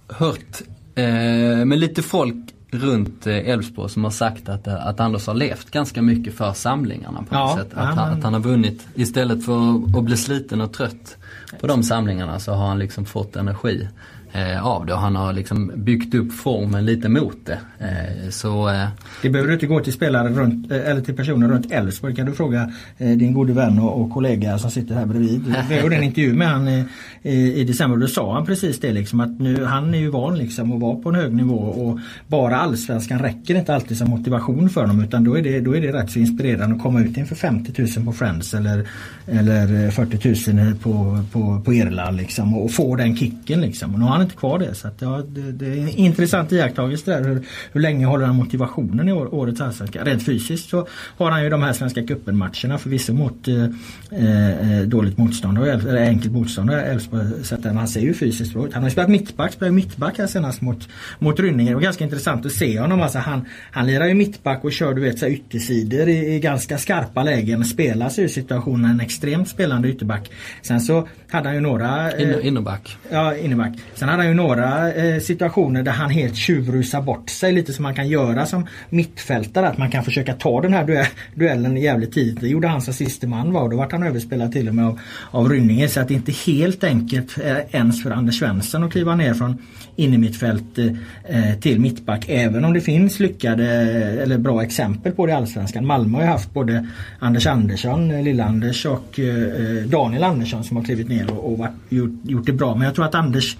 hört 0.09 0.63
eh, 0.95 1.65
med 1.65 1.79
lite 1.79 2.03
folk 2.03 2.55
runt 2.71 3.27
eh, 3.27 3.37
Elfsborg 3.37 3.91
som 3.91 4.05
har 4.05 4.11
sagt 4.11 4.49
att, 4.49 4.67
eh, 4.67 4.87
att 4.87 5.01
Anders 5.01 5.27
har 5.27 5.35
levt 5.35 5.71
ganska 5.71 6.03
mycket 6.03 6.35
för 6.35 6.53
samlingarna 6.53 7.23
på 7.29 7.35
något 7.35 7.59
sätt. 7.59 7.75
Att, 7.75 7.97
ja, 7.97 8.03
han, 8.03 8.13
att 8.13 8.25
han 8.25 8.33
har 8.33 8.41
vunnit 8.41 8.89
istället 8.95 9.45
för 9.45 9.75
att 9.99 10.05
bli 10.05 10.17
sliten 10.17 10.61
och 10.61 10.73
trött 10.73 11.17
på 11.61 11.67
de 11.67 11.83
samlingarna 11.83 12.39
så 12.39 12.53
har 12.53 12.69
han 12.69 12.79
liksom 12.79 13.05
fått 13.05 13.37
energi 13.37 13.89
Eh, 14.33 14.67
av 14.67 14.87
det 14.87 14.93
och 14.93 14.99
han 14.99 15.17
har 15.17 15.33
liksom 15.33 15.73
byggt 15.77 16.14
upp 16.14 16.33
formen 16.33 16.87
lite 16.87 17.09
mot 17.09 17.47
det. 17.47 17.59
Eh, 17.79 18.31
så, 18.31 18.69
eh, 18.69 18.88
det 19.23 19.31
behöver 19.31 19.49
du 19.49 19.55
inte 19.55 19.67
gå 19.67 19.81
till 19.81 19.93
spelare 19.93 20.29
runt, 20.29 20.73
eh, 20.73 20.91
eller 20.91 21.01
till 21.01 21.17
personer 21.17 21.49
runt 21.49 21.73
Elfsborg 21.73 22.14
kan 22.14 22.27
du 22.27 22.33
fråga 22.33 22.73
eh, 22.99 23.11
din 23.11 23.33
gode 23.33 23.53
vän 23.53 23.79
och, 23.79 24.01
och, 24.01 24.11
kollega 24.11 24.59
som 24.59 24.71
sitter 24.71 24.95
här 24.95 25.07
bredvid. 25.07 25.55
Vi 25.69 25.81
gjorde 25.81 25.97
en 25.97 26.03
intervju 26.03 26.35
med 26.35 26.49
han 26.49 26.69
eh, 26.69 26.85
i, 27.23 27.55
i, 27.55 27.64
december 27.64 27.97
och 27.97 28.01
då 28.01 28.07
sa 28.07 28.35
han 28.35 28.47
precis 28.47 28.81
det 28.81 28.93
liksom 28.93 29.21
att 29.21 29.41
nu, 29.41 29.64
han 29.64 29.95
är 29.95 29.99
ju 29.99 30.11
van 30.11 30.38
liksom 30.38 30.73
att 30.73 30.81
vara 30.81 30.97
på 30.97 31.09
en 31.09 31.14
hög 31.14 31.33
nivå 31.33 31.59
och 31.59 31.99
bara 32.27 32.57
allsvenskan 32.57 33.19
räcker 33.19 33.55
inte 33.55 33.75
alltid 33.75 33.99
som 33.99 34.11
motivation 34.11 34.71
för 34.71 34.81
honom 34.81 35.03
utan 35.05 35.25
då 35.25 35.38
är 35.38 35.43
det, 35.43 35.61
då 35.61 35.77
är 35.77 35.81
det 35.81 35.93
rätt 35.93 36.11
så 36.11 36.19
inspirerande 36.19 36.77
att 36.77 36.83
komma 36.83 37.01
ut 37.01 37.17
inför 37.17 37.35
50 37.35 37.83
000 37.97 38.07
på 38.07 38.12
Friends 38.12 38.55
eller, 38.55 38.88
eller 39.27 39.91
40 39.91 40.53
000 40.53 40.75
på, 40.75 41.25
på, 41.33 41.62
på 41.64 41.75
Irland 41.75 42.17
liksom 42.17 42.55
och 42.55 42.71
få 42.71 42.97
den 42.97 43.17
kicken 43.17 43.61
liksom. 43.61 43.95
Och 43.95 44.01
han 44.18 44.26
inte 44.26 44.37
kvar 44.37 44.59
det. 44.59 44.74
Så 44.74 44.88
att, 44.88 45.02
ja, 45.02 45.22
det, 45.28 45.52
det, 45.52 45.66
är 45.66 45.76
en 45.76 45.88
intressant 45.88 46.52
iakttagelse 46.52 47.11
där. 47.11 47.28
Hur, 47.28 47.46
hur 47.72 47.81
länge 47.81 48.07
håller 48.07 48.26
han 48.26 48.37
motivationen 48.37 49.09
i 49.09 49.12
år, 49.12 49.35
årets 49.35 49.61
allsvenska? 49.61 50.04
Rent 50.04 50.22
fysiskt 50.22 50.70
så 50.70 50.87
har 51.16 51.31
han 51.31 51.42
ju 51.42 51.50
de 51.50 51.62
här 51.62 51.72
Svenska 51.72 52.02
cupen-matcherna 52.02 52.78
förvisso 52.78 53.12
mot 53.12 53.48
eh, 53.48 53.64
eh, 54.11 54.83
dåligt 54.87 55.18
motstånd 55.18 55.59
eller 55.59 56.07
enkelt 56.07 56.33
motstånd. 56.33 56.70
Elfsborg 56.70 57.24
han 57.64 57.88
ser 57.88 58.00
ju 58.00 58.14
fysiskt 58.14 58.52
bra 58.52 58.66
ut. 58.66 58.74
Han 58.74 58.83
har 58.83 58.90
spelat 58.90 59.11
mittback, 59.11 59.52
spelade 59.52 59.74
mittback 59.74 60.18
här 60.18 60.26
senast 60.26 60.61
mot, 60.61 60.88
mot 61.18 61.40
Rynningen. 61.40 61.66
Det 61.66 61.74
var 61.74 61.83
ganska 61.83 62.04
intressant 62.04 62.46
att 62.46 62.52
se 62.52 62.81
honom. 62.81 63.02
Alltså 63.02 63.18
han, 63.18 63.44
han 63.70 63.87
lirar 63.87 64.07
ju 64.07 64.14
mittback 64.14 64.64
och 64.64 64.72
kör 64.72 64.94
du 64.94 65.00
vet 65.00 65.18
så 65.18 65.26
yttersidor 65.26 66.09
i, 66.09 66.35
i 66.35 66.40
ganska 66.40 66.78
skarpa 66.78 67.22
lägen. 67.22 67.64
Spelar 67.64 68.09
sig 68.09 68.24
ur 68.24 68.28
situationen 68.28 68.90
en 68.90 69.00
extremt 69.00 69.48
spelande 69.48 69.88
ytterback. 69.88 70.31
Sen 70.62 70.81
så 70.81 71.09
hade 71.31 71.48
han 71.48 71.54
ju 71.54 71.61
några... 71.61 72.12
Eh, 72.12 72.46
innerback. 72.46 72.96
Ja, 73.11 73.37
innerback. 73.37 73.72
Sen 73.94 74.08
Sen 74.09 74.12
hade 74.12 74.23
han 74.23 74.31
ju 74.31 74.35
några 74.35 74.92
eh, 74.92 75.21
situationer 75.21 75.83
där 75.83 75.92
han 75.92 76.11
helt 76.11 76.37
tjuvrusar 76.37 77.03
bort 77.03 77.31
sig 77.31 77.53
lite 77.53 77.73
som 77.73 77.83
man 77.83 77.94
kan 77.94 78.09
göra 78.09 78.47
som 78.47 78.66
mittfältare. 78.90 79.68
Att 79.68 79.79
man 79.79 79.90
kan 79.90 80.05
försöka 80.05 80.35
ta 80.35 80.61
den 80.61 80.73
här 80.73 81.09
duellen 81.35 81.77
jävligt 81.77 82.12
tidigt. 82.12 82.40
Det 82.40 82.49
gjorde 82.49 82.68
han 82.68 82.83
som 82.83 82.94
siste 82.94 83.27
man 83.27 83.53
var 83.53 83.62
och 83.62 83.71
då 83.71 83.77
vart 83.77 83.92
han 83.92 84.03
överspelad 84.03 84.53
till 84.53 84.68
och 84.68 84.75
med 84.75 84.87
av, 84.87 85.01
av 85.31 85.49
Rynninge. 85.49 85.88
Så 85.88 86.01
att 86.01 86.09
det 86.09 86.14
är 86.14 86.16
inte 86.16 86.33
helt 86.33 86.85
enkelt 86.85 87.38
eh, 87.38 87.57
ens 87.71 88.03
för 88.03 88.11
Anders 88.11 88.38
Svensson 88.38 88.85
att 88.85 88.92
kliva 88.92 89.14
ner 89.14 89.35
från 89.35 89.59
innermittfält 89.97 90.79
eh, 90.79 90.87
eh 91.25 91.59
till 91.61 91.81
mittback. 91.81 92.25
Även 92.29 92.64
om 92.64 92.73
det 92.73 92.81
finns 92.81 93.21
lyckade 93.21 93.64
eh, 93.64 94.23
eller 94.23 94.38
bra 94.38 94.62
exempel 94.62 95.12
på 95.12 95.27
det 95.27 95.33
i 95.33 95.35
Allsvenskan. 95.35 95.87
Malmö 95.87 96.18
har 96.18 96.25
ju 96.25 96.31
haft 96.31 96.55
både 96.55 96.88
Anders 97.18 97.47
Andersson, 97.47 98.11
eh, 98.11 98.23
Lill-Anders 98.23 98.87
och 98.87 99.21
eh, 99.21 99.87
Daniel 99.87 100.25
Andersson 100.25 100.64
som 100.64 100.77
har 100.77 100.85
klivit 100.85 101.09
ner 101.09 101.31
och, 101.31 101.53
och 101.53 101.59
varit, 101.59 101.73
gjort, 101.88 102.21
gjort 102.23 102.47
det 102.47 102.53
bra. 102.53 102.75
Men 102.75 102.85
jag 102.85 102.94
tror 102.94 103.05
att 103.05 103.14
Anders 103.14 103.57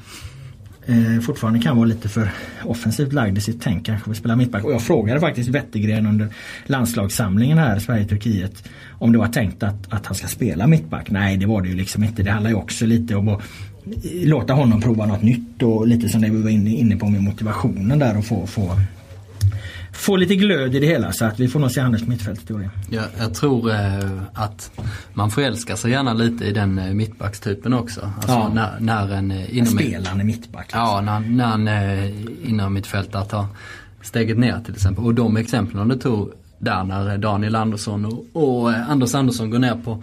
eh, 0.89 1.21
fortfarande 1.21 1.61
kan 1.61 1.77
vara 1.77 1.87
lite 1.87 2.09
för 2.09 2.31
offensivt 2.65 3.13
lagd 3.13 3.39
i 3.39 3.41
sitt 3.41 3.63
tänk. 3.63 3.87
Kanske 3.87 4.11
vill 4.11 4.19
spela 4.19 4.37
mittback. 4.37 4.65
Och 4.65 4.73
jag 4.73 4.83
frågade 4.83 5.21
faktiskt 5.21 5.49
Wettergren 5.49 6.07
under 6.07 6.29
landslagssamlingen 6.67 7.59
här 7.59 7.79
Sverige-Turkiet 7.79 8.69
om 8.99 9.13
det 9.13 9.19
var 9.19 9.29
tänkt 9.29 9.63
att, 9.63 9.93
att 9.93 10.07
han 10.07 10.15
ska 10.15 10.27
spela 10.27 10.67
mittback. 10.67 11.11
Nej 11.11 11.37
det 11.37 11.47
var 11.47 11.63
det 11.63 11.69
ju 11.69 11.75
liksom 11.75 12.05
inte. 12.05 12.23
Det 12.23 12.31
handlar 12.31 12.51
ju 12.51 12.57
också 12.57 12.87
lite 12.87 13.15
om 13.15 13.29
att 13.29 13.43
låta 14.13 14.53
honom 14.53 14.81
prova 14.81 15.07
något 15.07 15.23
nytt 15.23 15.63
och 15.63 15.87
lite 15.87 16.09
som 16.09 16.21
det 16.21 16.31
vi 16.31 16.43
var 16.43 16.51
inne 16.51 16.97
på 16.97 17.09
med 17.09 17.23
motivationen 17.23 17.99
där 17.99 18.19
och 18.19 18.25
få, 18.25 18.47
få 18.47 18.81
få 19.99 20.17
lite 20.17 20.37
glöd 20.37 20.75
i 20.75 20.81
det 20.81 20.87
hela 20.87 21.13
så 21.13 21.25
att 21.25 21.41
vi 21.41 21.49
får 21.49 21.61
nog 21.61 21.71
se 21.71 21.81
Anders 21.81 22.03
mittfältet 22.03 22.51
i 22.51 22.53
år. 22.53 22.71
Ja, 22.91 23.03
jag 23.19 23.35
tror 23.35 23.71
eh, 23.71 24.23
att 24.35 24.71
man 25.15 25.31
förälskar 25.31 25.77
sig 25.77 25.91
gärna 25.91 26.13
lite 26.13 26.45
i 26.45 26.53
den 26.53 26.79
eh, 26.79 26.95
mittbackstypen 26.95 27.75
också. 27.75 28.13
Alltså 28.17 28.33
ja. 28.33 28.51
när, 28.55 28.77
när 28.81 29.15
en 29.15 29.31
eh, 29.31 29.57
inom... 29.57 29.67
Spelande 29.67 30.25
mittback. 30.25 30.63
Liksom. 30.63 30.81
Ja, 30.81 31.01
när, 31.01 31.21
när 31.21 31.97
en 31.97 32.29
inom 32.45 32.75
mittfältare 32.75 33.25
tar 33.25 33.47
steget 34.03 34.39
ner 34.39 34.61
till 34.65 34.75
exempel. 34.75 35.05
Och 35.05 35.15
de 35.15 35.37
exemplen 35.37 35.89
du 35.89 35.97
tog 35.97 36.33
där 36.59 36.85
när 36.85 37.19
Daniel 37.19 37.57
Andersson 37.57 38.05
och, 38.05 38.27
och 38.33 38.71
Anders 38.71 39.15
Andersson 39.15 39.51
går 39.51 39.59
ner 39.59 39.75
på, 39.85 40.03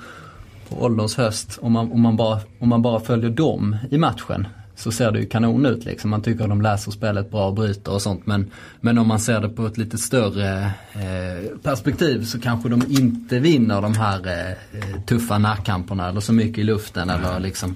på 0.69 0.83
ålderns 0.83 1.17
höst. 1.17 1.59
Om 1.61 1.71
man, 1.71 1.91
om, 1.91 2.01
man 2.01 2.15
bara, 2.15 2.39
om 2.59 2.69
man 2.69 2.81
bara 2.81 2.99
följer 2.99 3.29
dem 3.29 3.77
i 3.91 3.97
matchen 3.97 4.47
så 4.75 4.91
ser 4.91 5.11
det 5.11 5.19
ju 5.19 5.25
kanon 5.25 5.65
ut 5.65 5.85
liksom. 5.85 6.09
Man 6.09 6.21
tycker 6.21 6.43
att 6.43 6.49
de 6.49 6.61
läser 6.61 6.91
spelet 6.91 7.31
bra 7.31 7.47
och 7.47 7.53
bryter 7.53 7.93
och 7.93 8.01
sånt. 8.01 8.25
Men, 8.25 8.51
men 8.81 8.97
om 8.97 9.07
man 9.07 9.19
ser 9.19 9.41
det 9.41 9.49
på 9.49 9.65
ett 9.65 9.77
lite 9.77 9.97
större 9.97 10.71
eh, 10.93 11.57
perspektiv 11.63 12.23
så 12.23 12.39
kanske 12.39 12.69
de 12.69 12.83
inte 12.89 13.39
vinner 13.39 13.81
de 13.81 13.93
här 13.93 14.27
eh, 14.27 15.01
tuffa 15.05 15.37
närkamperna 15.37 16.09
eller 16.09 16.19
så 16.19 16.33
mycket 16.33 16.57
i 16.57 16.63
luften 16.63 17.09
eller 17.09 17.39
liksom 17.39 17.75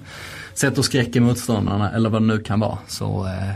sätter 0.54 0.82
skräck 0.82 1.16
i 1.16 1.20
motståndarna 1.20 1.90
eller 1.90 2.10
vad 2.10 2.22
det 2.22 2.26
nu 2.26 2.38
kan 2.38 2.60
vara. 2.60 2.78
Så 2.86 3.26
eh, 3.26 3.54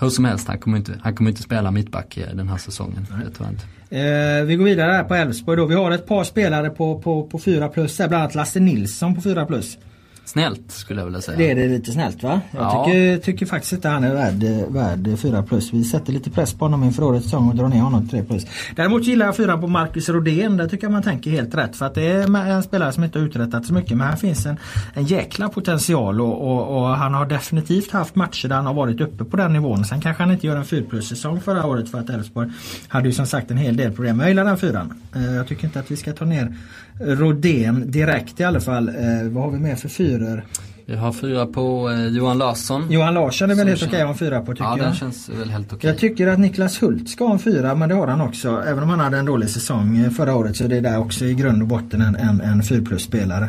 hur 0.00 0.08
som 0.08 0.24
helst, 0.24 0.48
han 0.48 0.58
kommer 0.58 0.76
inte, 0.76 0.92
han 1.02 1.14
kommer 1.14 1.30
inte 1.30 1.42
spela 1.42 1.70
mittback 1.70 2.16
eh, 2.16 2.34
den 2.34 2.48
här 2.48 2.56
säsongen. 2.56 3.06
Det 3.24 3.30
tror 3.30 3.48
jag 3.48 3.52
inte. 3.52 3.64
Eh, 3.90 4.44
vi 4.44 4.56
går 4.56 4.64
vidare 4.64 4.92
här 4.92 5.04
på 5.04 5.14
Elfsborg 5.14 5.56
då. 5.56 5.66
Vi 5.66 5.74
har 5.74 5.90
ett 5.90 6.06
par 6.06 6.24
spelare 6.24 6.70
på, 6.70 6.98
på, 7.00 7.26
på 7.26 7.38
4 7.38 7.68
plus. 7.68 7.96
Bland 7.96 8.14
annat 8.14 8.34
Lasse 8.34 8.60
Nilsson 8.60 9.14
på 9.14 9.20
4 9.20 9.46
plus. 9.46 9.78
Snällt 10.24 10.70
skulle 10.72 11.00
jag 11.00 11.04
vilja 11.04 11.20
säga. 11.20 11.38
Det 11.38 11.50
är 11.50 11.54
det 11.54 11.68
lite 11.68 11.92
snällt 11.92 12.22
va? 12.22 12.40
Jag 12.50 12.62
Ja. 12.62 12.84
tycker, 12.84 13.18
tycker 13.18 13.46
faktiskt 13.46 13.72
inte 13.72 13.88
han 13.88 14.04
är 14.04 14.14
värd, 14.14 14.44
värd 14.68 15.18
4 15.18 15.42
plus. 15.42 15.72
Vi 15.72 15.84
sätter 15.84 16.12
lite 16.12 16.30
press 16.30 16.54
på 16.54 16.64
honom 16.64 16.84
inför 16.84 17.02
årets 17.02 17.24
säsong 17.24 17.48
och 17.48 17.56
drar 17.56 17.68
ner 17.68 17.80
honom 17.80 18.00
till 18.08 18.10
3 18.18 18.22
plus. 18.22 18.46
Däremot 18.76 19.04
gillar 19.06 19.26
jag 19.26 19.36
4 19.36 19.58
på 19.58 19.66
Marcus 19.66 20.08
Rodén. 20.08 20.56
Där 20.56 20.68
tycker 20.68 20.84
jag 20.84 20.92
man 20.92 21.02
tänker 21.02 21.30
helt 21.30 21.54
rätt. 21.54 21.76
För 21.76 21.86
att 21.86 21.94
det 21.94 22.06
är 22.06 22.36
en 22.50 22.62
spelare 22.62 22.92
som 22.92 23.04
inte 23.04 23.18
har 23.18 23.26
uträttat 23.26 23.66
så 23.66 23.74
mycket. 23.74 23.96
Men 23.96 24.06
här 24.06 24.16
finns 24.16 24.46
en, 24.46 24.56
en 24.94 25.04
jäkla 25.04 25.48
potential 25.48 26.20
och, 26.20 26.42
och, 26.52 26.76
och 26.78 26.88
han 26.88 27.14
har 27.14 27.26
definitivt 27.26 27.90
haft 27.90 28.14
matcher 28.14 28.48
där 28.48 28.56
han 28.56 28.66
har 28.66 28.74
varit 28.74 29.00
uppe 29.00 29.24
på 29.24 29.36
den 29.36 29.52
nivån. 29.52 29.84
Sen 29.84 30.00
kanske 30.00 30.22
han 30.22 30.32
inte 30.32 30.46
gör 30.46 30.56
en 30.56 30.64
4 30.64 30.84
plus 30.90 31.08
säsong 31.08 31.40
förra 31.40 31.66
året 31.66 31.88
för 31.90 31.98
att 31.98 32.10
Elfsborg 32.10 32.50
hade 32.88 33.06
ju 33.08 33.12
som 33.12 33.26
sagt 33.26 33.50
en 33.50 33.56
hel 33.56 33.76
del 33.76 33.92
problem. 33.92 34.16
Men 34.16 34.24
jag 34.24 34.30
gillar 34.30 34.44
den 34.44 34.56
fyran. 34.56 35.00
Eh, 35.14 35.34
Jag 35.34 35.48
tycker 35.48 35.64
inte 35.64 35.80
att 35.80 35.90
vi 35.90 35.96
ska 35.96 36.12
ta 36.12 36.24
ner 36.24 36.54
Rodén 37.00 37.90
direkt 37.90 38.40
i 38.40 38.44
alla 38.44 38.60
fall. 38.60 38.88
Eh, 38.88 38.94
Vad 39.24 39.44
har 39.44 39.50
vi 39.50 39.58
mer 39.58 39.74
för 39.74 39.88
fyror? 39.88 40.44
Vi 40.86 40.96
har 40.96 41.12
fyra 41.12 41.46
på 41.46 41.90
eh, 41.90 42.06
Johan 42.06 42.38
Larsson. 42.38 42.86
Johan 42.90 43.14
Larsson 43.14 43.50
är 43.50 43.54
väl 43.54 43.68
helt 43.68 43.82
okej 43.82 44.00
att 44.00 44.06
ha 44.06 44.12
en 44.12 44.18
fyra 44.18 44.40
på 44.40 44.52
tycker 44.52 44.64
ja, 44.64 44.78
jag. 44.78 44.86
den 44.86 44.94
känns 44.94 45.28
väl 45.28 45.50
helt 45.50 45.72
okej. 45.72 45.90
Jag 45.90 45.98
tycker 45.98 46.26
att 46.26 46.38
Niklas 46.38 46.82
Hult 46.82 47.08
ska 47.08 47.24
ha 47.24 47.32
en 47.32 47.38
fyra 47.38 47.74
men 47.74 47.88
det 47.88 47.94
har 47.94 48.06
han 48.06 48.20
också. 48.20 48.62
Även 48.66 48.82
om 48.82 48.88
han 48.88 49.00
hade 49.00 49.18
en 49.18 49.24
dålig 49.24 49.50
säsong 49.50 49.96
eh, 49.98 50.10
förra 50.10 50.34
året 50.34 50.56
så 50.56 50.64
det 50.64 50.76
är 50.76 50.80
där 50.80 50.98
också 50.98 51.24
i 51.24 51.34
grund 51.34 51.62
och 51.62 51.68
botten 51.68 52.00
en, 52.00 52.16
en, 52.16 52.40
en 52.40 52.62
4 52.62 52.82
plus 52.84 53.02
spelare. 53.02 53.48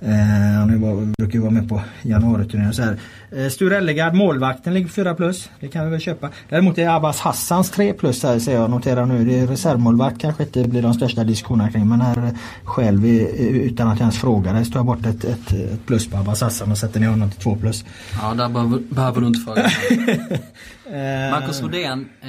Eh, 0.00 0.10
han 0.58 0.80
bara- 0.80 1.12
brukar 1.18 1.34
ju 1.34 1.40
vara 1.40 1.50
med 1.50 1.68
på 1.68 1.82
januariturnén 2.02 2.68
och 2.68 2.74
så 2.74 2.82
här. 2.82 2.96
Eh, 3.36 3.48
Sture 3.48 3.76
Ellegard, 3.76 4.14
målvakten, 4.14 4.74
ligger 4.74 4.88
4 4.88 5.14
plus. 5.14 5.50
Det 5.60 5.68
kan 5.68 5.84
vi 5.84 5.90
väl 5.90 6.00
köpa. 6.00 6.30
Däremot 6.48 6.78
är 6.78 6.88
Abbas 6.88 7.20
Hassans 7.20 7.70
3 7.70 7.92
plus 7.92 8.22
här 8.22 8.38
ser 8.38 8.54
jag 8.54 8.70
noterar 8.70 9.06
nu. 9.06 9.24
Det 9.24 9.38
är 9.38 9.46
reservmålvakt 9.46 10.20
kanske 10.20 10.42
inte 10.42 10.64
blir 10.64 10.82
de 10.82 10.94
största 10.94 11.24
diskussionerna 11.24 11.70
kring 11.70 11.88
men 11.88 12.00
här 12.00 12.30
själv 12.64 13.06
utan 13.06 13.88
att 13.88 13.94
jag 13.98 14.00
ens 14.00 14.18
fråga 14.18 14.52
det 14.52 14.64
står 14.64 14.78
jag 14.78 14.86
bort 14.86 15.06
ett, 15.06 15.24
ett, 15.24 15.52
ett 15.52 15.86
plus 15.86 16.06
på 16.10 16.16
Abbas 16.16 16.40
Hassan 16.40 16.75
och 16.76 16.80
sätter 16.80 17.00
ner 17.00 17.08
honom 17.08 17.30
till 17.30 17.40
2 17.40 17.56
plus. 17.56 17.84
Ja, 18.22 18.34
där 18.34 18.48
behöver, 18.48 18.78
behöver 18.78 19.20
du 19.20 19.26
inte 19.26 19.40
fråga. 19.40 19.64
Eh, 19.64 21.30
Marcus 21.30 21.62
Rodén, 21.62 22.08
eh, 22.22 22.28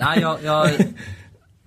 nej 0.00 0.20
jag, 0.20 0.36
jag, 0.44 0.70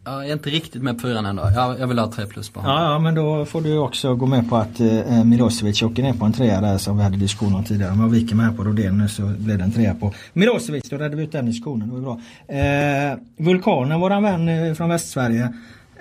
jag 0.06 0.30
är 0.30 0.34
inte 0.34 0.50
riktigt 0.50 0.82
med 0.84 0.96
på 0.96 1.02
fyran 1.02 1.26
ändå. 1.26 1.52
Jag, 1.56 1.80
jag 1.80 1.88
vill 1.88 2.00
ha 2.00 2.12
tre 2.12 2.26
plus 2.26 2.50
på 2.50 2.60
honom. 2.60 2.76
Ja, 2.76 2.92
ja, 2.92 3.00
men 3.00 3.16
då 3.16 3.46
får 3.46 3.62
du 3.62 3.78
också 3.78 4.16
gå 4.16 4.26
med 4.26 4.50
på 4.50 4.56
att 4.58 4.80
eh, 4.80 5.24
Milosevic 5.24 5.84
åker 5.84 6.04
ner 6.04 6.14
på 6.14 6.26
en 6.26 6.34
trea 6.34 6.62
där 6.62 6.78
som 6.78 6.98
vi 6.98 7.04
hade 7.04 7.18
diskussion 7.18 7.56
om 7.56 7.64
tidigare. 7.64 7.92
Om 7.92 8.00
jag 8.00 8.10
viker 8.10 8.36
mig 8.36 8.46
här 8.46 8.54
på 8.54 8.64
Rodén 8.64 8.98
nu 8.98 9.08
så 9.08 9.22
blir 9.22 9.58
det 9.58 9.64
en 9.64 9.72
trea 9.72 9.96
på 9.96 10.14
Milosevic. 10.34 10.90
Då 10.90 10.96
räddade 10.96 11.16
vi 11.16 11.24
ut 11.24 11.32
den 11.32 11.46
diskussionen. 11.46 11.90
Det 11.90 11.96
var 11.96 12.02
bra. 12.02 12.20
Eh, 12.58 13.18
Vulkanen, 13.38 14.00
våran 14.00 14.24
vän 14.24 14.50
eh, 14.50 14.74
från 14.74 14.90
Västsverige. 14.90 15.54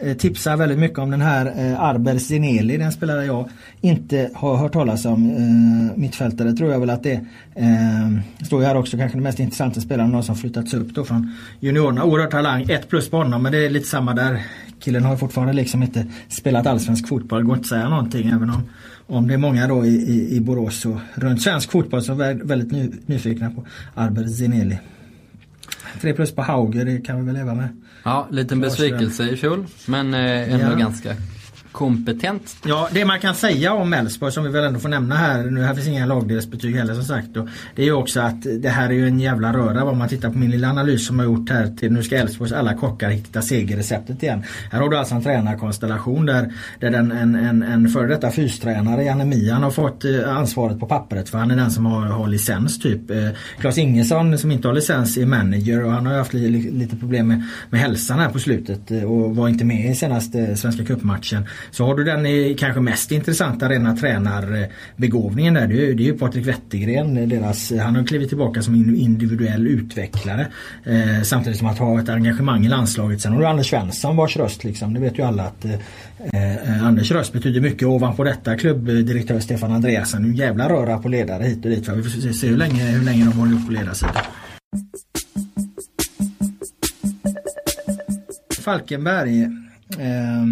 Eh, 0.03 0.17
tipsar 0.17 0.57
väldigt 0.57 0.79
mycket 0.79 0.99
om 0.99 1.11
den 1.11 1.21
här 1.21 1.47
eh, 1.47 1.81
Arber 1.81 2.19
Zineli, 2.19 2.77
den 2.77 2.93
spelare 2.93 3.25
jag 3.25 3.49
inte 3.81 4.31
har 4.35 4.57
hört 4.57 4.73
talas 4.73 5.05
om. 5.05 5.31
Eh, 5.31 5.99
mittfältare 5.99 6.53
tror 6.53 6.73
jag 6.73 6.81
väl 6.81 6.91
att 6.91 7.03
det 7.03 7.13
är. 7.13 7.21
Eh, 7.55 8.45
står 8.47 8.61
ju 8.61 8.67
här 8.67 8.77
också 8.77 8.97
kanske 8.97 9.17
den 9.17 9.23
mest 9.23 9.41
intressanta 9.41 9.81
spelaren, 9.81 10.11
någon 10.11 10.25
som 10.25 10.37
flyttats 10.37 10.75
upp 10.75 10.95
då 10.95 11.05
från 11.05 11.35
juniorerna. 11.61 12.05
Oerhört 12.05 12.31
talang, 12.31 12.71
ett 12.71 12.89
plus 12.89 13.11
på 13.11 13.17
honom 13.17 13.43
men 13.43 13.53
det 13.53 13.67
är 13.67 13.71
lite 13.71 13.87
samma 13.89 14.15
där. 14.15 14.43
Killen 14.81 15.05
har 15.05 15.17
fortfarande 15.17 15.53
liksom 15.53 15.83
inte 15.83 16.07
spelat 16.29 16.67
allsvensk 16.67 17.09
fotboll, 17.09 17.39
det 17.39 17.47
går 17.47 17.57
inte 17.57 17.65
att 17.65 17.69
säga 17.69 17.89
någonting 17.89 18.29
även 18.29 18.51
om, 18.51 18.63
om 19.07 19.29
det 19.29 19.35
är 19.35 19.39
många 19.39 19.69
då 19.69 19.85
i, 19.85 19.89
i, 19.89 20.37
i 20.37 20.41
Borås 20.41 20.87
och 20.87 20.99
runt 21.15 21.43
svensk 21.43 21.71
fotboll 21.71 22.03
som 22.03 22.21
är 22.21 22.35
väldigt 22.35 22.73
ny, 22.73 22.91
nyfikna 23.07 23.51
på 23.51 23.67
Arber 23.95 24.27
Zineli. 24.27 24.79
3 26.01 26.13
plus 26.13 26.35
på 26.35 26.43
Hauger, 26.43 26.85
det 26.85 27.01
kan 27.01 27.17
vi 27.21 27.27
väl 27.27 27.35
leva 27.35 27.55
med. 27.55 27.69
Ja, 28.05 28.29
liten 28.31 28.61
besvikelse 28.61 29.31
i 29.31 29.37
fjol. 29.37 29.67
Men 29.87 30.15
eh, 30.15 30.53
ändå 30.55 30.67
Ja. 30.73 30.75
ganska 30.75 31.15
kompetent. 31.73 32.57
Ja, 32.67 32.89
det 32.93 33.05
man 33.05 33.21
kan 33.21 33.35
säga 33.35 33.73
om 33.73 33.93
Elfsborg 33.93 34.33
som 34.33 34.45
vi 34.45 34.51
väl 34.51 34.65
ändå 34.65 34.81
får 34.81 34.89
nämna 34.89 35.15
här, 35.15 35.43
nu 35.43 35.63
här 35.63 35.75
finns 35.75 35.89
inga 35.89 36.07
lagdelsbetyg 36.07 36.77
heller 36.77 36.95
som 36.95 37.05
sagt. 37.05 37.37
Och 37.37 37.49
det 37.75 37.83
är 37.83 37.87
ju 37.87 37.93
också 37.93 38.21
att 38.21 38.43
det 38.43 38.69
här 38.69 38.89
är 38.89 38.95
ju 38.95 39.07
en 39.07 39.21
jävla 39.21 39.53
röra 39.53 39.85
om 39.85 39.99
man 39.99 40.09
tittar 40.09 40.31
på 40.31 40.39
min 40.39 40.51
lilla 40.51 40.71
analys 40.71 41.07
som 41.07 41.19
jag 41.19 41.27
har 41.27 41.33
gjort 41.33 41.51
här 41.51 41.77
till 41.77 41.93
nu 41.93 42.03
ska 42.03 42.17
Elfsborgs 42.17 42.53
alla 42.53 42.75
kockar 42.75 43.11
hitta 43.11 43.43
segerreceptet 43.43 44.23
igen. 44.23 44.45
Här 44.71 44.81
har 44.81 44.89
du 44.89 44.97
alltså 44.97 45.15
en 45.15 45.23
tränarkonstellation 45.23 46.27
där, 46.27 46.53
där 46.81 46.91
den, 46.91 47.13
en, 47.13 47.35
en, 47.35 47.63
en 47.63 47.89
före 47.89 48.07
detta 48.07 48.31
fystränare, 48.31 49.05
Janne 49.05 49.25
Mian, 49.25 49.63
har 49.63 49.71
fått 49.71 50.05
eh, 50.05 50.37
ansvaret 50.37 50.81
på 50.81 50.87
pappret 50.87 51.29
för 51.29 51.39
han 51.39 51.51
är 51.51 51.57
den 51.57 51.71
som 51.71 51.87
har, 51.87 52.07
har 52.07 52.27
licens 52.27 52.79
typ. 52.79 53.11
Eh, 53.11 53.29
Claes 53.61 53.79
Ingesson 53.79 54.39
som 54.39 54.51
inte 54.51 54.69
har 54.69 54.75
licens 54.75 55.17
är 55.17 55.27
manager 55.27 55.85
och 55.85 55.93
han 55.93 56.07
har 56.07 56.13
ju 56.13 56.19
haft 56.19 56.33
li, 56.33 56.71
lite 56.71 56.97
problem 56.97 57.29
med, 57.29 57.43
med 57.71 57.81
hälsan 57.81 58.19
här 58.19 58.29
på 58.29 58.39
slutet 58.39 58.91
eh, 58.91 59.05
och 59.05 59.37
var 59.37 59.49
inte 59.49 59.65
med 59.65 59.91
i 59.91 59.95
senaste 59.95 60.57
Svenska 60.57 60.85
cupmatchen. 60.85 61.47
Så 61.71 61.87
har 61.87 61.95
du 61.95 62.05
den 62.05 62.55
kanske 62.55 62.81
mest 62.81 63.13
intressanta 63.13 63.69
rena 63.69 63.97
tränarbegåvningen 63.97 65.55
där. 65.55 65.67
Det 65.67 65.75
är, 65.75 65.93
ju- 65.93 66.19
Patrik 66.19 66.47
Wettergren. 66.47 67.29
Deras, 67.29 67.73
han 67.81 67.97
har 67.97 68.05
klivit 68.05 68.29
tillbaka 68.29 68.63
som 68.63 68.75
individuell 68.95 69.67
utvecklare. 69.67 70.47
Eh, 70.85 71.23
samtidigt 71.23 71.59
som 71.59 71.69
att 71.69 71.79
ha 71.79 72.01
ett 72.01 72.09
engagemang 72.09 72.67
i 72.67 72.69
landslaget. 72.69 73.21
Sen 73.21 73.33
har 73.33 73.41
du 73.41 73.47
Anders 73.47 73.71
Svensson 73.71 74.17
vars 74.17 74.37
röst 74.37 74.65
liksom. 74.65 74.95
Det 74.95 75.01
vet 75.01 75.19
ju 75.19 75.23
alla 75.23 75.43
att 75.43 75.65
eh, 75.65 75.75
eh 76.33 76.87
Anders 76.87 77.11
röst 77.11 77.33
betyder 77.33 77.61
mycket. 77.61 77.89
Ovanpå 77.89 78.25
detta 78.25 78.57
klubbdirektör 78.57 79.41
Stefan 79.41 79.73
Andreasen. 79.73 80.25
En 80.25 80.35
jävla 80.35 80.69
röra 80.69 80.99
på 80.99 81.09
ledare 81.09 81.45
hit 81.45 81.65
och 81.65 81.71
dit. 81.71 81.89
Va? 81.89 81.95
Vi 81.95 82.03
får 82.03 82.33
se, 82.33 82.47
hur, 82.47 82.57
länge, 82.57 82.83
hur 82.85 83.05
länge 83.05 83.25
de 83.25 83.33
håller 83.33 83.55
upp 83.55 83.67
på 83.67 83.73
ledarsidan. 83.73 84.15
Falkenberg. 88.61 89.43
Eh, 89.99 90.47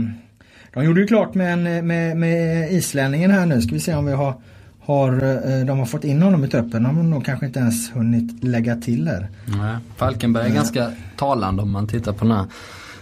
de 0.72 0.84
gjorde 0.84 1.00
ju 1.00 1.06
klart 1.06 1.34
med, 1.34 1.52
en, 1.52 1.86
med, 1.86 2.16
med 2.16 2.72
islänningen 2.72 3.30
här 3.30 3.46
nu. 3.46 3.62
Ska 3.62 3.74
vi 3.74 3.80
se 3.80 3.94
om 3.94 4.06
vi 4.06 4.12
har, 4.12 4.34
har 4.80 5.12
eh, 5.12 5.66
de 5.66 5.78
har 5.78 5.86
fått 5.86 6.04
in 6.04 6.22
honom 6.22 6.44
i 6.44 6.48
truppen. 6.48 6.82
De 6.82 6.96
har 6.96 7.02
nog 7.02 7.24
kanske 7.24 7.46
inte 7.46 7.58
ens 7.58 7.94
hunnit 7.94 8.44
lägga 8.44 8.76
till 8.76 9.08
här. 9.08 9.28
Nej. 9.44 9.76
Falkenberg 9.96 10.50
är 10.50 10.54
ganska 10.54 10.92
talande 11.16 11.62
om 11.62 11.70
man 11.70 11.86
tittar 11.86 12.12
på 12.12 12.24
den 12.24 12.36
här 12.36 12.46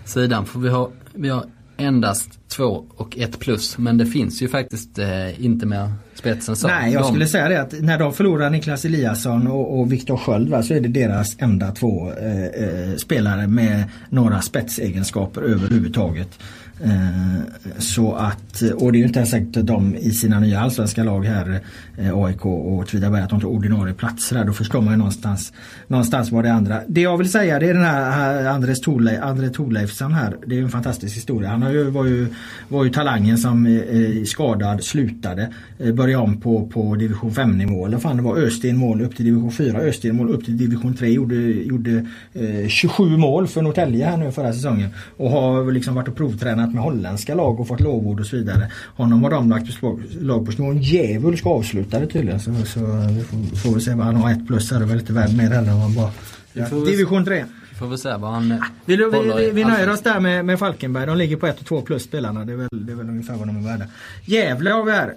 sidan. 0.04 0.46
För 0.46 0.58
vi 0.60 0.68
har, 0.68 0.90
vi 1.14 1.28
har 1.28 1.44
endast 1.76 2.37
två 2.48 2.84
och 2.96 3.18
ett 3.18 3.38
plus. 3.38 3.78
Men 3.78 3.98
det 3.98 4.06
finns 4.06 4.42
ju 4.42 4.48
faktiskt 4.48 4.98
eh, 4.98 5.44
inte 5.44 5.66
mer 5.66 5.92
spetsen 6.14 6.56
så. 6.56 6.66
Nej, 6.68 6.92
jag 6.92 7.02
De- 7.02 7.08
skulle 7.08 7.26
säga 7.26 7.48
det 7.48 7.60
att 7.60 7.74
när 7.80 7.98
de 7.98 8.12
förlorar 8.12 8.50
Niklas 8.50 8.84
Eliasson 8.84 9.46
och, 9.46 9.78
och 9.80 9.92
Viktor 9.92 10.16
Sköld 10.16 10.48
va, 10.48 10.62
så 10.62 10.74
är 10.74 10.80
det 10.80 10.88
deras 10.88 11.36
enda 11.38 11.70
två 11.70 12.12
eh, 12.12 12.44
eh, 12.44 12.96
spelare 12.96 13.46
med 13.46 13.84
några 14.08 14.40
spetsegenskaper 14.40 15.42
överhuvudtaget. 15.42 16.38
Eh, 16.84 17.40
så 17.78 18.14
att, 18.14 18.62
och 18.76 18.92
det 18.92 18.98
är 18.98 19.00
ju 19.00 19.06
inte 19.06 19.18
ens 19.18 19.30
säkert 19.30 19.56
att 19.56 19.66
de 19.66 19.96
i 19.96 20.10
sina 20.10 20.40
nya 20.40 20.60
allsvenska 20.60 21.04
lag 21.04 21.24
här, 21.24 21.60
eh, 21.98 22.18
AIK 22.18 22.46
och 22.46 22.72
Åtvidaberg, 22.72 23.22
att 23.22 23.30
de 23.30 23.40
tar 23.40 23.48
ordinarie 23.48 23.94
platser 23.94 24.36
där. 24.36 24.44
Då 24.44 24.52
förstår 24.52 24.80
man 24.80 24.92
ju 24.92 24.98
någonstans, 24.98 25.52
någonstans 25.86 26.30
vad 26.30 26.44
det 26.44 26.52
andra. 26.52 26.80
Det 26.88 27.00
jag 27.00 27.16
vill 27.18 27.30
säga 27.30 27.58
det 27.58 27.68
är 27.68 27.74
den 27.74 27.84
här, 27.84 28.46
Andres 28.46 28.80
Thorleif, 28.80 29.22
André 29.22 29.48
Thorleifsson 29.48 30.12
här. 30.12 30.36
Det 30.46 30.54
är 30.54 30.58
ju 30.58 30.64
en 30.64 30.70
fantastisk 30.70 31.16
historia. 31.16 31.48
Han 31.50 31.62
har 31.62 31.70
ju, 31.70 31.84
var, 31.90 32.04
ju, 32.04 32.26
var 32.68 32.84
ju 32.84 32.90
talangen 32.90 33.38
som 33.38 33.66
eh, 33.66 33.72
eh, 33.76 34.24
skadad 34.24 34.84
slutade. 34.84 35.52
Eh, 35.78 35.94
började 35.94 36.22
om 36.22 36.40
på, 36.40 36.66
på 36.66 36.94
division 36.94 37.34
5 37.34 37.58
nivå. 37.58 37.86
Eller 37.86 37.98
fan 37.98 38.16
det 38.16 38.22
var 38.22 38.36
Östen 38.36 38.76
mål 38.76 39.02
upp 39.02 39.16
till 39.16 39.24
division 39.24 39.52
4, 39.52 39.78
Östen 39.78 40.16
mål 40.16 40.28
upp 40.30 40.44
till 40.44 40.56
division 40.56 40.94
3. 40.96 41.08
Gjorde, 41.08 41.34
gjorde 41.34 42.06
eh, 42.32 42.68
27 42.68 43.16
mål 43.16 43.48
för 43.48 43.62
Norrtälje 43.62 44.06
här 44.06 44.16
nu 44.16 44.32
förra 44.32 44.52
säsongen. 44.52 44.90
Och 45.16 45.30
har 45.30 45.72
liksom 45.72 45.94
varit 45.94 46.08
och 46.08 46.16
provtränat 46.16 46.74
med 46.74 46.82
holländska 46.82 47.34
lag 47.34 47.60
och 47.60 47.68
fått 47.68 47.80
lovord 47.80 48.20
och 48.20 48.26
så 48.26 48.36
vidare. 48.36 48.70
Honom 48.96 49.22
har 49.22 49.30
de 49.30 49.50
lagt 49.50 49.80
på 49.80 50.00
lag 50.20 50.46
på 50.46 50.52
snor. 50.52 50.70
En 50.70 50.82
djävulsk 50.82 51.46
avslutare 51.46 52.06
tydligen. 52.06 52.40
Så, 52.40 52.54
så 52.54 52.80
vi 52.80 53.22
får, 53.24 53.56
får 53.56 53.70
väl 53.72 53.80
se 53.80 53.94
vad 53.94 54.06
han 54.06 54.16
har 54.16 54.30
ett 54.30 54.46
plus 54.46 54.70
här. 54.70 54.78
Det 54.78 54.84
är 54.84 54.88
väl 54.88 55.00
inte 55.00 55.12
värd 55.12 55.36
mer 55.36 55.50
heller 55.50 55.74
om 55.74 55.80
han 55.80 55.94
bara... 55.94 56.10
Vi 56.52 56.60
väl- 56.60 56.84
Division 56.84 57.24
3. 57.24 57.44
Får 57.78 57.86
vi 57.86 57.98
se 57.98 58.16
vad 58.16 58.30
han 58.30 58.52
eh, 58.52 58.58
Vi, 58.84 58.96
vi, 58.96 59.04
vi, 59.04 59.50
vi 59.50 59.64
nöjer 59.64 59.64
allsvenskan. 59.64 59.92
oss 59.92 60.00
där 60.00 60.20
med, 60.20 60.44
med 60.44 60.58
Falkenberg. 60.58 61.06
De 61.06 61.16
ligger 61.16 61.36
på 61.36 61.46
1 61.46 61.60
och 61.60 61.66
2 61.66 61.80
plus 61.80 62.02
spelarna. 62.02 62.44
Det 62.44 62.52
är 62.52 62.56
väl, 62.56 62.68
det 62.86 62.92
är 62.92 62.96
väl 62.96 63.08
ungefär 63.08 63.34
vad 63.34 63.46
de 63.46 63.56
är 63.56 63.70
värda. 63.70 63.84
Gävle 64.24 64.70
har 64.70 64.84
vi 64.84 64.92
här. 64.92 65.08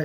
Eh, 0.00 0.04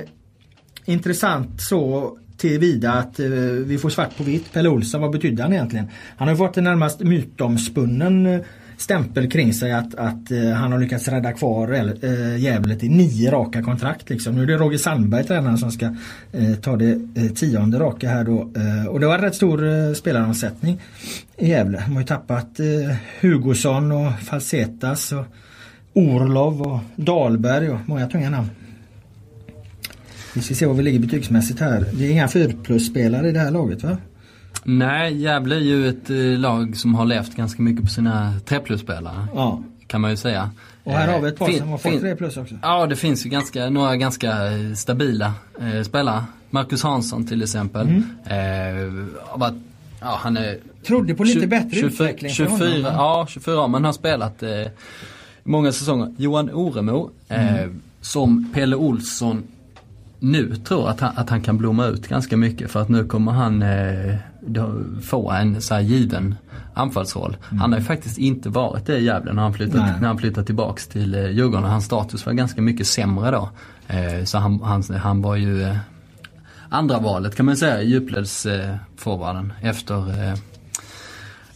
intressant 0.84 1.62
så 1.62 2.12
tillvida 2.36 2.92
att 2.92 3.20
eh, 3.20 3.26
vi 3.66 3.78
får 3.78 3.90
svart 3.90 4.16
på 4.16 4.22
vitt. 4.22 4.52
Pelle 4.52 4.68
Olsson, 4.68 5.00
vad 5.00 5.10
betydde 5.10 5.42
han 5.42 5.52
egentligen? 5.52 5.86
Han 6.16 6.28
har 6.28 6.34
ju 6.34 6.38
fått 6.38 6.56
en 6.56 6.64
närmast 6.64 7.00
mytomspunnen 7.00 8.26
eh, 8.26 8.40
stämpel 8.76 9.30
kring 9.30 9.54
sig 9.54 9.72
att, 9.72 9.94
att 9.94 10.30
eh, 10.30 10.50
han 10.50 10.72
har 10.72 10.78
lyckats 10.78 11.08
rädda 11.08 11.32
kvar 11.32 11.72
eh, 12.02 12.36
Gävle 12.36 12.76
till 12.76 12.90
nio 12.90 13.30
raka 13.30 13.62
kontrakt. 13.62 14.10
Liksom. 14.10 14.34
Nu 14.34 14.42
är 14.42 14.46
det 14.46 14.56
Roger 14.56 14.78
Sandberg 14.78 15.24
tränaren 15.24 15.58
som 15.58 15.70
ska 15.70 15.86
eh, 16.32 16.54
ta 16.62 16.76
det 16.76 17.00
eh, 17.14 17.28
tionde 17.34 17.78
raka 17.78 18.08
här 18.08 18.24
då. 18.24 18.50
Eh, 18.56 18.86
och 18.86 19.00
det 19.00 19.06
var 19.06 19.18
rätt 19.18 19.34
stor 19.34 19.68
eh, 19.68 19.92
spelaromsättning 19.92 20.80
i 21.38 21.48
Gävle. 21.48 21.82
De 21.86 21.92
har 21.92 22.00
ju 22.00 22.06
tappat 22.06 22.60
eh, 22.60 22.96
Hugosson 23.20 23.92
och 23.92 24.12
Falsetas 24.20 25.12
och 25.12 25.24
Orlov 25.92 26.62
och 26.62 26.78
Dahlberg 26.96 27.70
och 27.70 27.78
många 27.86 28.06
tunga 28.06 28.30
namn. 28.30 28.50
Vi 30.34 30.40
ska 30.40 30.54
se 30.54 30.66
var 30.66 30.74
vi 30.74 30.82
ligger 30.82 30.98
betygsmässigt 30.98 31.60
här. 31.60 31.86
Det 31.92 32.06
är 32.06 32.10
inga 32.10 32.28
4 32.28 32.52
plus-spelare 32.62 33.28
i 33.28 33.32
det 33.32 33.40
här 33.40 33.50
laget 33.50 33.82
va? 33.82 33.96
Nej, 34.64 35.16
Gävle 35.16 35.56
är 35.56 35.60
ju 35.60 35.88
ett 35.88 36.10
eh, 36.10 36.16
lag 36.16 36.76
som 36.76 36.94
har 36.94 37.04
levt 37.04 37.36
ganska 37.36 37.62
mycket 37.62 37.84
på 37.84 37.90
sina 37.90 38.34
3 38.44 38.60
plus-spelare. 38.60 39.26
Ja. 39.34 39.62
Kan 39.86 40.00
man 40.00 40.10
ju 40.10 40.16
säga. 40.16 40.50
Och 40.84 40.92
här 40.92 41.12
har 41.12 41.20
vi 41.20 41.28
ett 41.28 41.38
par 41.38 41.46
fin, 41.46 41.58
som 41.58 41.68
har 41.68 41.78
fått 41.78 42.00
3 42.00 42.16
plus 42.16 42.36
också. 42.36 42.54
Ja 42.62 42.86
det 42.86 42.96
finns 42.96 43.26
ju 43.26 43.30
ganska, 43.30 43.70
några 43.70 43.96
ganska 43.96 44.32
stabila 44.76 45.32
eh, 45.60 45.82
spelare. 45.82 46.24
Marcus 46.50 46.82
Hansson 46.82 47.26
till 47.26 47.42
exempel. 47.42 47.88
Mm. 47.88 48.04
Eh, 48.26 49.38
varit, 49.38 49.54
ja, 50.00 50.18
han 50.22 50.36
är 50.36 50.58
Trodde 50.86 51.14
på 51.14 51.24
lite 51.24 51.40
20, 51.40 51.46
bättre 51.46 51.70
24, 51.70 51.86
utveckling 51.86 52.30
24, 52.30 52.56
honom, 52.56 52.82
Ja 52.84 53.26
24 53.28 53.68
men 53.68 53.84
har 53.84 53.92
spelat 53.92 54.42
eh, 54.42 54.50
många 55.42 55.72
säsonger. 55.72 56.14
Johan 56.18 56.50
Oremo 56.50 57.10
eh, 57.28 57.58
mm. 57.58 57.82
som 58.00 58.52
Pelle 58.54 58.76
Olsson 58.76 59.42
nu 60.24 60.56
tror 60.56 60.88
att 60.88 61.00
han, 61.00 61.12
att 61.16 61.30
han 61.30 61.42
kan 61.42 61.58
blomma 61.58 61.86
ut 61.86 62.08
ganska 62.08 62.36
mycket 62.36 62.70
för 62.70 62.82
att 62.82 62.88
nu 62.88 63.04
kommer 63.04 63.32
han 63.32 63.62
eh, 63.62 64.16
få 65.02 65.30
en 65.30 65.60
så 65.60 65.74
här 65.74 65.80
given 65.80 66.34
anfallsroll. 66.74 67.36
Mm. 67.48 67.60
Han 67.60 67.72
har 67.72 67.78
ju 67.78 67.84
faktiskt 67.84 68.18
inte 68.18 68.48
varit 68.48 68.86
det 68.86 68.98
i 68.98 69.04
Gävle 69.04 69.32
när 69.32 69.42
han 69.42 69.52
när 70.00 70.06
han 70.06 70.18
flyttat 70.18 70.46
tillbaks 70.46 70.88
till 70.88 71.14
eh, 71.14 71.30
Djurgården. 71.30 71.64
Hans 71.64 71.84
status 71.84 72.26
var 72.26 72.32
ganska 72.32 72.62
mycket 72.62 72.86
sämre 72.86 73.30
då. 73.30 73.50
Eh, 73.88 74.24
så 74.24 74.38
han, 74.38 74.62
han, 74.62 74.82
han 74.82 75.22
var 75.22 75.36
ju 75.36 75.62
eh, 75.62 75.76
andra 76.68 76.98
valet 76.98 77.36
kan 77.36 77.46
man 77.46 77.56
säga 77.56 77.82
i 77.82 77.88
djupledsforwarden 77.88 79.52
eh, 79.62 79.68
efter 79.68 80.28
eh, 80.28 80.34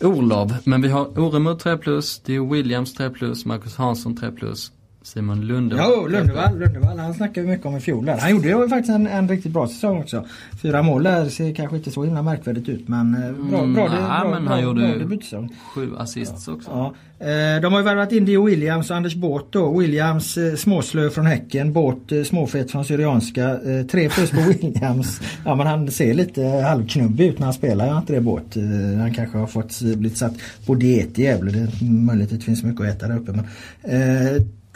Orlov. 0.00 0.56
Men 0.64 0.82
vi 0.82 0.88
har 0.88 1.18
Oremo 1.18 1.54
3 1.54 1.76
plus, 1.76 2.20
det 2.24 2.36
är 2.36 2.40
Williams 2.40 2.94
3 2.94 3.10
plus, 3.10 3.44
Marcus 3.44 3.76
Hansson 3.76 4.16
3 4.16 4.30
plus. 4.30 4.72
Simon 5.02 5.46
Lundevall. 5.46 5.92
Jo, 5.96 6.06
Lundevall, 6.06 6.58
Lundevall. 6.58 6.98
Han 6.98 7.14
snackade 7.14 7.46
mycket 7.46 7.66
om 7.66 7.76
i 7.76 7.80
fjol 7.80 8.04
där. 8.04 8.18
Han 8.18 8.30
gjorde 8.30 8.48
ju 8.48 8.68
faktiskt 8.68 8.94
en, 8.94 9.06
en 9.06 9.28
riktigt 9.28 9.52
bra 9.52 9.68
säsong 9.68 9.98
också. 9.98 10.26
Fyra 10.62 10.82
mål 10.82 11.02
där 11.02 11.28
ser 11.28 11.54
kanske 11.54 11.76
inte 11.76 11.90
så 11.90 12.04
himla 12.04 12.22
märkvärdigt 12.22 12.68
ut 12.68 12.88
men 12.88 13.14
eh, 13.14 13.32
bra, 13.50 13.58
mm, 13.58 13.74
bra, 13.74 13.88
nej, 13.88 13.98
bra, 13.98 14.30
men 14.30 14.30
bra, 14.30 14.30
han 14.30 14.44
bra, 14.44 14.60
gjorde 14.60 14.98
debutsäsong. 14.98 15.56
Sju 15.74 15.96
assists 15.98 16.46
ja. 16.46 16.52
också. 16.52 16.70
Ja. 16.70 16.94
Eh, 17.26 17.60
de 17.60 17.72
har 17.72 17.80
ju 17.80 17.84
värvat 17.84 18.12
in 18.12 18.24
Dio 18.24 18.44
Williams 18.44 18.90
och 18.90 18.96
Anders 18.96 19.14
Båt 19.14 19.46
då. 19.50 19.78
Williams 19.78 20.36
eh, 20.36 20.54
småslö 20.54 21.10
från 21.10 21.26
Häcken, 21.26 21.72
Båt 21.72 22.12
småfet 22.26 22.70
från 22.70 22.84
Syrianska. 22.84 23.58
Tre 23.90 24.08
plus 24.08 24.30
på 24.30 24.40
Williams. 24.48 25.20
Ja 25.44 25.54
men 25.54 25.66
han 25.66 25.90
ser 25.90 26.14
lite 26.14 26.42
halvknubbig 26.42 27.26
ut 27.26 27.38
när 27.38 27.46
han 27.46 27.54
spelar, 27.54 27.86
jag 27.86 27.98
inte 27.98 28.12
det 28.12 28.20
Båt. 28.20 28.56
Han 28.98 29.14
kanske 29.14 29.38
har 29.38 29.46
fått 29.46 29.80
blivit 29.80 30.18
satt 30.18 30.34
på 30.66 30.74
diet 30.74 31.18
i 31.18 31.22
Gävle. 31.22 31.50
Det 31.50 31.58
är 31.58 31.84
möjligt 31.84 32.32
att 32.32 32.38
det 32.38 32.44
finns 32.44 32.62
mycket 32.62 32.80
att 32.80 32.96
äta 32.96 33.08
där 33.08 33.16
uppe. 33.16 33.32
Men, 33.32 33.44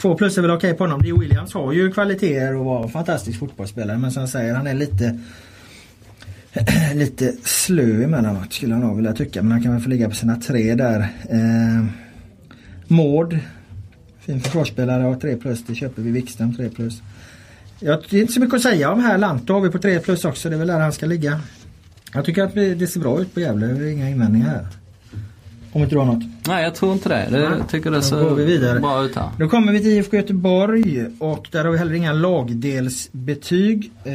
Två 0.01 0.15
plus 0.15 0.37
är 0.37 0.41
väl 0.41 0.51
okej 0.51 0.73
på 0.73 0.83
honom. 0.83 1.01
Lee 1.01 1.19
Williams 1.19 1.53
har 1.53 1.73
ju 1.73 1.91
kvaliteter 1.91 2.55
och 2.55 2.65
var 2.65 2.83
en 2.83 2.89
fantastisk 2.89 3.39
fotbollsspelare 3.39 3.97
men 3.97 4.11
som 4.11 4.19
jag 4.19 4.29
säger 4.29 4.53
han 4.53 4.67
är 4.67 4.73
lite 4.73 5.19
lite 6.93 7.33
slö 7.43 8.03
emellanåt 8.03 8.53
skulle 8.53 8.73
jag 8.73 8.81
nog 8.81 8.95
vilja 8.95 9.13
tycka 9.13 9.41
men 9.41 9.51
han 9.51 9.63
kan 9.63 9.73
väl 9.73 9.81
få 9.81 9.89
ligga 9.89 10.09
på 10.09 10.15
sina 10.15 10.35
tre 10.35 10.75
där. 10.75 10.99
Eh, 11.29 11.85
Mård 12.87 13.39
Fin 14.25 14.39
försvarsspelare 14.39 15.07
och 15.07 15.21
3 15.21 15.35
plus. 15.35 15.65
Det 15.65 15.75
köper 15.75 16.01
vi. 16.01 16.11
Wikström 16.11 16.55
3 16.55 16.69
plus. 16.69 17.01
Ja, 17.79 18.01
det 18.09 18.17
är 18.17 18.21
inte 18.21 18.33
så 18.33 18.39
mycket 18.39 18.55
att 18.55 18.61
säga 18.61 18.91
om 18.91 18.99
här. 19.03 19.17
Lantto 19.17 19.53
har 19.53 19.61
vi 19.61 19.69
på 19.69 19.77
3 19.77 19.99
plus 19.99 20.25
också. 20.25 20.49
Det 20.49 20.55
är 20.55 20.59
väl 20.59 20.67
där 20.67 20.79
han 20.79 20.93
ska 20.93 21.05
ligga. 21.05 21.41
Jag 22.13 22.25
tycker 22.25 22.43
att 22.43 22.53
det 22.53 22.87
ser 22.87 22.99
bra 22.99 23.21
ut 23.21 23.33
på 23.33 23.39
Gävle. 23.39 23.67
Det 23.67 23.85
är 23.85 23.91
inga 23.91 24.09
invändningar 24.09 24.47
här. 24.47 24.67
Om 25.73 25.81
inte 25.81 25.95
du 25.95 25.99
har 25.99 26.05
något? 26.05 26.23
Nej 26.47 26.63
jag 26.63 26.75
tror 26.75 26.93
inte 26.93 27.09
det. 27.09 27.27
det 27.31 27.41
jag 27.41 27.69
tycker 27.69 27.91
det 27.91 28.01
ser 28.01 28.35
vi 28.35 28.45
vidare. 28.45 28.79
bra 28.79 29.03
ut 29.03 29.15
här. 29.15 29.29
Då 29.39 29.49
kommer 29.49 29.71
vi 29.71 29.79
till 29.79 29.89
IFK 29.89 30.17
Göteborg 30.17 31.05
och 31.19 31.47
där 31.51 31.65
har 31.65 31.71
vi 31.71 31.77
heller 31.77 31.93
inga 31.93 32.13
lagdelsbetyg. 32.13 33.91
Eh, 34.03 34.13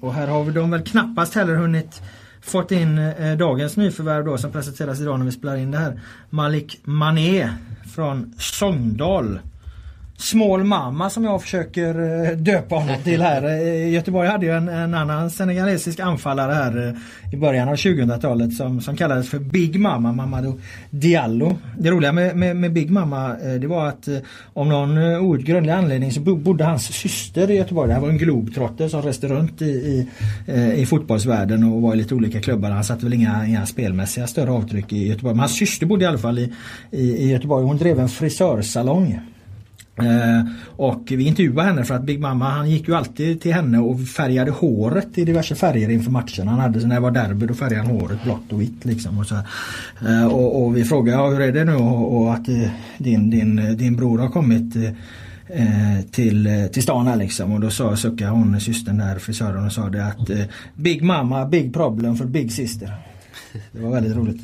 och 0.00 0.14
här 0.14 0.26
har 0.26 0.44
vi 0.44 0.52
de 0.52 0.70
väl 0.70 0.82
knappast 0.82 1.34
heller 1.34 1.54
hunnit 1.54 2.02
fått 2.40 2.72
in 2.72 2.98
eh, 2.98 3.36
dagens 3.36 3.76
nyförvärv 3.76 4.24
då 4.24 4.38
som 4.38 4.52
presenteras 4.52 5.00
idag 5.00 5.18
när 5.18 5.26
vi 5.26 5.32
spelar 5.32 5.56
in 5.56 5.70
det 5.70 5.78
här. 5.78 6.00
Malik 6.30 6.80
Mané 6.84 7.50
från 7.94 8.34
Sogndal. 8.38 9.38
Small 10.20 10.64
Mama 10.64 11.10
som 11.10 11.24
jag 11.24 11.42
försöker 11.42 12.24
eh, 12.30 12.36
döpa 12.36 12.74
honom 12.74 12.96
till 13.04 13.22
här. 13.22 13.44
Eh, 13.44 13.92
Göteborg 13.92 14.28
hade 14.28 14.46
ju 14.46 14.52
en, 14.52 14.68
en 14.68 14.94
annan 14.94 15.30
senegalesisk 15.30 16.00
anfallare 16.00 16.52
här 16.52 16.88
eh, 16.88 17.34
i 17.34 17.36
början 17.36 17.68
av 17.68 17.74
2000-talet 17.74 18.54
som, 18.54 18.80
som 18.80 18.96
kallades 18.96 19.30
för 19.30 19.38
Big 19.38 19.80
Mama, 19.80 20.12
Mamadou 20.12 20.60
Diallo. 20.90 21.58
Det 21.78 21.90
roliga 21.90 22.12
med, 22.12 22.36
med, 22.36 22.56
med 22.56 22.72
Big 22.72 22.90
Mama 22.90 23.36
det 23.60 23.66
var 23.66 23.86
att 23.86 24.08
om 24.52 24.68
någon 24.68 24.98
outgrundlig 24.98 25.72
anledning 25.72 26.12
så 26.12 26.20
bodde 26.20 26.64
hans 26.64 26.84
syster 26.84 27.50
i 27.50 27.56
Göteborg. 27.56 27.88
Det 27.88 27.94
här 27.94 28.00
var 28.00 28.08
en 28.08 28.18
globetrotter 28.18 28.88
som 28.88 29.02
reste 29.02 29.28
runt 29.28 29.62
i, 29.62 29.64
i, 29.64 30.08
i 30.76 30.86
fotbollsvärlden 30.86 31.64
och 31.64 31.82
var 31.82 31.94
i 31.94 31.96
lite 31.96 32.14
olika 32.14 32.40
klubbar. 32.40 32.70
Han 32.70 32.84
satte 32.84 33.04
väl 33.04 33.14
inga, 33.14 33.46
inga 33.46 33.66
spelmässiga 33.66 34.26
större 34.26 34.50
avtryck 34.50 34.92
i 34.92 35.08
Göteborg. 35.08 35.34
Men 35.34 35.40
hans 35.40 35.56
syster 35.56 35.86
bodde 35.86 36.04
i 36.04 36.06
alla 36.06 36.18
fall 36.18 36.38
i, 36.38 36.52
i, 36.90 37.00
i 37.00 37.30
Göteborg. 37.30 37.64
Hon 37.66 37.76
drev 37.76 38.00
en 38.00 38.08
frisörsalong. 38.08 39.20
Eh, 40.04 40.44
och 40.76 41.02
vi 41.10 41.24
intervjuade 41.24 41.68
henne 41.68 41.84
för 41.84 41.94
att 41.94 42.02
Big 42.02 42.20
Mama 42.20 42.50
han 42.50 42.70
gick 42.70 42.88
ju 42.88 42.94
alltid 42.94 43.40
till 43.40 43.52
henne 43.52 43.78
och 43.78 44.00
färgade 44.00 44.50
håret 44.50 45.18
i 45.18 45.24
diverse 45.24 45.54
färger 45.54 45.88
inför 45.88 46.10
matchen. 46.10 46.48
Han 46.48 46.58
hade, 46.58 46.86
när 46.86 46.94
det 46.94 47.00
var 47.00 47.10
derby 47.10 47.46
då 47.46 47.54
färgade 47.54 47.82
han 47.82 48.00
håret 48.00 48.24
blått 48.24 48.52
och 48.52 48.60
vitt 48.60 48.84
liksom. 48.84 49.18
Och, 49.18 49.26
så 49.26 49.34
eh, 50.06 50.26
och, 50.26 50.62
och, 50.62 50.76
vi 50.76 50.84
frågade 50.84 51.18
ja, 51.18 51.28
hur 51.28 51.40
är 51.40 51.52
det 51.52 51.64
nu 51.64 51.74
och, 51.74 52.20
och 52.20 52.34
att 52.34 52.48
eh, 52.48 52.70
din, 52.98 53.30
din, 53.30 53.76
din 53.76 53.96
bror 53.96 54.18
har 54.18 54.28
kommit 54.28 54.76
eh, 54.76 54.82
eh, 55.46 56.04
till, 56.10 56.46
eh, 56.46 56.66
till 56.66 56.82
stan 56.82 57.06
här 57.06 57.16
liksom. 57.16 57.52
Och 57.52 57.60
då 57.60 57.70
sa, 57.70 57.96
suckade 57.96 58.30
hon, 58.30 58.60
systern 58.60 58.98
där, 58.98 59.18
frisören 59.18 59.66
och 59.66 59.72
sa 59.72 59.88
det 59.88 60.06
att 60.06 60.30
Big 60.74 61.02
Mama, 61.02 61.46
big 61.46 61.74
problem 61.74 62.16
för 62.16 62.24
Big 62.24 62.52
Sister. 62.52 62.94
Det 63.72 63.80
var 63.80 63.90
väldigt 63.90 64.16
roligt. 64.16 64.40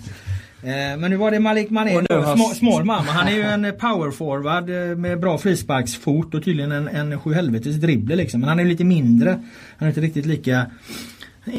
Eh, 0.62 0.98
men 0.98 1.10
nu 1.10 1.16
var 1.16 1.30
det 1.30 1.40
Malik 1.40 1.70
Mané, 1.70 1.94
har... 1.94 2.54
smal 2.54 2.84
mamma. 2.84 3.10
Han 3.10 3.28
är 3.28 3.32
ju 3.32 3.42
en 3.42 3.72
powerforward 3.78 4.70
eh, 4.70 4.96
med 4.96 5.20
bra 5.20 5.38
frisparksfot 5.38 6.34
och 6.34 6.44
tydligen 6.44 6.72
en, 6.72 6.88
en 6.88 7.20
sjuhelvetes 7.20 7.76
dribbler 7.76 8.16
liksom. 8.16 8.40
Men 8.40 8.48
han 8.48 8.60
är 8.60 8.64
lite 8.64 8.84
mindre. 8.84 9.30
Han 9.78 9.86
är 9.86 9.88
inte 9.88 10.00
riktigt 10.00 10.26
lika 10.26 10.66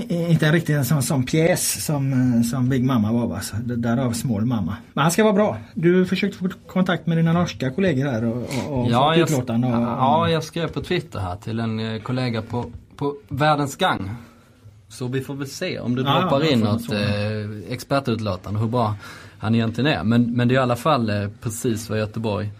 inte 0.09 0.51
riktigt 0.51 0.75
en 0.75 0.85
sån, 0.85 1.03
sån 1.03 1.23
pjäs 1.23 1.85
som, 1.85 2.13
eh, 2.13 2.41
som 2.41 2.69
Big 2.69 2.83
Mamma 2.83 3.11
var 3.11 3.27
va? 3.27 3.39
Så 3.41 3.55
därav 3.57 4.11
Small 4.11 4.45
Mamma. 4.45 4.77
Men 4.93 5.01
han 5.01 5.11
ska 5.11 5.23
vara 5.23 5.33
bra. 5.33 5.57
Du 5.73 6.05
försökte 6.05 6.37
få 6.37 6.49
kontakt 6.67 7.07
med 7.07 7.17
dina 7.17 7.33
norska 7.33 7.71
kollegor 7.71 8.05
här 8.05 8.23
och, 8.23 8.37
och, 8.37 8.79
och 8.79 8.91
ja, 8.91 9.15
jag, 9.15 9.29
och, 9.39 9.49
ja, 9.49 10.29
jag 10.29 10.43
skrev 10.43 10.67
på 10.67 10.81
Twitter 10.81 11.19
här 11.19 11.35
till 11.35 11.59
en 11.59 12.01
kollega 12.01 12.41
på, 12.41 12.71
på 12.95 13.15
Världens 13.27 13.75
Gang. 13.75 14.11
Så 14.89 15.07
vi 15.07 15.21
får 15.21 15.33
väl 15.33 15.47
se 15.47 15.79
om 15.79 15.95
det 15.95 16.01
ja, 16.01 16.19
droppar 16.19 16.51
in 16.53 16.59
något 16.59 16.91
eh, 16.91 17.71
expertutlåtande 17.73 18.59
hur 18.59 18.67
bra 18.67 18.95
han 19.39 19.55
egentligen 19.55 19.93
är. 19.93 20.03
Men, 20.03 20.33
men 20.33 20.47
det 20.47 20.53
är 20.53 20.55
i 20.55 20.61
alla 20.61 20.75
fall 20.75 21.09
eh, 21.09 21.29
precis 21.41 21.89
vad 21.89 21.99
Göteborg 21.99 22.51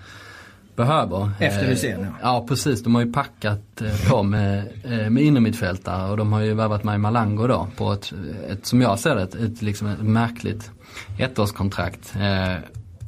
behöver. 0.76 1.32
Efter 1.40 1.68
Hysén 1.68 2.02
ja. 2.02 2.08
ja 2.22 2.46
precis, 2.48 2.84
de 2.84 2.96
har 2.96 3.02
ju 3.02 3.14
packat 3.14 3.82
eh, 3.82 4.10
på 4.10 4.24
med, 4.24 4.68
eh, 4.84 5.10
med 5.10 5.24
innermittfältare 5.24 6.12
och 6.12 6.18
de 6.18 6.34
har 6.34 6.42
ju 6.42 6.54
värvat 6.54 6.84
med 6.84 7.00
Malango 7.00 7.48
då 7.48 7.68
på 7.78 7.92
ett, 7.92 8.14
ett 8.50 8.66
som 8.66 8.82
jag 8.82 9.00
ser 9.00 9.16
det, 9.16 9.22
ett, 9.22 9.36
ett, 9.36 9.62
liksom 9.62 9.88
ett 9.88 10.02
märkligt 10.02 10.72
ettårskontrakt. 11.18 12.16
Eh, 12.16 12.56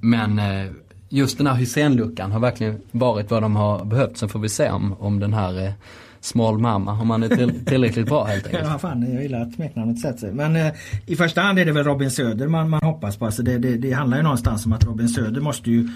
men 0.02 0.40
eh, 0.40 0.72
just 1.10 1.38
den 1.38 1.48
här 1.48 1.56
Hysén-luckan 1.56 2.32
har 2.32 2.40
verkligen 2.40 2.82
varit 2.92 3.32
vad 3.32 3.42
de 3.42 3.56
har 3.56 3.86
behövt. 3.86 4.18
Sen 4.18 4.30
får 4.30 4.40
vi 4.40 4.50
se 4.50 4.70
om, 4.70 4.96
om 5.00 5.20
den 5.20 5.34
här 5.34 5.66
eh, 5.66 5.72
smal 6.22 6.60
mamma 6.60 6.92
om 6.92 7.10
han 7.10 7.24
är 7.24 7.28
till, 7.30 7.54
tillräckligt 7.66 8.06
bra 8.06 8.24
helt 8.24 8.46
enkelt. 8.46 8.68
ja, 8.68 8.80
fan, 8.80 9.14
jag 9.14 9.24
gillar 9.24 9.42
att 9.42 9.54
smeknamnet 9.54 10.00
sätter 10.00 10.20
sig. 10.20 10.34
Men 10.34 10.56
eh, 10.56 10.74
i 11.06 11.16
första 11.16 11.42
hand 11.42 11.60
är 11.60 11.66
det 11.66 11.72
väl 11.72 11.84
Robin 11.84 12.12
Söder 12.12 12.48
man, 12.48 12.70
man 12.70 12.80
hoppas 12.84 13.18
på. 13.18 13.26
Alltså 13.26 13.44
det, 13.44 13.58
det, 13.58 13.78
det 13.78 13.92
handlar 13.92 14.18
ju 14.18 14.24
någonstans 14.24 14.66
om 14.66 14.74
att 14.74 14.86
Robin 14.86 15.10
Söder 15.10 15.42
måste 15.42 15.72
ju 15.72 15.90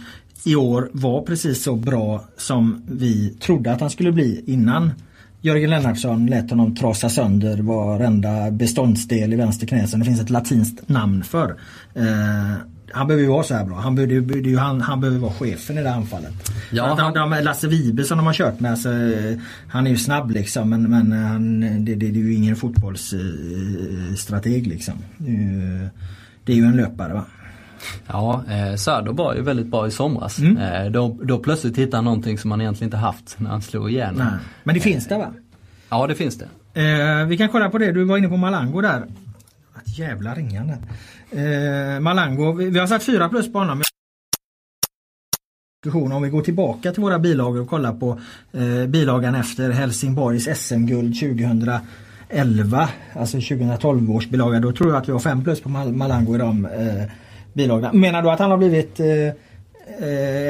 i 0.46 0.56
år 0.56 0.90
vara 0.94 1.22
precis 1.22 1.64
så 1.64 1.76
bra 1.76 2.24
som 2.38 2.84
vi 2.88 3.30
trodde 3.30 3.72
att 3.72 3.82
han 3.82 3.90
skulle 3.90 4.12
bli 4.12 4.44
innan 4.48 4.92
Jörgen 5.42 5.70
Lennartsson 5.70 6.26
lät 6.26 6.50
honom 6.50 6.76
trasa 6.76 7.10
sönder 7.10 7.58
varenda 7.58 8.52
beståndsdel 8.52 9.34
i 9.34 9.36
vänster 9.36 9.68
knä 9.68 9.88
som 9.88 10.00
det 10.00 10.06
finns 10.06 10.22
ett 10.22 10.30
latinskt 10.30 10.90
namn 10.90 11.24
för. 11.24 11.56
Eh, 11.96 12.54
han 12.92 13.08
behöver 13.08 13.24
ju 13.24 13.30
vara 13.30 13.44
så 13.44 13.54
här 13.54 13.66
bra. 13.66 13.80
Han 13.80 13.96
behöver, 13.96 14.36
ju, 14.36 14.58
han, 14.58 14.82
han 14.82 15.02
behöver 15.02 15.20
vara 15.20 15.34
chefen 15.34 15.78
i 15.78 15.84
det 15.84 15.94
anfallet. 15.94 16.52
Ja, 16.72 16.96
han... 17.00 17.14
de, 17.14 17.44
Lasse 17.44 17.68
Vibe 17.68 18.04
som 18.04 18.18
de 18.18 18.26
har 18.26 18.34
kört 18.34 18.60
med, 18.60 18.72
alltså, 18.72 18.90
han 19.68 19.88
är 19.88 19.92
ju 19.92 19.98
snabb 19.98 20.32
liksom 20.32 20.70
men, 20.70 20.90
men 20.90 21.12
han, 21.12 21.62
det, 21.62 21.96
det, 21.96 21.96
det 21.96 22.20
är 22.20 22.24
ju 22.24 22.34
ingen 22.34 22.56
fotbollsstrateg 22.56 24.68
liksom. 24.68 24.94
Det 26.44 26.52
är 26.52 26.56
ju 26.56 26.66
en 26.66 26.78
löpare 26.78 27.14
va. 27.14 27.26
Ja, 28.08 28.44
eh, 28.50 28.76
Söder 28.76 29.12
var 29.12 29.36
ju 29.36 29.42
väldigt 29.42 29.68
bra 29.68 29.88
i 29.88 29.92
somras. 29.92 30.40
Mm. 30.40 30.58
Eh, 30.58 30.92
då, 30.92 31.18
då 31.24 31.40
plötsligt 31.40 31.78
hittade 31.78 31.98
han 31.98 32.06
någonting 32.06 32.38
som 32.38 32.52
han 32.52 32.62
egentligen 32.62 32.88
inte 32.88 32.98
haft 32.98 33.40
när 33.40 33.50
han 33.50 33.62
slog 33.62 33.92
igen. 33.92 34.16
Nej. 34.18 34.28
Men 34.64 34.76
det 34.76 34.82
finns 34.82 35.08
det 35.08 35.18
va? 35.18 35.34
Ja 35.90 36.08
det 36.08 36.16
finns 36.16 36.38
det. 36.38 36.48
Eh, 36.82 37.26
vi 37.26 37.38
kan 37.38 37.50
kolla 37.50 37.70
på 37.70 37.78
det, 37.78 37.92
du 37.92 38.04
var 38.04 38.18
inne 38.18 38.30
på 38.30 38.38
Malango 38.38 38.82
där. 38.82 39.06
Att 39.74 39.98
jävla 39.98 40.36
ringande. 40.36 40.78
Eh, 41.36 42.00
Malango, 42.00 42.52
vi, 42.52 42.70
vi 42.70 42.80
har 42.80 42.88
satt 42.88 43.04
fyra 43.04 43.30
plus 43.30 43.52
på 43.52 43.60
honom. 43.60 43.82
Om 45.94 46.22
vi 46.22 46.30
går 46.30 46.42
tillbaka 46.42 46.92
till 46.92 47.02
våra 47.02 47.20
bilagor 47.20 47.62
och 47.62 47.70
kollar 47.70 47.94
på 47.94 48.20
eh, 48.52 48.88
bilagan 48.88 49.36
efter 49.36 49.70
Helsingborgs 49.70 50.60
SM-guld 50.60 51.20
2011, 51.20 52.90
alltså 53.14 53.38
2012 53.38 54.12
års 54.12 54.28
bilaga, 54.28 54.60
då 54.60 54.72
tror 54.72 54.90
jag 54.90 54.98
att 54.98 55.08
vi 55.08 55.12
har 55.12 55.20
fem 55.20 55.44
plus 55.44 55.62
på 55.62 55.70
Mal 55.70 55.94
Malango 55.94 56.36
i 56.36 56.38
de 56.38 56.66
eh, 56.66 57.04
bilagorna. 57.54 57.94
Menar 57.94 58.22
du 58.22 58.30
att 58.30 58.40
han 58.40 58.52
har 58.52 58.58
blivit 58.58 59.00
eh, 59.00 59.06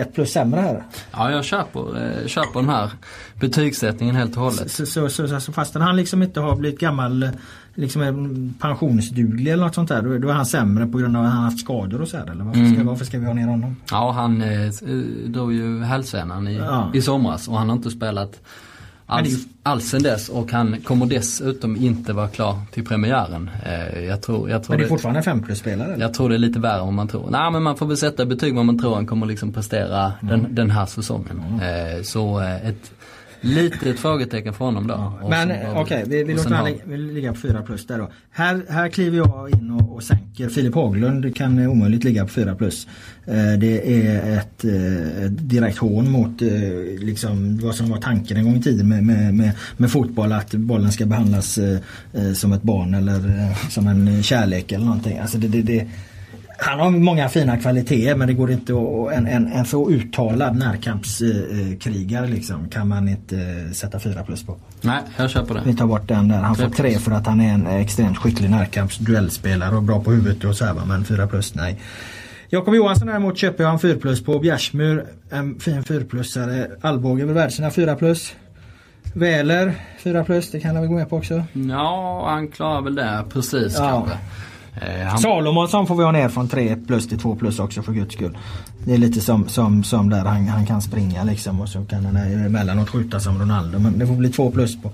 ett 0.01 0.13
plus 0.13 0.31
sämre 0.31 0.61
här. 0.61 0.83
Ja, 1.11 1.31
jag 1.31 1.45
köper, 1.45 1.79
eh, 2.21 2.27
köper 2.27 2.59
den 2.59 2.69
här 2.69 2.89
betygssättningen 3.39 4.15
helt 4.15 4.35
och 4.37 4.41
hållet. 4.43 4.71
Så, 4.71 4.85
så, 4.85 5.09
så, 5.09 5.39
så 5.39 5.51
fastän 5.51 5.81
han 5.81 5.95
liksom 5.95 6.23
inte 6.23 6.39
har 6.39 6.55
blivit 6.55 6.79
gammal 6.79 7.29
liksom 7.75 8.53
pensionsduglig 8.61 9.51
eller 9.51 9.63
något 9.63 9.75
sånt 9.75 9.89
där. 9.89 10.01
Då, 10.01 10.17
då 10.17 10.29
är 10.29 10.33
han 10.33 10.45
sämre 10.45 10.87
på 10.87 10.97
grund 10.97 11.17
av 11.17 11.25
att 11.25 11.31
han 11.31 11.43
haft 11.43 11.59
skador 11.59 12.01
och 12.01 12.07
så 12.07 12.17
här, 12.17 12.31
eller 12.31 12.43
varför, 12.43 12.59
Mm. 12.59 12.75
ska, 12.75 12.83
varför 12.83 13.05
ska 13.05 13.19
vi 13.19 13.25
ha 13.25 13.33
ner 13.33 13.47
honom? 13.47 13.75
Ja, 13.91 14.11
han 14.11 14.41
eh, 14.41 14.69
drog 15.27 15.53
ju 15.53 15.83
hälsenan 15.83 16.47
i, 16.47 16.55
Ja. 16.57 16.91
i 16.93 17.01
somras 17.01 17.47
och 17.47 17.57
han 17.57 17.69
har 17.69 17.75
inte 17.75 17.89
spelat 17.91 18.39
alls, 19.13 19.47
alls 19.63 19.89
sen 19.89 20.03
dess 20.03 20.29
och 20.29 20.51
han 20.51 20.81
kommer 20.81 21.05
dessutom 21.05 21.75
inte 21.75 22.13
vara 22.13 22.27
klar 22.27 22.59
till 22.71 22.85
premiären. 22.85 23.49
Eh, 23.65 24.03
jag 24.03 24.21
tror, 24.21 24.49
jag 24.49 24.63
tror 24.63 24.73
Men 24.73 24.79
det 24.79 24.85
är 24.85 24.89
fortfarande 24.89 25.19
en 25.19 25.23
5 25.23 25.43
plus-spelare? 25.43 25.95
jag 25.99 26.13
tror 26.13 26.29
det 26.29 26.35
är 26.35 26.39
lite 26.39 26.59
värre 26.59 26.81
vad 26.81 26.93
man 26.93 27.07
tror. 27.07 27.29
Nej 27.29 27.51
men 27.51 27.63
man 27.63 27.77
får 27.77 27.85
väl 27.85 27.97
sätta 27.97 28.25
betyg 28.25 28.55
vad 28.55 28.65
man 28.65 28.79
tror 28.79 28.95
han 28.95 29.07
kommer 29.07 29.25
liksom 29.25 29.53
prestera 29.53 30.13
den, 30.21 30.55
den 30.55 30.71
här 30.71 30.85
säsongen. 30.85 31.61
Eh, 31.61 32.03
så 32.03 32.39
eh, 32.39 32.67
ett 32.69 32.91
litet 33.43 33.99
frågetecken 33.99 34.53
för 34.53 34.65
honom 34.65 34.87
då. 34.87 35.13
Och 35.21 35.29
Men 35.29 35.51
okej, 35.75 36.03
vi, 36.07 36.23
vi 36.23 36.33
och 36.33 36.37
låter 36.37 36.49
han 36.49 36.59
har- 36.65 36.69
li- 36.71 36.81
vi 36.85 36.97
ligga 36.97 37.33
på 37.33 37.39
4 37.39 37.61
plus 37.61 37.87
där 37.87 37.97
då. 37.97 38.09
Här, 38.31 38.61
här 38.69 38.89
kliver 38.89 39.17
jag 39.17 39.49
in 39.49 39.71
och, 39.71 39.95
och 39.95 40.03
sänker. 40.03 40.49
Filip 40.49 40.75
Haglund 40.75 41.35
kan 41.35 41.67
omöjligt 41.67 42.03
ligga 42.03 42.23
på 42.23 42.29
4 42.29 42.55
plus. 42.55 42.87
Eh, 43.25 43.33
det 43.59 44.05
är 44.07 44.37
ett, 44.37 44.65
eh, 44.65 45.23
ett 45.25 45.49
direkt 45.49 45.77
hån 45.77 46.11
mot 46.11 46.41
eh, 46.41 46.49
liksom, 46.99 47.57
vad 47.63 47.75
som 47.75 47.89
var 47.89 47.97
tanken 47.97 48.37
en 48.37 48.43
gång 48.45 48.55
i 48.55 48.61
tiden 48.61 48.89
med, 48.89 49.03
med, 49.03 49.33
med, 49.35 49.51
med 49.77 49.91
fotboll. 49.91 50.31
Att 50.31 50.51
bollen 50.53 50.91
ska 50.91 51.05
behandlas 51.05 51.57
eh, 51.57 51.77
eh, 52.13 52.33
som 52.33 52.53
ett 52.53 52.63
barn 52.63 52.93
eller 52.93 53.19
som 53.69 53.87
en 53.87 54.23
kärlek 54.23 54.71
eller 54.71 54.85
någonting. 54.85 55.17
Alltså 55.17 55.37
det, 55.37 55.47
det, 55.47 55.61
det, 55.61 55.87
han 56.63 56.79
har 56.79 56.89
många 56.89 57.29
fina 57.29 57.57
kvaliteter 57.57 58.15
men 58.15 58.27
det 58.27 58.33
går 58.33 58.51
inte 58.51 58.73
att, 58.73 59.17
en, 59.17 59.27
en, 59.27 59.47
en 59.51 59.65
så 59.65 59.89
uttalad 59.89 60.55
närkampskrigare 60.57 62.27
liksom 62.27 62.69
kan 62.69 62.87
man 62.87 63.07
inte 63.09 63.37
eh, 63.37 63.71
sätta 63.71 63.99
4 63.99 64.23
plus 64.23 64.43
på. 64.45 64.55
Nej, 64.81 64.99
jag 65.17 65.29
köper 65.29 65.61
Vi 65.65 65.71
det. 65.71 65.77
tar 65.77 65.85
bort 65.87 66.07
den 66.07 66.27
där. 66.27 66.37
Han 66.37 66.55
får 66.55 66.69
Tre 66.69 66.97
för 66.97 67.11
att 67.11 67.27
han 67.27 67.41
är 67.41 67.53
en 67.53 67.67
extremt 67.67 68.17
skicklig 68.17 68.49
närkampsduellspelare 68.49 69.75
och 69.75 69.83
bra 69.83 70.03
på 70.03 70.11
huvudet 70.11 70.43
och 70.43 70.55
så 70.55 70.65
här. 70.65 70.73
Men 70.87 71.05
4 71.05 71.27
plus 71.27 71.55
nej. 71.55 71.79
Jakob 72.49 72.75
Johansson 72.75 73.07
däremot 73.07 73.37
köper 73.37 73.63
jag 73.63 73.73
en 73.73 73.79
4 73.79 73.97
plus 73.99 74.23
på. 74.23 74.39
Bjärsmyr 74.39 75.05
en 75.31 75.59
fin 75.59 75.83
4 75.83 76.03
plusare. 76.05 76.67
Alvbåge 76.81 77.21
är 77.21 77.25
väl 77.25 77.35
värd 77.35 77.51
sina 77.51 77.71
4 77.71 77.95
plus. 77.95 78.33
Väler 79.13 79.73
4 80.03 80.23
plus, 80.23 80.51
det 80.51 80.59
kan 80.59 80.73
jag 80.75 80.81
väl 80.81 80.89
gå 80.89 80.95
med 80.95 81.09
på 81.09 81.17
också. 81.17 81.43
Ja, 81.53 82.25
han 82.29 82.47
klarar 82.47 82.81
väl 82.81 82.95
det 82.95 83.23
precis 83.33 83.75
Ja. 83.77 83.89
kanske. 83.89 84.17
Eh, 84.81 85.05
han, 85.07 85.17
Salomonsson 85.19 85.87
får 85.87 85.95
vi 85.95 86.03
ha 86.03 86.11
ner 86.11 86.29
från 86.29 86.47
3 86.47 86.75
plus 86.87 87.07
till 87.07 87.19
2 87.19 87.35
plus 87.35 87.59
också 87.59 87.81
för 87.81 87.93
guds 87.93 88.15
skull. 88.15 88.37
Det 88.85 88.93
är 88.93 88.97
lite 88.97 89.21
som, 89.21 89.47
som, 89.47 89.83
som 89.83 90.09
där 90.09 90.25
han, 90.25 90.47
han 90.47 90.65
kan 90.65 90.81
springa 90.81 91.23
liksom 91.23 91.61
och 91.61 91.69
så 91.69 91.85
kan 91.85 92.05
han 92.05 92.15
emellanåt 92.17 92.89
skjuta 92.89 93.19
som 93.19 93.39
Ronaldo. 93.39 93.79
Men 93.79 93.99
det 93.99 94.07
får 94.07 94.13
bli 94.15 94.29
2 94.29 94.51
plus 94.51 94.81
på. 94.81 94.91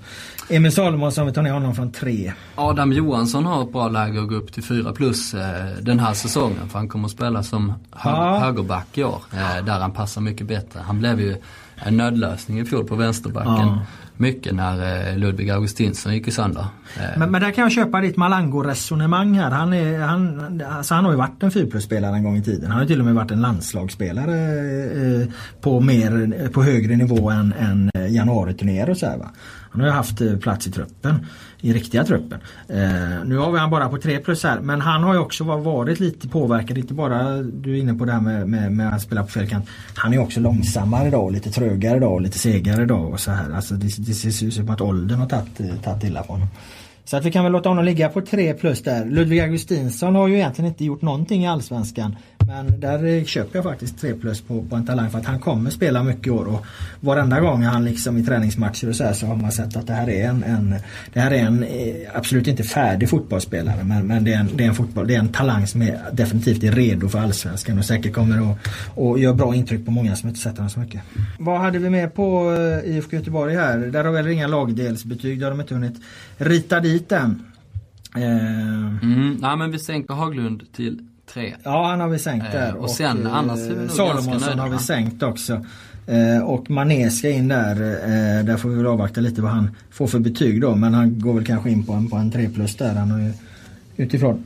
Emil 0.48 0.72
Salomonsson, 0.72 1.26
vi 1.26 1.32
tar 1.32 1.42
ner 1.42 1.52
honom 1.52 1.74
från 1.74 1.92
3. 1.92 2.32
Adam 2.54 2.92
Johansson 2.92 3.44
har 3.46 3.62
ett 3.62 3.72
bra 3.72 3.88
läge 3.88 4.20
att 4.22 4.28
gå 4.28 4.34
upp 4.34 4.52
till 4.52 4.62
4 4.62 4.92
plus 4.92 5.34
eh, 5.34 5.66
den 5.82 5.98
här 6.00 6.14
säsongen. 6.14 6.68
För 6.68 6.78
han 6.78 6.88
kommer 6.88 7.04
att 7.06 7.12
spela 7.12 7.42
som 7.42 7.70
hö- 7.90 8.10
Ja. 8.10 8.38
högerback 8.38 8.98
i 8.98 9.04
år. 9.04 9.20
Eh, 9.32 9.64
där 9.64 9.80
han 9.80 9.90
passar 9.92 10.20
mycket 10.20 10.46
bättre. 10.46 10.80
Han 10.86 10.98
blev 10.98 11.20
ju 11.20 11.36
en 11.76 11.96
nödlösning 11.96 12.60
i 12.60 12.64
fjol 12.64 12.84
på 12.84 12.94
vänsterbacken. 12.94 13.68
Ja. 13.68 13.78
Mycket 14.20 14.54
när 14.54 15.08
eh, 15.10 15.18
Ludvig 15.18 15.50
Augustinsson 15.50 16.14
gick 16.14 16.28
i 16.28 16.30
sönder. 16.30 16.64
Eh, 16.96 17.18
men, 17.18 17.30
men 17.30 17.40
där 17.40 17.50
kan 17.50 17.62
jag 17.62 17.72
köpa 17.72 18.00
ditt 18.00 18.16
Malango-resonemang 18.16 19.34
här. 19.34 19.50
Han, 19.50 19.72
är, 19.72 19.98
han, 19.98 20.62
alltså 20.70 20.94
han 20.94 21.04
har 21.04 21.12
ju 21.12 21.18
varit 21.18 21.42
en 21.42 21.50
4 21.50 21.66
plus-spelare 21.66 22.16
en 22.16 22.24
gång 22.24 22.36
i 22.36 22.42
tiden. 22.42 22.70
Han 22.70 22.80
har 22.80 22.86
till 22.86 22.98
och 22.98 23.04
med 23.04 23.14
varit 23.14 23.30
en 23.30 23.40
landslagsspelare 23.40 24.36
eh, 25.20 25.28
på, 25.60 25.80
mer, 25.80 26.48
på 26.48 26.62
högre 26.62 26.96
nivå 26.96 27.30
än, 27.30 27.52
än 27.52 27.90
januariturnéer 28.14 28.90
och 28.90 28.96
så 28.96 29.06
här, 29.06 29.18
va. 29.18 29.30
Han 29.70 29.80
har 29.80 29.88
ju 29.88 29.94
haft 29.94 30.20
eh, 30.20 30.36
plats 30.36 30.66
i 30.66 30.70
truppen, 30.70 31.26
i 31.60 31.72
riktiga 31.72 32.04
truppen. 32.04 32.40
Eh, 32.68 33.24
nu 33.24 33.36
har 33.36 33.52
vi 33.52 33.58
han 33.58 33.70
bara 33.70 33.88
på 33.88 33.98
3 33.98 34.18
plus 34.18 34.44
här 34.44 34.60
men 34.60 34.80
han 34.80 35.02
har 35.02 35.14
ju 35.14 35.20
också 35.20 35.44
varit 35.44 36.00
lite 36.00 36.28
påverkad, 36.28 36.78
inte 36.78 36.94
bara 36.94 37.36
du 37.42 37.76
är 37.76 37.80
inne 37.80 37.94
på 37.94 38.04
det 38.04 38.12
här 38.12 38.20
med, 38.20 38.48
med, 38.48 38.72
med 38.72 38.94
att 38.94 39.02
spela 39.02 39.22
på 39.22 39.28
fel 39.28 39.48
kant. 39.48 39.68
Han 39.94 40.14
är 40.14 40.18
också 40.18 40.40
långsammare 40.40 41.08
idag, 41.08 41.32
lite 41.32 41.50
trögare 41.50 41.96
idag, 41.96 42.22
lite 42.22 42.38
segare 42.38 42.82
idag 42.82 43.12
och 43.12 43.20
så 43.20 43.30
här. 43.30 43.50
Alltså 43.50 43.74
det, 43.74 43.86
det 43.98 44.14
ser 44.14 44.46
ut 44.46 44.54
som 44.54 44.70
att 44.70 44.80
åldern 44.80 45.18
har 45.18 45.26
tagit, 45.26 45.60
eh, 45.60 45.76
tagit 45.82 46.04
illa 46.04 46.22
på 46.22 46.32
honom. 46.32 46.48
Så 47.04 47.16
att 47.16 47.24
vi 47.24 47.32
kan 47.32 47.44
väl 47.44 47.52
låta 47.52 47.68
honom 47.68 47.84
ligga 47.84 48.08
på 48.08 48.20
3 48.20 48.54
plus 48.54 48.82
där. 48.82 49.04
Ludvig 49.04 49.40
Augustinsson 49.40 50.14
har 50.14 50.28
ju 50.28 50.34
egentligen 50.34 50.68
inte 50.68 50.84
gjort 50.84 51.02
någonting 51.02 51.44
i 51.44 51.48
Allsvenskan. 51.48 52.16
Men 52.46 52.80
där 52.80 53.04
eh, 53.04 53.24
köper 53.24 53.58
jag 53.58 53.64
faktiskt 53.64 54.00
3 54.00 54.14
plus 54.14 54.40
på, 54.40 54.62
på 54.62 54.76
en 54.76 54.86
talang 54.86 55.10
för 55.10 55.18
att 55.18 55.26
han 55.26 55.38
kommer 55.38 55.70
spela 55.70 56.02
mycket 56.02 56.26
i 56.26 56.30
år. 56.30 56.46
Och 56.46 56.66
varenda 57.00 57.40
gång 57.40 57.62
han 57.62 57.84
liksom 57.84 58.18
i 58.18 58.24
träningsmatcher 58.24 58.88
och 58.88 58.96
så 58.96 59.04
här 59.04 59.12
så 59.12 59.26
har 59.26 59.36
man 59.36 59.52
sett 59.52 59.76
att 59.76 59.86
det 59.86 59.92
här 59.92 60.10
är 60.10 60.28
en, 60.28 60.42
en 60.42 60.74
det 61.12 61.20
här 61.20 61.30
är 61.30 61.38
en 61.38 61.62
eh, 61.62 61.94
absolut 62.14 62.46
inte 62.46 62.62
färdig 62.62 63.08
fotbollsspelare. 63.08 63.84
Men, 63.84 64.06
men 64.06 64.24
det, 64.24 64.32
är 64.32 64.40
en, 64.40 64.48
det, 64.54 64.64
är 64.64 64.68
en 64.68 64.74
fotboll, 64.74 65.06
det 65.06 65.14
är 65.14 65.18
en 65.18 65.32
talang 65.32 65.66
som 65.66 65.82
är 65.82 66.00
definitivt 66.12 66.64
är 66.64 66.72
redo 66.72 67.08
för 67.08 67.18
Allsvenskan 67.18 67.78
och 67.78 67.84
säkert 67.84 68.14
kommer 68.14 68.52
att 68.52 68.58
och 68.94 69.18
gör 69.18 69.34
bra 69.34 69.54
intryck 69.54 69.84
på 69.84 69.90
många 69.90 70.16
som 70.16 70.28
inte 70.28 70.40
sett 70.40 70.56
honom 70.56 70.70
så 70.70 70.80
mycket. 70.80 71.00
Vad 71.38 71.60
hade 71.60 71.78
vi 71.78 71.90
med 71.90 72.14
på 72.14 72.56
eh, 72.84 72.96
IFK 72.96 73.16
Göteborg 73.16 73.54
här? 73.54 73.78
Där 73.78 74.04
har 74.04 74.12
väl 74.12 74.26
inga 74.26 74.46
lagdelsbetyg. 74.46 75.40
Där 75.40 75.46
har 75.46 75.50
de 75.50 75.60
inte 75.60 75.74
hunnit 75.74 75.96
rita 76.36 76.80
dit 76.80 77.12
än. 77.12 77.42
Eh, 78.16 79.02
mm, 79.02 79.36
nej 79.40 79.56
men 79.56 79.70
vi 79.70 79.78
sänker 79.78 80.14
Haglund 80.14 80.62
till 80.72 81.09
3. 81.32 81.54
Ja, 81.62 81.86
han 81.86 82.00
har 82.00 82.08
vi 82.08 82.18
sänkt 82.18 82.46
Eh, 82.46 82.52
där. 82.52 82.76
och 82.76 82.90
sen, 82.90 83.26
eh, 83.26 83.34
annars 83.34 83.58
är 83.58 83.74
vi 83.74 83.80
nog 83.80 83.90
Salomonsson 83.90 84.58
har 84.58 84.68
vi 84.68 84.78
sänkt 84.78 85.22
också. 85.22 85.64
Eh, 86.06 86.42
och 86.44 86.70
Mané 86.70 87.10
ska 87.10 87.30
in 87.30 87.48
där. 87.48 87.74
Där 88.42 88.56
får 88.56 88.68
vi 88.68 88.76
väl 88.76 88.86
avvakta 88.86 89.20
lite 89.20 89.42
vad 89.42 89.50
han 89.50 89.70
får 89.90 90.06
för 90.06 90.18
betyg 90.18 90.60
då. 90.60 90.74
Men 90.74 90.94
han 90.94 91.20
går 91.20 91.34
väl 91.34 91.44
kanske 91.46 91.70
in 91.70 91.86
på 91.86 91.92
en, 91.92 92.08
på 92.10 92.16
en 92.16 92.30
3 92.30 92.48
plus 92.48 92.76
där. 92.76 92.94
Han 92.94 93.10
har 93.10 93.18
ju, 93.20 93.32
utifrån 93.96 94.44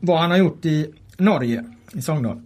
vad 0.00 0.18
han 0.18 0.30
har 0.30 0.38
gjort 0.38 0.64
i 0.64 0.90
Norge, 1.16 1.64
i 1.92 2.02
Sogndal. 2.02 2.40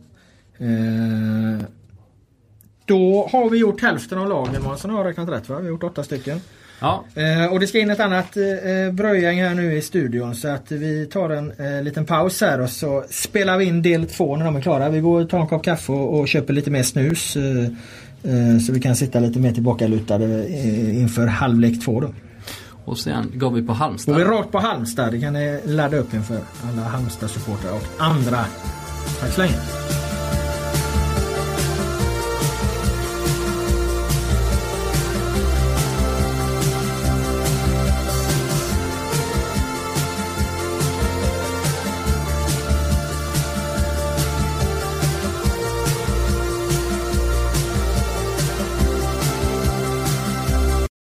Då 2.85 3.29
har 3.33 3.51
vi 3.51 3.59
gjort 3.59 3.83
hälften 3.83 4.19
av 4.19 4.29
lagen 4.29 4.63
Månsson 4.63 4.91
har 4.91 5.05
räknat 5.05 5.29
rätt 5.29 5.49
va? 5.49 5.57
Vi 5.57 5.63
har 5.63 5.69
gjort 5.71 5.83
åtta 5.83 6.03
stycken. 6.05 6.41
Ja, 6.85 7.05
Eh, 7.15 7.53
och 7.53 7.61
det 7.61 7.67
ska 7.67 7.79
in 7.79 7.91
ett 7.91 8.01
annat 8.01 8.37
eh, 8.37 8.93
brödgäng 8.93 9.43
här 9.43 9.55
nu 9.55 9.77
i 9.77 9.83
studion 9.83 10.35
så 10.35 10.49
att 10.49 10.73
vi 10.73 11.07
tar 11.07 11.31
en 11.31 11.53
eh, 11.59 11.83
liten 11.83 12.05
paus 12.05 12.41
här 12.41 12.61
och 12.61 12.71
så 12.71 13.05
spelar 13.11 13.59
vi 13.59 13.65
in 13.65 13.83
del 13.83 14.07
två 14.07 14.37
när 14.37 14.45
de 14.45 14.57
är 14.57 14.61
klara. 14.61 14.89
Vi 14.89 15.01
går 15.01 15.23
och 15.23 15.31
tar 15.31 15.41
en 15.41 15.47
kopp 15.47 15.65
kaffe 15.65 15.93
och, 15.93 16.21
och 16.21 16.29
köper 16.29 16.53
lite 16.53 16.71
mer 16.71 16.83
snus. 16.83 17.37
Eh, 17.37 17.65
eh, 18.33 18.59
så 18.67 18.73
vi 18.73 18.81
kan 18.81 18.97
sitta 18.97 19.21
lite 19.21 19.39
mer 19.39 19.53
tillbakalutade 19.53 20.45
eh, 20.45 21.01
inför 21.01 21.27
halvlek 21.27 21.85
två 21.85 22.01
då. 22.01 22.09
och 22.85 22.99
sen 22.99 23.33
går 23.35 23.51
vi 23.51 23.61
på 23.61 23.67
Går 23.67 23.75
Halmstad. 23.75 24.17
vi 24.17 24.25
rakt 24.25 24.53
på 24.53 24.59
Halmstad, 24.59 25.13
det 25.13 25.21
kan 25.21 25.33
ni 25.33 25.61
ladda 25.65 25.97
upp 25.97 26.15
inför 26.15 26.39
alla 26.63 26.83
Halmstad-supportrar 26.83 27.73
och 27.73 28.05
andra. 28.05 28.45
Tack 29.21 29.31
så 29.31 29.41
länge. 29.41 29.55